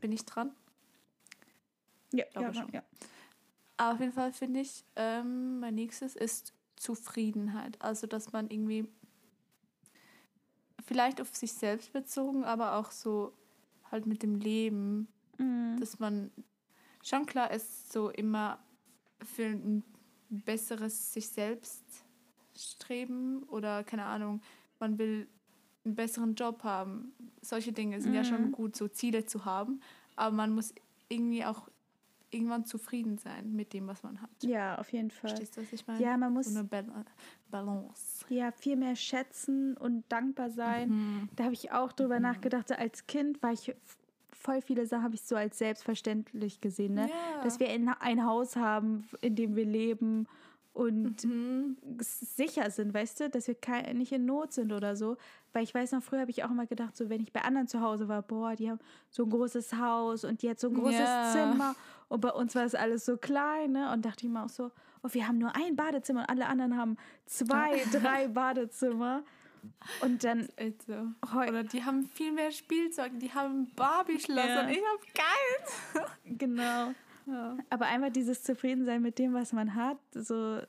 bin 0.00 0.12
ich 0.12 0.24
dran? 0.24 0.52
Ja, 2.12 2.24
glaube 2.32 2.48
ja, 2.48 2.54
schon. 2.54 2.72
Ja. 2.72 2.82
Aber 3.76 3.94
auf 3.94 4.00
jeden 4.00 4.12
Fall 4.12 4.32
finde 4.32 4.60
ich, 4.60 4.84
ähm, 4.96 5.60
mein 5.60 5.74
nächstes 5.74 6.16
ist 6.16 6.52
Zufriedenheit. 6.76 7.80
Also, 7.80 8.06
dass 8.06 8.32
man 8.32 8.50
irgendwie 8.50 8.86
vielleicht 10.86 11.20
auf 11.20 11.34
sich 11.34 11.52
selbst 11.52 11.92
bezogen, 11.92 12.44
aber 12.44 12.76
auch 12.76 12.90
so 12.90 13.32
halt 13.90 14.06
mit 14.06 14.22
dem 14.22 14.34
Leben, 14.34 15.08
mhm. 15.38 15.76
dass 15.78 15.98
man 15.98 16.30
schon 17.02 17.26
klar 17.26 17.50
ist, 17.50 17.92
so 17.92 18.10
immer 18.10 18.58
für 19.22 19.46
ein 19.46 19.84
besseres 20.28 21.12
sich 21.12 21.28
selbst 21.28 21.84
streben 22.56 23.42
oder 23.44 23.84
keine 23.84 24.04
Ahnung, 24.04 24.42
man 24.78 24.98
will 24.98 25.28
einen 25.84 25.94
besseren 25.94 26.34
Job 26.34 26.62
haben. 26.64 27.12
Solche 27.42 27.72
Dinge 27.72 28.00
sind 28.00 28.10
mhm. 28.10 28.16
ja 28.16 28.24
schon 28.24 28.46
mhm. 28.46 28.52
gut, 28.52 28.76
so 28.76 28.88
Ziele 28.88 29.24
zu 29.26 29.44
haben. 29.44 29.80
Aber 30.16 30.34
man 30.34 30.52
muss 30.52 30.74
irgendwie 31.08 31.44
auch 31.44 31.68
irgendwann 32.30 32.64
zufrieden 32.64 33.18
sein 33.18 33.52
mit 33.54 33.72
dem, 33.72 33.88
was 33.88 34.02
man 34.02 34.20
hat. 34.22 34.30
Ja, 34.42 34.78
auf 34.78 34.92
jeden 34.92 35.10
Fall. 35.10 35.30
Verstehst 35.30 35.56
du, 35.56 35.62
was 35.62 35.72
ich 35.72 35.86
meine? 35.86 36.02
Ja, 36.02 36.16
man 36.16 36.32
muss 36.32 36.46
So 36.46 36.58
eine 36.58 36.68
Bal 36.68 36.86
Balance. 37.50 38.24
ja 38.28 38.52
viel 38.52 38.76
mehr 38.76 38.94
schätzen 38.94 39.76
und 39.76 40.04
dankbar 40.08 40.50
sein. 40.50 40.90
Mhm. 40.90 41.28
Da 41.34 41.44
habe 41.44 41.54
ich 41.54 41.72
auch 41.72 41.92
drüber 41.92 42.20
nachgedacht. 42.20 42.68
So 42.68 42.74
als 42.74 43.06
Kind 43.06 43.42
war 43.42 43.52
ich 43.52 43.74
voll 44.40 44.62
viele 44.62 44.86
Sachen 44.86 45.04
habe 45.04 45.14
ich 45.14 45.22
so 45.22 45.36
als 45.36 45.58
selbstverständlich 45.58 46.60
gesehen, 46.60 46.94
ne? 46.94 47.08
Ja. 47.08 47.42
Dass 47.42 47.60
wir 47.60 47.68
in, 47.68 47.88
ein 47.88 48.24
Haus 48.24 48.56
haben, 48.56 49.06
in 49.20 49.36
dem 49.36 49.54
wir 49.54 49.66
leben 49.66 50.26
und 50.72 51.24
Mhm. 51.24 51.76
sicher 51.98 52.70
sind, 52.70 52.94
weißt 52.94 53.20
du, 53.20 53.30
dass 53.30 53.48
wir 53.48 53.56
nicht 53.94 54.12
in 54.12 54.24
Not 54.24 54.52
sind 54.52 54.72
oder 54.72 54.94
so. 54.96 55.16
Weil 55.52 55.64
ich 55.64 55.74
weiß 55.74 55.92
noch, 55.92 56.02
früher 56.02 56.20
habe 56.20 56.30
ich 56.30 56.44
auch 56.44 56.50
immer 56.50 56.66
gedacht, 56.66 56.96
so 56.96 57.08
wenn 57.10 57.20
ich 57.20 57.32
bei 57.32 57.42
anderen 57.42 57.66
zu 57.66 57.80
Hause 57.80 58.06
war, 58.08 58.22
boah, 58.22 58.54
die 58.54 58.70
haben 58.70 58.78
so 59.10 59.24
ein 59.24 59.30
großes 59.30 59.72
Haus 59.74 60.24
und 60.24 60.42
die 60.42 60.48
hat 60.50 60.60
so 60.60 60.68
ein 60.68 60.74
großes 60.74 60.98
Ja. 61.00 61.30
Zimmer 61.32 61.74
und 62.08 62.20
bei 62.20 62.30
uns 62.30 62.54
war 62.54 62.64
es 62.64 62.74
alles 62.76 63.04
so 63.04 63.16
klein, 63.16 63.72
ne? 63.72 63.92
Und 63.92 64.04
dachte 64.04 64.26
ich 64.26 64.32
mir 64.32 64.44
auch 64.44 64.48
so, 64.48 64.70
oh, 65.02 65.08
wir 65.10 65.26
haben 65.26 65.38
nur 65.38 65.54
ein 65.56 65.74
Badezimmer 65.74 66.20
und 66.20 66.28
alle 66.30 66.46
anderen 66.46 66.76
haben 66.76 66.96
zwei, 67.26 67.82
drei 67.92 68.28
Badezimmer. 68.28 69.22
Und 70.00 70.24
dann 70.24 70.48
Echt 70.56 70.82
so. 70.86 70.94
heu- 71.34 71.48
Oder 71.48 71.64
die 71.64 71.84
haben 71.84 72.06
viel 72.06 72.32
mehr 72.32 72.50
Spielzeug, 72.50 73.12
die 73.18 73.30
haben 73.34 73.70
Barbie-Schloss 73.76 74.46
Ja. 74.46 74.62
und 74.62 74.70
ich 74.70 74.78
hab 74.78 75.00
keins. 75.14 76.10
genau. 76.38 76.94
Ja. 77.26 77.56
Aber 77.70 77.86
einfach 77.86 78.10
dieses 78.10 78.42
Zufriedensein 78.42 79.02
mit 79.02 79.18
dem, 79.18 79.34
was 79.34 79.52
man 79.52 79.74
hat, 79.74 79.98
so 80.12 80.60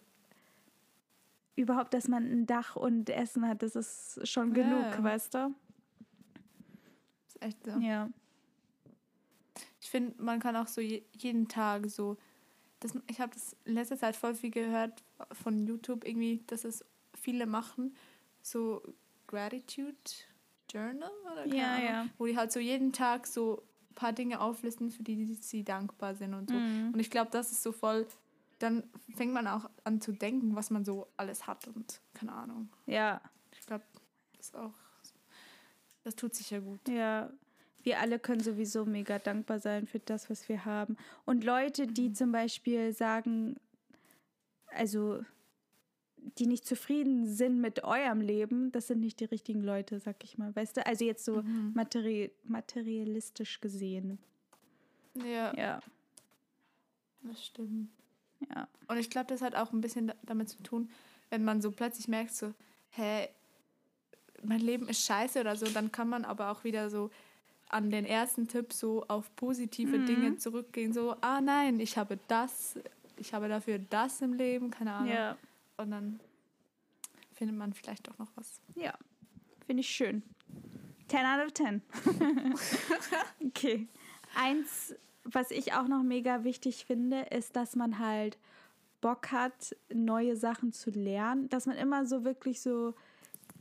überhaupt, 1.55 1.93
dass 1.93 2.07
man 2.07 2.23
ein 2.25 2.45
Dach 2.45 2.75
und 2.75 3.09
Essen 3.09 3.47
hat, 3.47 3.61
das 3.61 3.75
ist 3.75 4.27
schon 4.27 4.53
Ja. 4.55 4.63
genug, 4.63 5.03
weißt 5.03 5.33
du? 5.33 5.53
Ist 7.27 7.41
echt 7.41 7.65
so. 7.65 7.71
Ja. 7.79 8.09
Ich 9.79 9.89
finde, 9.89 10.21
man 10.21 10.39
kann 10.39 10.55
auch 10.55 10.67
so 10.67 10.81
je, 10.81 11.03
jeden 11.17 11.47
Tag 11.47 11.89
so. 11.89 12.17
Das, 12.79 12.93
ich 13.09 13.19
habe 13.19 13.33
das 13.33 13.55
in 13.65 13.73
letzter 13.75 13.97
Zeit 13.97 14.15
voll 14.15 14.33
viel 14.33 14.51
gehört 14.51 15.03
von 15.33 15.65
YouTube, 15.67 16.05
irgendwie, 16.07 16.43
dass 16.47 16.63
es 16.63 16.83
viele 17.15 17.45
machen. 17.45 17.95
So 18.41 18.81
Gratitude 19.27 19.95
Journal 20.69 21.11
oder 21.31 21.43
keine 21.43 21.55
Ja, 21.57 21.73
Ahnung, 21.73 21.85
ja. 21.85 22.07
Wo 22.17 22.25
die 22.25 22.37
halt 22.37 22.51
so 22.51 22.59
jeden 22.59 22.91
Tag 22.93 23.27
so 23.27 23.61
ein 23.91 23.95
paar 23.95 24.13
Dinge 24.13 24.39
auflisten, 24.39 24.89
für 24.89 25.03
die 25.03 25.25
sie 25.35 25.63
dankbar 25.63 26.15
sind 26.15 26.33
und 26.33 26.49
so. 26.49 26.55
Mhm. 26.55 26.91
Und 26.93 26.99
ich 26.99 27.09
glaube, 27.11 27.29
das 27.31 27.51
ist 27.51 27.61
so 27.63 27.71
voll. 27.71 28.07
Dann 28.59 28.83
fängt 29.15 29.33
man 29.33 29.47
auch 29.47 29.69
an 29.83 30.01
zu 30.01 30.11
denken, 30.11 30.55
was 30.55 30.69
man 30.69 30.85
so 30.85 31.07
alles 31.17 31.47
hat 31.47 31.67
und 31.67 31.99
keine 32.13 32.31
Ahnung. 32.33 32.69
Ja, 32.85 33.21
Ich 33.53 33.65
glaube, 33.65 33.83
das 34.37 34.47
ist 34.47 34.55
auch. 34.55 34.73
Das 36.03 36.15
tut 36.15 36.33
sicher 36.35 36.61
gut. 36.61 36.87
ja. 36.87 37.29
Wir 37.83 37.99
alle 37.99 38.19
können 38.19 38.41
sowieso 38.41 38.85
mega 38.85 39.17
dankbar 39.17 39.57
sein 39.59 39.87
für 39.87 39.97
das, 39.97 40.29
was 40.29 40.47
wir 40.47 40.65
haben. 40.65 40.97
Und 41.25 41.43
Leute, 41.43 41.87
die 41.87 42.13
zum 42.13 42.31
Beispiel 42.31 42.93
sagen, 42.93 43.55
also 44.67 45.23
die 46.37 46.45
nicht 46.45 46.65
zufrieden 46.65 47.25
sind 47.27 47.59
mit 47.61 47.83
eurem 47.83 48.21
Leben, 48.21 48.71
das 48.71 48.87
sind 48.87 48.99
nicht 48.99 49.19
die 49.19 49.25
richtigen 49.25 49.61
Leute, 49.63 49.99
sag 49.99 50.23
ich 50.23 50.37
mal. 50.37 50.55
Weißt 50.55 50.77
du? 50.77 50.85
Also 50.85 51.03
jetzt 51.05 51.25
so 51.25 51.41
Mhm. 51.41 51.71
materi 51.73 52.31
materialistisch 52.43 53.59
gesehen. 53.59 54.17
Ja, 55.15 55.53
Ja, 55.57 55.79
das 57.23 57.45
stimmt. 57.45 57.89
ja. 58.49 58.67
Und 58.87 58.97
ich 58.97 59.09
glaube, 59.09 59.27
das 59.27 59.41
hat 59.41 59.55
auch 59.55 59.71
ein 59.73 59.81
bisschen 59.81 60.07
da- 60.07 60.15
damit 60.23 60.49
zu 60.49 60.61
tun, 60.63 60.89
wenn 61.29 61.43
man 61.43 61.61
so 61.61 61.71
plötzlich 61.71 62.07
merkt, 62.07 62.33
so, 62.33 62.53
hä, 62.91 63.27
mein 64.43 64.59
Leben 64.59 64.87
ist 64.89 65.05
scheiße 65.05 65.39
oder 65.41 65.55
so, 65.55 65.65
dann 65.67 65.91
kann 65.91 66.09
man 66.09 66.25
aber 66.25 66.51
auch 66.51 66.63
wieder 66.63 66.89
so 66.89 67.09
an 67.69 67.89
den 67.89 68.05
ersten 68.05 68.47
Tipp 68.47 68.73
so 68.73 69.05
auf 69.07 69.33
positive 69.35 69.97
Mhm. 69.99 70.05
Dinge 70.05 70.37
zurückgehen. 70.37 70.93
So, 70.93 71.15
ah 71.21 71.39
nein, 71.41 71.79
ich 71.79 71.97
habe 71.97 72.19
das, 72.27 72.75
ich 73.17 73.33
habe 73.33 73.47
dafür 73.47 73.79
das 73.79 74.21
im 74.21 74.33
Leben, 74.33 74.71
keine 74.71 74.93
Ahnung. 74.93 75.13
Ja, 75.13 75.37
Und 75.77 75.91
dann 75.91 76.19
findet 77.33 77.57
man 77.57 77.73
vielleicht 77.73 78.07
doch 78.07 78.17
noch 78.17 78.31
was. 78.35 78.61
ja. 78.75 78.93
Finde 79.65 79.81
ich 79.81 79.89
schön. 79.89 80.23
10 81.07 81.19
out 81.25 81.45
of 81.45 81.53
10. 81.53 81.81
okay. 83.45 83.87
Eins, 84.35 84.95
was 85.23 85.51
ich 85.51 85.73
auch 85.73 85.87
noch 85.87 86.03
mega 86.03 86.43
wichtig 86.43 86.85
finde, 86.85 87.21
ist, 87.31 87.55
dass 87.55 87.75
man 87.75 87.99
halt 87.99 88.37
Bock 89.01 89.31
hat, 89.31 89.75
neue 89.93 90.35
Sachen 90.35 90.71
zu 90.73 90.89
lernen. 90.89 91.49
Dass 91.49 91.65
man 91.65 91.77
immer 91.77 92.05
so 92.05 92.23
wirklich 92.23 92.61
so 92.61 92.93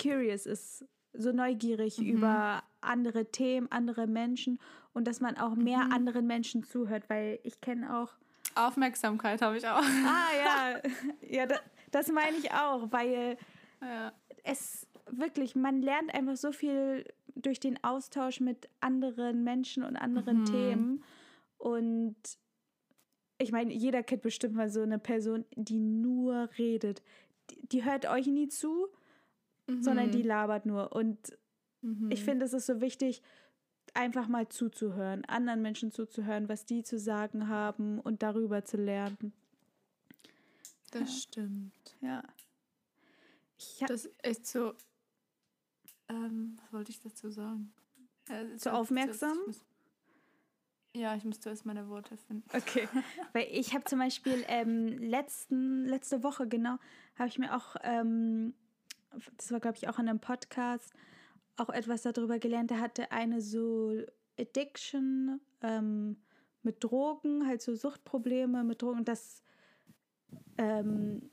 curious 0.00 0.46
ist, 0.46 0.84
so 1.12 1.32
neugierig 1.32 1.98
über 2.00 2.62
andere 2.80 3.26
Themen, 3.26 3.70
andere 3.70 4.06
Menschen 4.06 4.58
und 4.92 5.06
dass 5.06 5.20
man 5.20 5.36
auch 5.36 5.54
mehr 5.54 5.88
anderen 5.92 6.26
Menschen 6.26 6.64
zuhört, 6.64 7.08
weil 7.08 7.40
ich 7.42 7.60
kenne 7.60 7.96
auch 7.96 8.14
Aufmerksamkeit 8.54 9.42
habe 9.42 9.58
ich 9.58 9.66
auch. 9.66 9.82
Ah 9.82 10.28
ja, 10.44 10.80
ja, 11.28 11.46
da, 11.46 11.56
das 11.90 12.08
meine 12.12 12.36
ich 12.36 12.52
auch, 12.52 12.90
weil 12.92 13.36
Ja. 13.80 14.12
es 14.44 14.86
wirklich, 15.10 15.54
man 15.54 15.82
lernt 15.82 16.14
einfach 16.14 16.36
so 16.36 16.52
viel 16.52 17.04
durch 17.34 17.60
den 17.60 17.82
Austausch 17.82 18.40
mit 18.40 18.68
anderen 18.80 19.44
Menschen 19.44 19.82
und 19.82 19.96
anderen 19.96 20.38
Mhm. 20.40 20.44
Themen. 20.44 21.04
Und 21.58 22.16
ich 23.38 23.52
meine, 23.52 23.72
jeder 23.72 24.02
kennt 24.02 24.22
bestimmt 24.22 24.54
mal 24.54 24.68
so 24.70 24.82
eine 24.82 24.98
Person, 24.98 25.44
die 25.56 25.80
nur 25.80 26.50
redet. 26.58 27.02
Die, 27.50 27.66
die 27.68 27.84
hört 27.84 28.06
euch 28.06 28.26
nie 28.26 28.48
zu, 28.48 28.88
sondern 29.80 30.10
die 30.10 30.22
labert 30.22 30.66
nur. 30.66 30.92
Und 30.92 31.38
Mhm. 31.82 32.10
ich 32.10 32.22
finde, 32.22 32.44
es 32.44 32.52
ist 32.52 32.66
so 32.66 32.80
wichtig, 32.82 33.22
einfach 33.94 34.28
mal 34.28 34.48
zuzuhören, 34.48 35.24
anderen 35.24 35.62
Menschen 35.62 35.90
zuzuhören, 35.90 36.48
was 36.48 36.66
die 36.66 36.82
zu 36.82 36.98
sagen 36.98 37.48
haben 37.48 37.98
und 37.98 38.22
darüber 38.22 38.64
zu 38.64 38.76
lernen. 38.76 39.32
Das 40.90 41.22
stimmt. 41.22 41.72
Ja. 42.00 42.22
Ich 43.58 43.84
Das 43.86 44.04
ist 44.06 44.14
echt 44.24 44.46
so. 44.46 44.74
Ähm, 46.08 46.56
was 46.62 46.72
wollte 46.72 46.90
ich 46.90 47.00
dazu 47.00 47.30
sagen? 47.30 47.72
Ja, 48.28 48.40
ist 48.40 48.64
So 48.64 48.70
aufmerksam? 48.70 49.36
ich 49.42 49.46
muss- 49.46 49.64
Ja, 50.94 51.14
ich 51.14 51.24
müsste 51.24 51.50
erst 51.50 51.66
meine 51.66 51.88
Worte 51.88 52.16
finden. 52.16 52.44
Okay. 52.52 52.88
Weil 53.32 53.46
ich 53.50 53.74
habe 53.74 53.84
zum 53.84 53.98
Beispiel 54.00 54.44
ähm, 54.48 54.88
letzten, 54.98 55.84
letzte 55.84 56.22
Woche, 56.24 56.48
genau, 56.48 56.78
habe 57.16 57.28
ich 57.28 57.38
mir 57.38 57.54
auch, 57.56 57.76
ähm, 57.82 58.54
das 59.36 59.52
war 59.52 59.60
glaube 59.60 59.76
ich 59.76 59.88
auch 59.88 59.98
in 60.00 60.08
einem 60.08 60.20
Podcast, 60.20 60.92
auch 61.56 61.68
etwas 61.68 62.02
darüber 62.02 62.38
gelernt. 62.40 62.70
Da 62.72 62.78
hatte 62.80 63.12
eine 63.12 63.40
so 63.40 63.92
Addiction 64.38 65.40
ähm, 65.62 66.16
mit 66.62 66.82
Drogen, 66.82 67.46
halt 67.46 67.62
so 67.62 67.74
Suchtprobleme 67.76 68.64
mit 68.64 68.82
Drogen. 68.82 69.04
Das 69.04 69.42
ähm, 70.58 71.30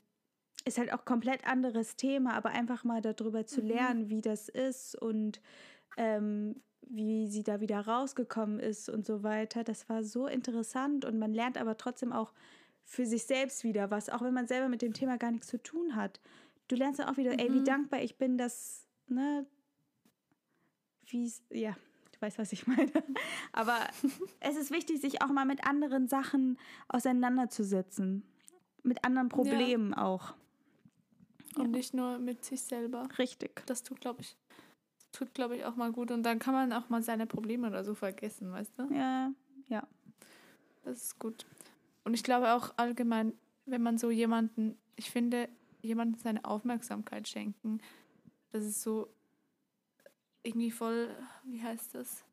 ist 0.66 0.78
halt 0.78 0.92
auch 0.94 1.06
komplett 1.06 1.48
anderes 1.48 1.96
Thema, 1.96 2.34
aber 2.34 2.50
einfach 2.50 2.84
mal 2.84 3.02
darüber 3.02 3.46
zu 3.46 3.62
Mhm. 3.62 3.68
lernen, 3.68 4.10
wie 4.10 4.22
das 4.22 4.50
ist 4.50 4.96
und 5.02 5.42
ähm, 5.98 6.62
wie 6.90 7.28
sie 7.28 7.44
da 7.44 7.60
wieder 7.60 7.80
rausgekommen 7.82 8.60
ist 8.60 8.90
und 8.90 9.06
so 9.06 9.24
weiter. 9.24 9.64
Das 9.64 9.90
war 9.90 10.04
so 10.04 10.28
interessant 10.28 11.06
und 11.06 11.20
man 11.20 11.34
lernt 11.34 11.58
aber 11.58 11.78
trotzdem 11.78 12.12
auch 12.14 12.34
für 12.84 13.06
sich 13.06 13.24
selbst 13.26 13.64
wieder 13.64 13.92
was, 13.92 14.10
auch 14.10 14.22
wenn 14.22 14.34
man 14.34 14.48
selber 14.48 14.70
mit 14.70 14.82
dem 14.82 14.94
Thema 14.94 15.18
gar 15.18 15.32
nichts 15.32 15.48
zu 15.48 15.62
tun 15.62 15.96
hat. 15.96 16.22
Du 16.70 16.76
lernst 16.76 17.00
dann 17.00 17.10
auch 17.10 17.18
wieder, 17.18 17.38
ey, 17.40 17.52
wie 17.52 17.60
Mhm. 17.60 17.66
dankbar 17.66 18.02
ich 18.02 18.18
bin, 18.18 18.38
dass, 18.38 18.88
ne, 19.08 19.46
wie 21.08 21.32
ja, 21.52 21.76
du 22.12 22.22
weißt, 22.22 22.38
was 22.40 22.52
ich 22.52 22.68
meine. 22.68 22.92
Aber 23.54 23.78
es 24.40 24.56
ist 24.58 24.72
wichtig, 24.72 25.02
sich 25.02 25.22
auch 25.22 25.30
mal 25.30 25.46
mit 25.46 25.66
anderen 25.66 26.08
Sachen 26.08 26.58
auseinanderzusetzen. 26.88 28.24
Mit 28.88 29.04
anderen 29.04 29.28
Problemen 29.28 29.94
auch. 29.94 30.34
Und 31.58 31.72
nicht 31.72 31.94
nur 31.94 32.20
mit 32.20 32.46
sich 32.46 32.62
selber. 32.62 33.10
Richtig. 33.18 33.66
Das 33.66 33.84
tut, 33.84 34.00
glaube 34.00 34.22
ich, 34.22 34.38
tut, 35.12 35.34
glaube 35.34 35.58
ich, 35.58 35.66
auch 35.66 35.76
mal 35.76 35.92
gut. 35.92 36.12
Und 36.12 36.24
dann 36.24 36.40
kann 36.40 36.54
man 36.54 36.72
auch 36.72 36.90
mal 36.90 37.02
seine 37.02 37.28
Probleme 37.28 37.68
oder 37.68 37.84
so 37.84 37.96
vergessen, 37.96 38.52
weißt 38.52 38.80
du? 38.80 38.94
Ja, 38.94 39.34
ja. 39.68 39.86
Das 40.84 41.02
ist 41.02 41.20
gut. 41.20 41.46
Und 42.06 42.14
ich 42.14 42.24
glaube 42.24 42.54
auch 42.54 42.74
allgemein, 42.78 43.34
wenn 43.66 43.82
man 43.82 43.98
so 43.98 44.10
jemanden, 44.10 44.78
ich 44.96 45.12
finde, 45.12 45.50
jemandem 45.82 46.18
seine 46.22 46.46
Aufmerksamkeit 46.46 47.28
schenken, 47.28 47.82
das 48.52 48.64
ist 48.64 48.82
so 48.82 49.10
irgendwie 50.44 50.72
voll, 50.72 51.10
wie 51.44 51.62
heißt 51.62 51.94
das? 51.94 52.24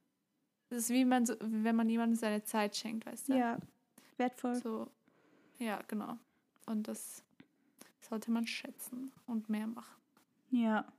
Das 0.69 0.79
ist 0.79 0.91
wie 0.91 1.05
man 1.05 1.27
so, 1.27 1.35
wenn 1.41 1.75
man 1.75 1.89
jemandem 1.89 2.17
seine 2.17 2.45
Zeit 2.45 2.77
schenkt, 2.77 3.07
weißt 3.07 3.31
du? 3.31 3.35
Ja, 3.35 3.59
wertvoll. 4.19 4.55
So, 4.55 4.89
ja, 5.59 5.83
genau. 5.89 6.17
Und 6.67 6.89
das 6.89 7.23
sollte 8.01 8.31
man 8.31 8.47
schätzen 8.47 9.13
und 9.27 9.49
mehr 9.49 9.67
machen. 9.67 10.01
Ja. 10.51 10.93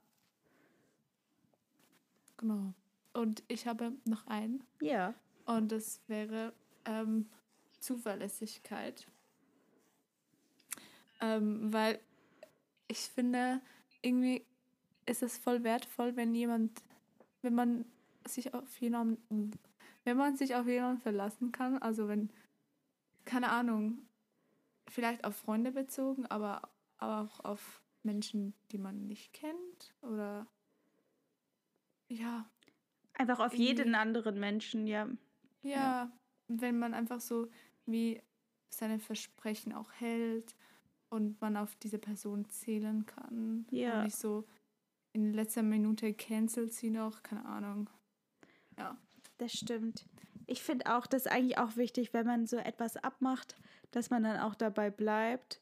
Genau. 2.38 2.74
Und 3.14 3.44
ich 3.48 3.68
habe 3.68 3.94
noch 4.06 4.28
einen. 4.28 4.64
Ja. 4.82 5.14
Und 5.46 5.72
das 5.72 6.02
wäre 6.08 6.54
ähm, 6.86 7.30
Zuverlässigkeit. 7.80 9.08
Ähm, 11.22 11.72
weil 11.72 12.00
ich 12.88 13.00
finde, 13.00 13.62
irgendwie 14.02 14.46
ist 15.06 15.24
es 15.24 15.38
voll 15.38 15.64
wertvoll, 15.64 16.16
wenn 16.16 16.36
jemand, 16.36 16.82
wenn 17.42 17.56
man 17.56 17.86
sich 18.28 18.54
auf 18.54 18.80
jemanden, 18.82 19.52
wenn 20.04 20.18
man 20.18 20.36
sich 20.36 20.56
auf 20.56 20.68
jemanden 20.68 21.02
verlassen 21.02 21.52
kann, 21.52 21.78
also 21.78 22.08
wenn 22.08 22.30
keine 23.24 23.50
Ahnung, 23.50 23.98
vielleicht 24.96 25.26
auf 25.26 25.36
Freunde 25.36 25.72
bezogen, 25.72 26.26
aber, 26.26 26.70
aber 26.98 27.22
auch 27.22 27.40
auf 27.42 27.84
Menschen, 28.04 28.54
die 28.72 28.78
man 28.78 29.08
nicht 29.08 29.34
kennt 29.34 29.94
oder 30.02 30.48
ja. 32.08 32.50
Einfach 33.14 33.40
auf 33.40 33.54
jeden 33.54 33.96
anderen 33.96 34.40
Menschen, 34.40 34.88
ja. 34.88 35.08
Ja, 35.62 36.12
wenn 36.48 36.78
man 36.78 36.94
einfach 36.94 37.22
so 37.22 37.50
wie 37.86 38.22
seine 38.70 39.00
Versprechen 39.00 39.74
auch 39.74 39.92
hält 39.94 40.56
und 41.10 41.40
man 41.42 41.58
auf 41.58 41.76
diese 41.78 41.98
Person 41.98 42.48
zählen 42.50 43.06
kann. 43.06 43.66
Ja. 43.72 43.98
Und 43.98 44.04
nicht 44.06 44.18
so 44.18 44.46
in 45.14 45.34
letzter 45.34 45.64
Minute 45.64 46.14
cancelt 46.14 46.74
sie 46.74 46.90
noch, 46.90 47.24
keine 47.24 47.46
Ahnung. 47.46 47.90
Ja. 48.78 48.98
Das 49.38 49.54
stimmt. 49.54 50.06
Ich 50.46 50.62
finde 50.62 50.94
auch, 50.96 51.08
das 51.08 51.26
ist 51.26 51.32
eigentlich 51.32 51.58
auch 51.58 51.76
wichtig, 51.76 52.14
wenn 52.14 52.26
man 52.26 52.46
so 52.46 52.58
etwas 52.58 52.98
abmacht, 52.98 53.56
dass 53.92 54.10
man 54.10 54.24
dann 54.24 54.40
auch 54.40 54.56
dabei 54.56 54.90
bleibt. 54.90 55.62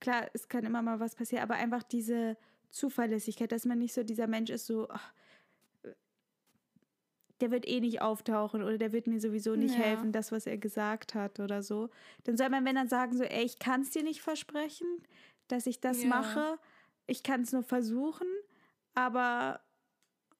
Klar, 0.00 0.28
es 0.32 0.48
kann 0.48 0.64
immer 0.64 0.82
mal 0.82 1.00
was 1.00 1.14
passieren, 1.14 1.42
aber 1.42 1.54
einfach 1.54 1.82
diese 1.82 2.36
Zuverlässigkeit, 2.70 3.52
dass 3.52 3.64
man 3.64 3.78
nicht 3.78 3.94
so 3.94 4.02
dieser 4.02 4.26
Mensch 4.26 4.50
ist, 4.50 4.66
so, 4.66 4.88
ach, 4.90 5.12
der 7.40 7.50
wird 7.50 7.66
eh 7.66 7.80
nicht 7.80 8.00
auftauchen 8.00 8.62
oder 8.62 8.78
der 8.78 8.92
wird 8.92 9.06
mir 9.06 9.20
sowieso 9.20 9.56
nicht 9.56 9.74
Ja. 9.76 9.82
helfen, 9.82 10.12
das, 10.12 10.30
was 10.32 10.46
er 10.46 10.56
gesagt 10.58 11.14
hat 11.14 11.40
oder 11.40 11.62
so. 11.62 11.90
Dann 12.24 12.36
soll 12.36 12.48
man, 12.48 12.64
wenn 12.64 12.76
dann 12.76 12.88
sagen, 12.88 13.16
so, 13.16 13.24
ey, 13.24 13.44
ich 13.44 13.58
kann 13.58 13.82
es 13.82 13.90
dir 13.90 14.02
nicht 14.02 14.22
versprechen, 14.22 14.86
dass 15.48 15.66
ich 15.66 15.80
das 15.80 16.02
Ja. 16.02 16.08
mache. 16.08 16.58
Ich 17.06 17.22
kann 17.22 17.42
es 17.42 17.52
nur 17.52 17.62
versuchen, 17.64 18.26
aber 18.94 19.60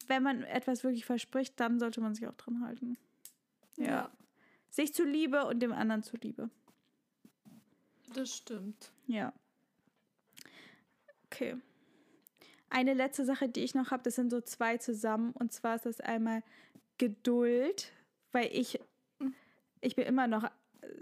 wenn 0.06 0.22
man 0.22 0.42
etwas 0.44 0.84
wirklich 0.84 1.04
verspricht, 1.04 1.58
dann 1.60 1.78
sollte 1.78 2.00
man 2.00 2.14
sich 2.14 2.26
auch 2.26 2.34
dran 2.34 2.64
halten. 2.64 2.96
Ja. 3.76 4.10
Sich 4.70 4.94
zuliebe 4.94 5.46
und 5.46 5.60
dem 5.60 5.72
anderen 5.72 6.02
zuliebe. 6.02 6.50
Das 8.14 8.34
stimmt. 8.34 8.92
Ja. 9.06 9.32
Okay. 11.26 11.56
Eine 12.70 12.94
letzte 12.94 13.24
Sache, 13.24 13.48
die 13.48 13.60
ich 13.60 13.74
noch 13.74 13.90
habe, 13.90 14.02
das 14.02 14.16
sind 14.16 14.30
so 14.30 14.40
zwei 14.40 14.78
zusammen. 14.78 15.32
Und 15.32 15.52
zwar 15.52 15.76
ist 15.76 15.86
das 15.86 16.00
einmal 16.00 16.42
Geduld, 16.98 17.92
weil 18.32 18.48
ich, 18.52 18.80
ich 19.80 19.96
bin 19.96 20.06
immer 20.06 20.26
noch 20.26 20.50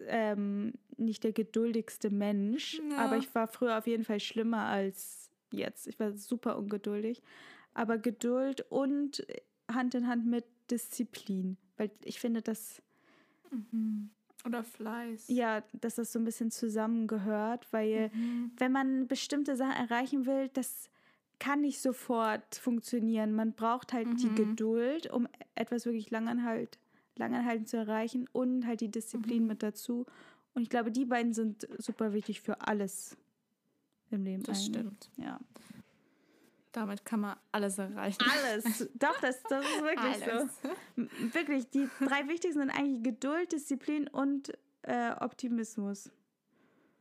ähm, 0.07 0.75
nicht 0.97 1.25
der 1.25 1.33
geduldigste 1.33 2.11
Mensch, 2.11 2.81
Ja. 2.91 2.99
aber 2.99 3.17
ich 3.17 3.35
war 3.35 3.49
früher 3.49 3.79
auf 3.79 3.87
jeden 3.87 4.05
Fall 4.05 4.21
schlimmer 4.21 4.65
als 4.67 5.31
jetzt. 5.53 5.87
Ich 5.87 5.99
war 5.99 6.13
super 6.13 6.59
ungeduldig. 6.59 7.23
Aber 7.75 7.99
Geduld 7.99 8.67
und 8.71 9.27
Hand 9.71 9.95
in 9.95 10.07
Hand 10.07 10.27
mit 10.27 10.45
Disziplin, 10.71 11.57
weil 11.77 11.91
ich 12.05 12.21
finde, 12.21 12.43
dass 12.43 12.83
Mhm. 13.51 14.09
Oder 14.45 14.65
Fleiß. 14.65 15.29
ja, 15.29 15.63
dass 15.73 15.95
das 15.97 16.13
so 16.13 16.19
ein 16.19 16.25
bisschen 16.25 16.51
zusammengehört, 16.51 17.69
weil 17.73 18.11
Mhm. 18.13 18.51
wenn 18.57 18.73
man 18.73 19.07
bestimmte 19.07 19.57
Sachen 19.57 19.73
erreichen 19.89 20.27
will, 20.27 20.49
das 20.53 20.91
kann 21.39 21.61
nicht 21.61 21.81
sofort 21.81 22.57
funktionieren. 22.57 23.33
Man 23.35 23.53
braucht 23.53 23.93
halt 23.93 24.09
die 24.21 24.29
Mhm. 24.29 24.35
Geduld, 24.37 25.11
um 25.11 25.29
etwas 25.55 25.85
wirklich 25.87 26.11
langanhalt, 26.11 26.79
langanhaltend 27.17 27.69
zu 27.69 27.77
erreichen 27.77 28.29
und 28.33 28.67
halt 28.67 28.81
die 28.81 28.91
Disziplin 28.91 29.43
Mhm. 29.43 29.49
mit 29.49 29.63
dazu. 29.63 30.07
Und 30.55 30.63
ich 30.63 30.71
glaube, 30.71 30.91
die 30.93 31.05
beiden 31.05 31.33
sind 31.33 31.67
super 31.79 32.13
wichtig 32.13 32.41
für 32.41 32.61
alles 32.67 33.17
im 34.11 34.25
Leben. 34.25 34.43
Das 34.43 34.59
eigentlich. 34.67 34.77
stimmt. 34.81 35.11
Ja. 35.17 35.41
Damit 36.73 37.05
kann 37.05 37.21
man 37.21 37.37
alles 37.53 37.79
erreichen. 37.79 38.19
Alles. 38.31 38.91
Doch, 38.95 39.21
das, 39.21 39.43
das 39.43 39.65
ist 39.65 39.83
wirklich 39.83 40.27
Alles. 40.27 40.51
so. 40.63 41.03
Wirklich, 41.35 41.69
die 41.71 41.89
drei 42.01 42.27
wichtigsten 42.29 42.61
sind 42.61 42.71
eigentlich 42.71 43.03
Geduld, 43.03 43.53
Disziplin 43.53 44.09
und 44.09 44.53
äh, 44.83 45.13
Optimismus. 45.21 46.11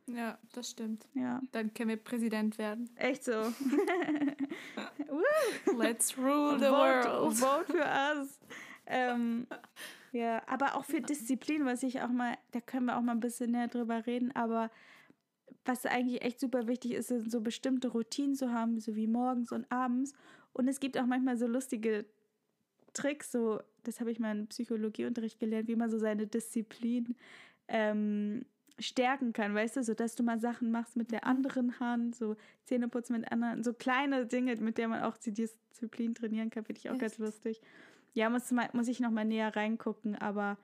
Ja, 0.06 0.38
das 0.52 0.70
stimmt. 0.70 1.06
Ja, 1.14 1.40
Dann 1.52 1.72
können 1.72 1.88
wir 1.90 1.96
Präsident 1.96 2.58
werden. 2.58 2.90
echt 2.96 3.24
so. 3.24 3.32
Let's 5.78 6.18
rule 6.18 6.58
the 6.58 6.66
vote, 6.66 7.08
world. 7.08 7.34
vote 7.34 7.72
für 7.72 7.84
us. 7.84 8.38
Ähm, 8.84 9.46
ja, 10.10 10.42
aber 10.48 10.74
auch 10.74 10.84
für 10.84 11.00
Disziplin, 11.00 11.64
was 11.64 11.84
ich 11.84 12.02
auch 12.02 12.08
mal, 12.08 12.36
da 12.50 12.60
können 12.60 12.86
wir 12.86 12.98
auch 12.98 13.00
mal 13.00 13.12
ein 13.12 13.20
bisschen 13.20 13.52
näher 13.52 13.68
drüber 13.68 14.04
reden, 14.06 14.34
aber 14.34 14.70
was 15.64 15.86
eigentlich 15.86 16.22
echt 16.22 16.40
super 16.40 16.66
wichtig 16.66 16.92
ist, 16.92 17.08
sind 17.08 17.30
so 17.30 17.40
bestimmte 17.40 17.88
Routinen 17.88 18.34
zu 18.34 18.52
haben, 18.52 18.80
so 18.80 18.96
wie 18.96 19.06
morgens 19.06 19.52
und 19.52 19.70
abends. 19.70 20.12
Und 20.52 20.68
es 20.68 20.80
gibt 20.80 20.98
auch 20.98 21.06
manchmal 21.06 21.36
so 21.36 21.46
lustige 21.46 22.04
Tricks, 22.92 23.32
so, 23.32 23.60
das 23.84 24.00
habe 24.00 24.10
ich 24.10 24.18
mal 24.18 24.36
im 24.36 24.46
Psychologieunterricht 24.48 25.38
gelernt, 25.38 25.68
wie 25.68 25.76
man 25.76 25.90
so 25.90 25.98
seine 25.98 26.26
Disziplin 26.26 27.16
ähm, 27.68 28.44
stärken 28.78 29.32
kann, 29.32 29.54
weißt 29.54 29.76
du, 29.76 29.84
so 29.84 29.94
dass 29.94 30.14
du 30.14 30.22
mal 30.22 30.40
Sachen 30.40 30.70
machst 30.70 30.96
mit 30.96 31.10
der 31.10 31.26
anderen 31.26 31.78
Hand, 31.80 32.16
so 32.16 32.36
Zähneputzen 32.64 33.16
mit 33.16 33.30
anderen, 33.30 33.62
so 33.62 33.72
kleine 33.72 34.26
Dinge, 34.26 34.56
mit 34.56 34.78
denen 34.78 34.90
man 34.90 35.02
auch 35.02 35.16
die 35.16 35.32
Disziplin 35.32 36.14
trainieren 36.14 36.50
kann, 36.50 36.64
finde 36.64 36.80
ich 36.80 36.90
auch 36.90 36.98
ganz 36.98 37.12
Echt? 37.12 37.20
lustig. 37.20 37.60
Ja, 38.14 38.28
muss, 38.28 38.52
muss 38.72 38.88
ich 38.88 39.00
noch 39.00 39.10
mal 39.10 39.24
näher 39.24 39.54
reingucken, 39.54 40.16
aber 40.16 40.58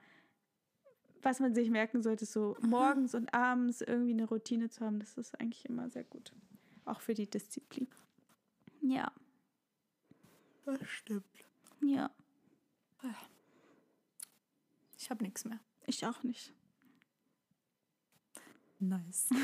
was 1.23 1.39
man 1.39 1.53
sich 1.53 1.69
merken 1.69 2.01
sollte, 2.01 2.25
so 2.25 2.55
morgens 2.61 3.13
und 3.15 3.33
abends 3.33 3.81
irgendwie 3.81 4.11
eine 4.13 4.25
Routine 4.25 4.69
zu 4.69 4.85
haben, 4.85 4.99
das 4.99 5.17
ist 5.17 5.39
eigentlich 5.39 5.65
immer 5.65 5.89
sehr 5.89 6.03
gut. 6.03 6.31
Auch 6.85 7.01
für 7.01 7.13
die 7.13 7.29
Disziplin. 7.29 7.87
Ja, 8.81 9.11
Das 10.65 10.79
stimmt. 10.87 11.25
ja, 11.81 12.09
Ich 14.97 15.09
habe 15.09 15.23
nichts 15.23 15.45
mehr. 15.45 15.59
ich 15.85 16.05
auch 16.05 16.23
nicht. 16.23 16.53
Nice. 18.79 19.29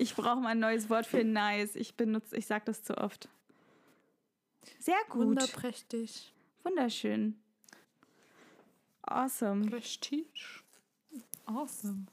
Ich 0.00 0.14
brauche 0.14 0.40
mal 0.40 0.50
ein 0.50 0.60
neues 0.60 0.88
Wort 0.90 1.06
für 1.06 1.24
nice. 1.24 1.74
Ich 1.74 1.96
benutze, 1.96 2.36
ich 2.36 2.46
sage 2.46 2.64
das 2.66 2.84
zu 2.84 2.96
oft. 2.98 3.28
Sehr 4.78 4.98
gut. 5.08 5.26
Wunderprächtig. 5.26 6.32
Wunderschön. 6.62 7.40
Awesome. 9.10 9.66
Prestige. 9.70 10.62
Awesome. 11.46 12.06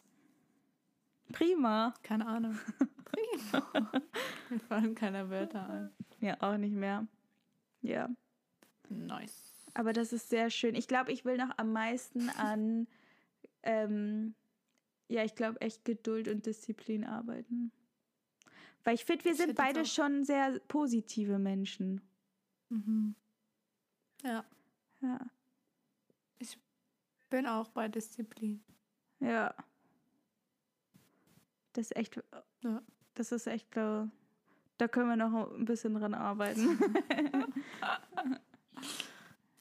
Prima. 1.32 1.94
Keine 2.04 2.26
Ahnung. 2.26 2.58
Prima. 3.06 3.92
Mir 4.50 4.60
fallen 4.62 4.96
keine 4.96 5.30
Wörter 5.30 5.70
ein. 5.70 5.90
Ja, 6.22 6.38
auch 6.42 6.58
nicht 6.58 6.76
mehr. 6.76 7.08
Ja. 7.82 8.10
Nice. 8.90 9.52
Aber 9.74 9.92
das 9.92 10.14
ist 10.14 10.30
sehr 10.30 10.50
schön. 10.50 10.76
Ich 10.76 10.88
glaube, 10.88 11.12
ich 11.12 11.26
will 11.26 11.38
noch 11.38 11.58
am 11.58 11.74
meisten 11.74 12.30
an, 12.30 12.88
ähm, 13.64 14.34
ja, 15.10 15.24
ich 15.24 15.36
glaube, 15.36 15.60
echt 15.62 15.84
Geduld 15.86 16.28
und 16.28 16.46
Disziplin 16.46 17.04
arbeiten. 17.04 17.72
Weil 18.84 18.96
ich 18.96 19.06
finde, 19.06 19.26
wir 19.26 19.36
sind 19.36 19.50
hätte 19.50 19.56
beide 19.56 19.86
schon 19.86 20.24
sehr 20.24 20.60
positive 20.68 21.40
Menschen. 21.40 22.02
Mhm. 22.70 23.16
Ja, 24.24 24.46
Ja. 25.02 25.20
Bin 27.36 27.48
auch 27.48 27.68
bei 27.70 27.90
Disziplin. 27.90 28.64
Ja. 29.20 29.54
Das 31.74 31.88
ist 31.88 31.96
echt, 31.98 32.22
Ja. 32.64 32.82
das 33.16 33.32
ist 33.34 33.48
echt, 33.48 33.70
glaube 33.72 34.10
da 34.78 34.88
können 34.90 35.10
wir 35.10 35.16
noch 35.16 35.52
ein 35.54 35.66
bisschen 35.66 35.94
dran 35.96 36.14
arbeiten. 36.14 36.80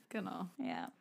Genau. 0.09 0.49
ja. 0.59 0.93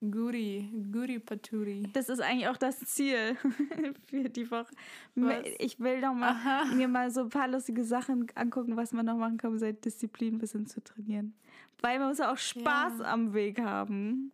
Guri, 0.00 0.70
Guri 0.92 1.18
Paturi. 1.18 1.90
Das 1.92 2.08
ist 2.08 2.20
eigentlich 2.20 2.46
auch 2.46 2.56
das 2.56 2.78
Ziel 2.80 3.36
für 4.06 4.28
die 4.30 4.48
Woche. 4.48 4.72
Was? 5.16 5.44
Ich 5.58 5.80
will 5.80 6.00
noch 6.00 6.14
mal 6.14 6.30
Aha. 6.30 6.66
mir 6.66 6.86
mal 6.86 7.10
so 7.10 7.22
ein 7.22 7.28
paar 7.30 7.48
lustige 7.48 7.84
Sachen 7.84 8.28
angucken, 8.36 8.76
was 8.76 8.92
man 8.92 9.06
noch 9.06 9.16
machen 9.16 9.38
kann, 9.38 9.50
um 9.52 9.58
seine 9.58 9.74
Disziplin 9.74 10.36
ein 10.36 10.38
bisschen 10.38 10.66
zu 10.66 10.80
trainieren. 10.84 11.34
Weil 11.80 11.98
man 11.98 12.08
muss 12.08 12.20
auch 12.20 12.38
Spaß 12.38 13.00
Ja. 13.00 13.12
am 13.12 13.34
Weg 13.34 13.60
haben. 13.60 14.30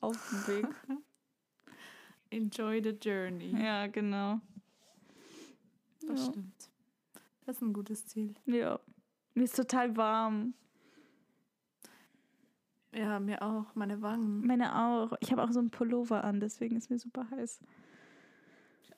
Auf 0.00 0.16
dem 0.30 0.46
Weg. 0.46 0.66
Enjoy 2.32 2.82
the 2.82 2.90
journey. 2.90 3.52
ja, 3.62 3.86
genau. 3.86 4.40
Das 6.06 6.20
Ja. 6.20 6.30
stimmt. 6.32 6.70
Das 7.44 7.56
ist 7.56 7.62
ein 7.62 7.72
gutes 7.72 8.06
Ziel. 8.06 8.34
ja. 8.46 8.78
Mir 9.34 9.44
ist 9.44 9.56
total 9.56 9.96
warm. 9.96 10.52
Ja, 12.94 13.18
mir 13.18 13.40
auch. 13.40 13.74
Meine 13.74 14.02
Wangen. 14.02 14.46
Meine 14.46 14.78
auch. 14.84 15.14
Ich 15.20 15.32
habe 15.32 15.42
auch 15.42 15.50
so 15.52 15.58
einen 15.58 15.70
Pullover 15.70 16.22
an, 16.24 16.38
deswegen 16.40 16.76
ist 16.76 16.90
mir 16.90 16.98
super 16.98 17.28
heiß. 17.30 17.60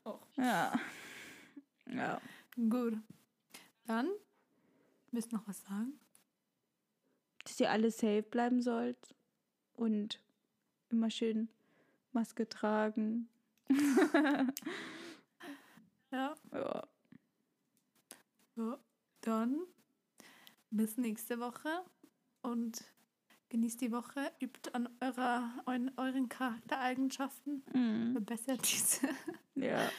Auch. 0.02 0.26
Ja. 0.36 0.72
Ja. 1.86 2.20
Gut. 2.68 2.98
Dann, 3.86 4.08
willst 5.12 5.30
du 5.30 5.36
noch 5.36 5.46
was 5.46 5.62
sagen? 5.62 5.92
Dass 7.44 7.60
ihr 7.60 7.70
alle 7.70 7.90
safe 7.92 8.22
bleiben 8.24 8.60
sollt. 8.60 9.14
Und 9.74 10.20
immer 10.90 11.10
schön 11.10 11.48
Maske 12.14 12.48
tragen. 12.48 13.28
Ja. 16.10 16.34
Ja. 16.52 16.82
ja. 18.56 18.78
Dann 19.22 19.62
bis 20.70 20.96
nächste 20.96 21.40
Woche 21.40 21.68
und 22.42 22.84
genießt 23.48 23.80
die 23.80 23.90
Woche, 23.90 24.30
übt 24.40 24.70
an 24.74 24.88
eurer, 25.00 25.50
an 25.66 25.90
euren 25.96 26.28
Charaktereigenschaften, 26.28 27.64
Mhm. 27.72 28.12
verbessert 28.12 28.60
diese. 28.62 29.08
Ja. 29.56 29.90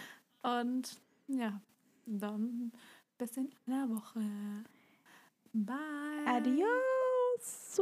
Und 0.43 1.01
ja, 1.28 1.59
dann 2.05 2.72
bis 3.18 3.36
in 3.36 3.53
einer 3.68 3.89
Woche. 3.89 4.22
Bye. 5.51 6.28
Adios. 6.28 7.76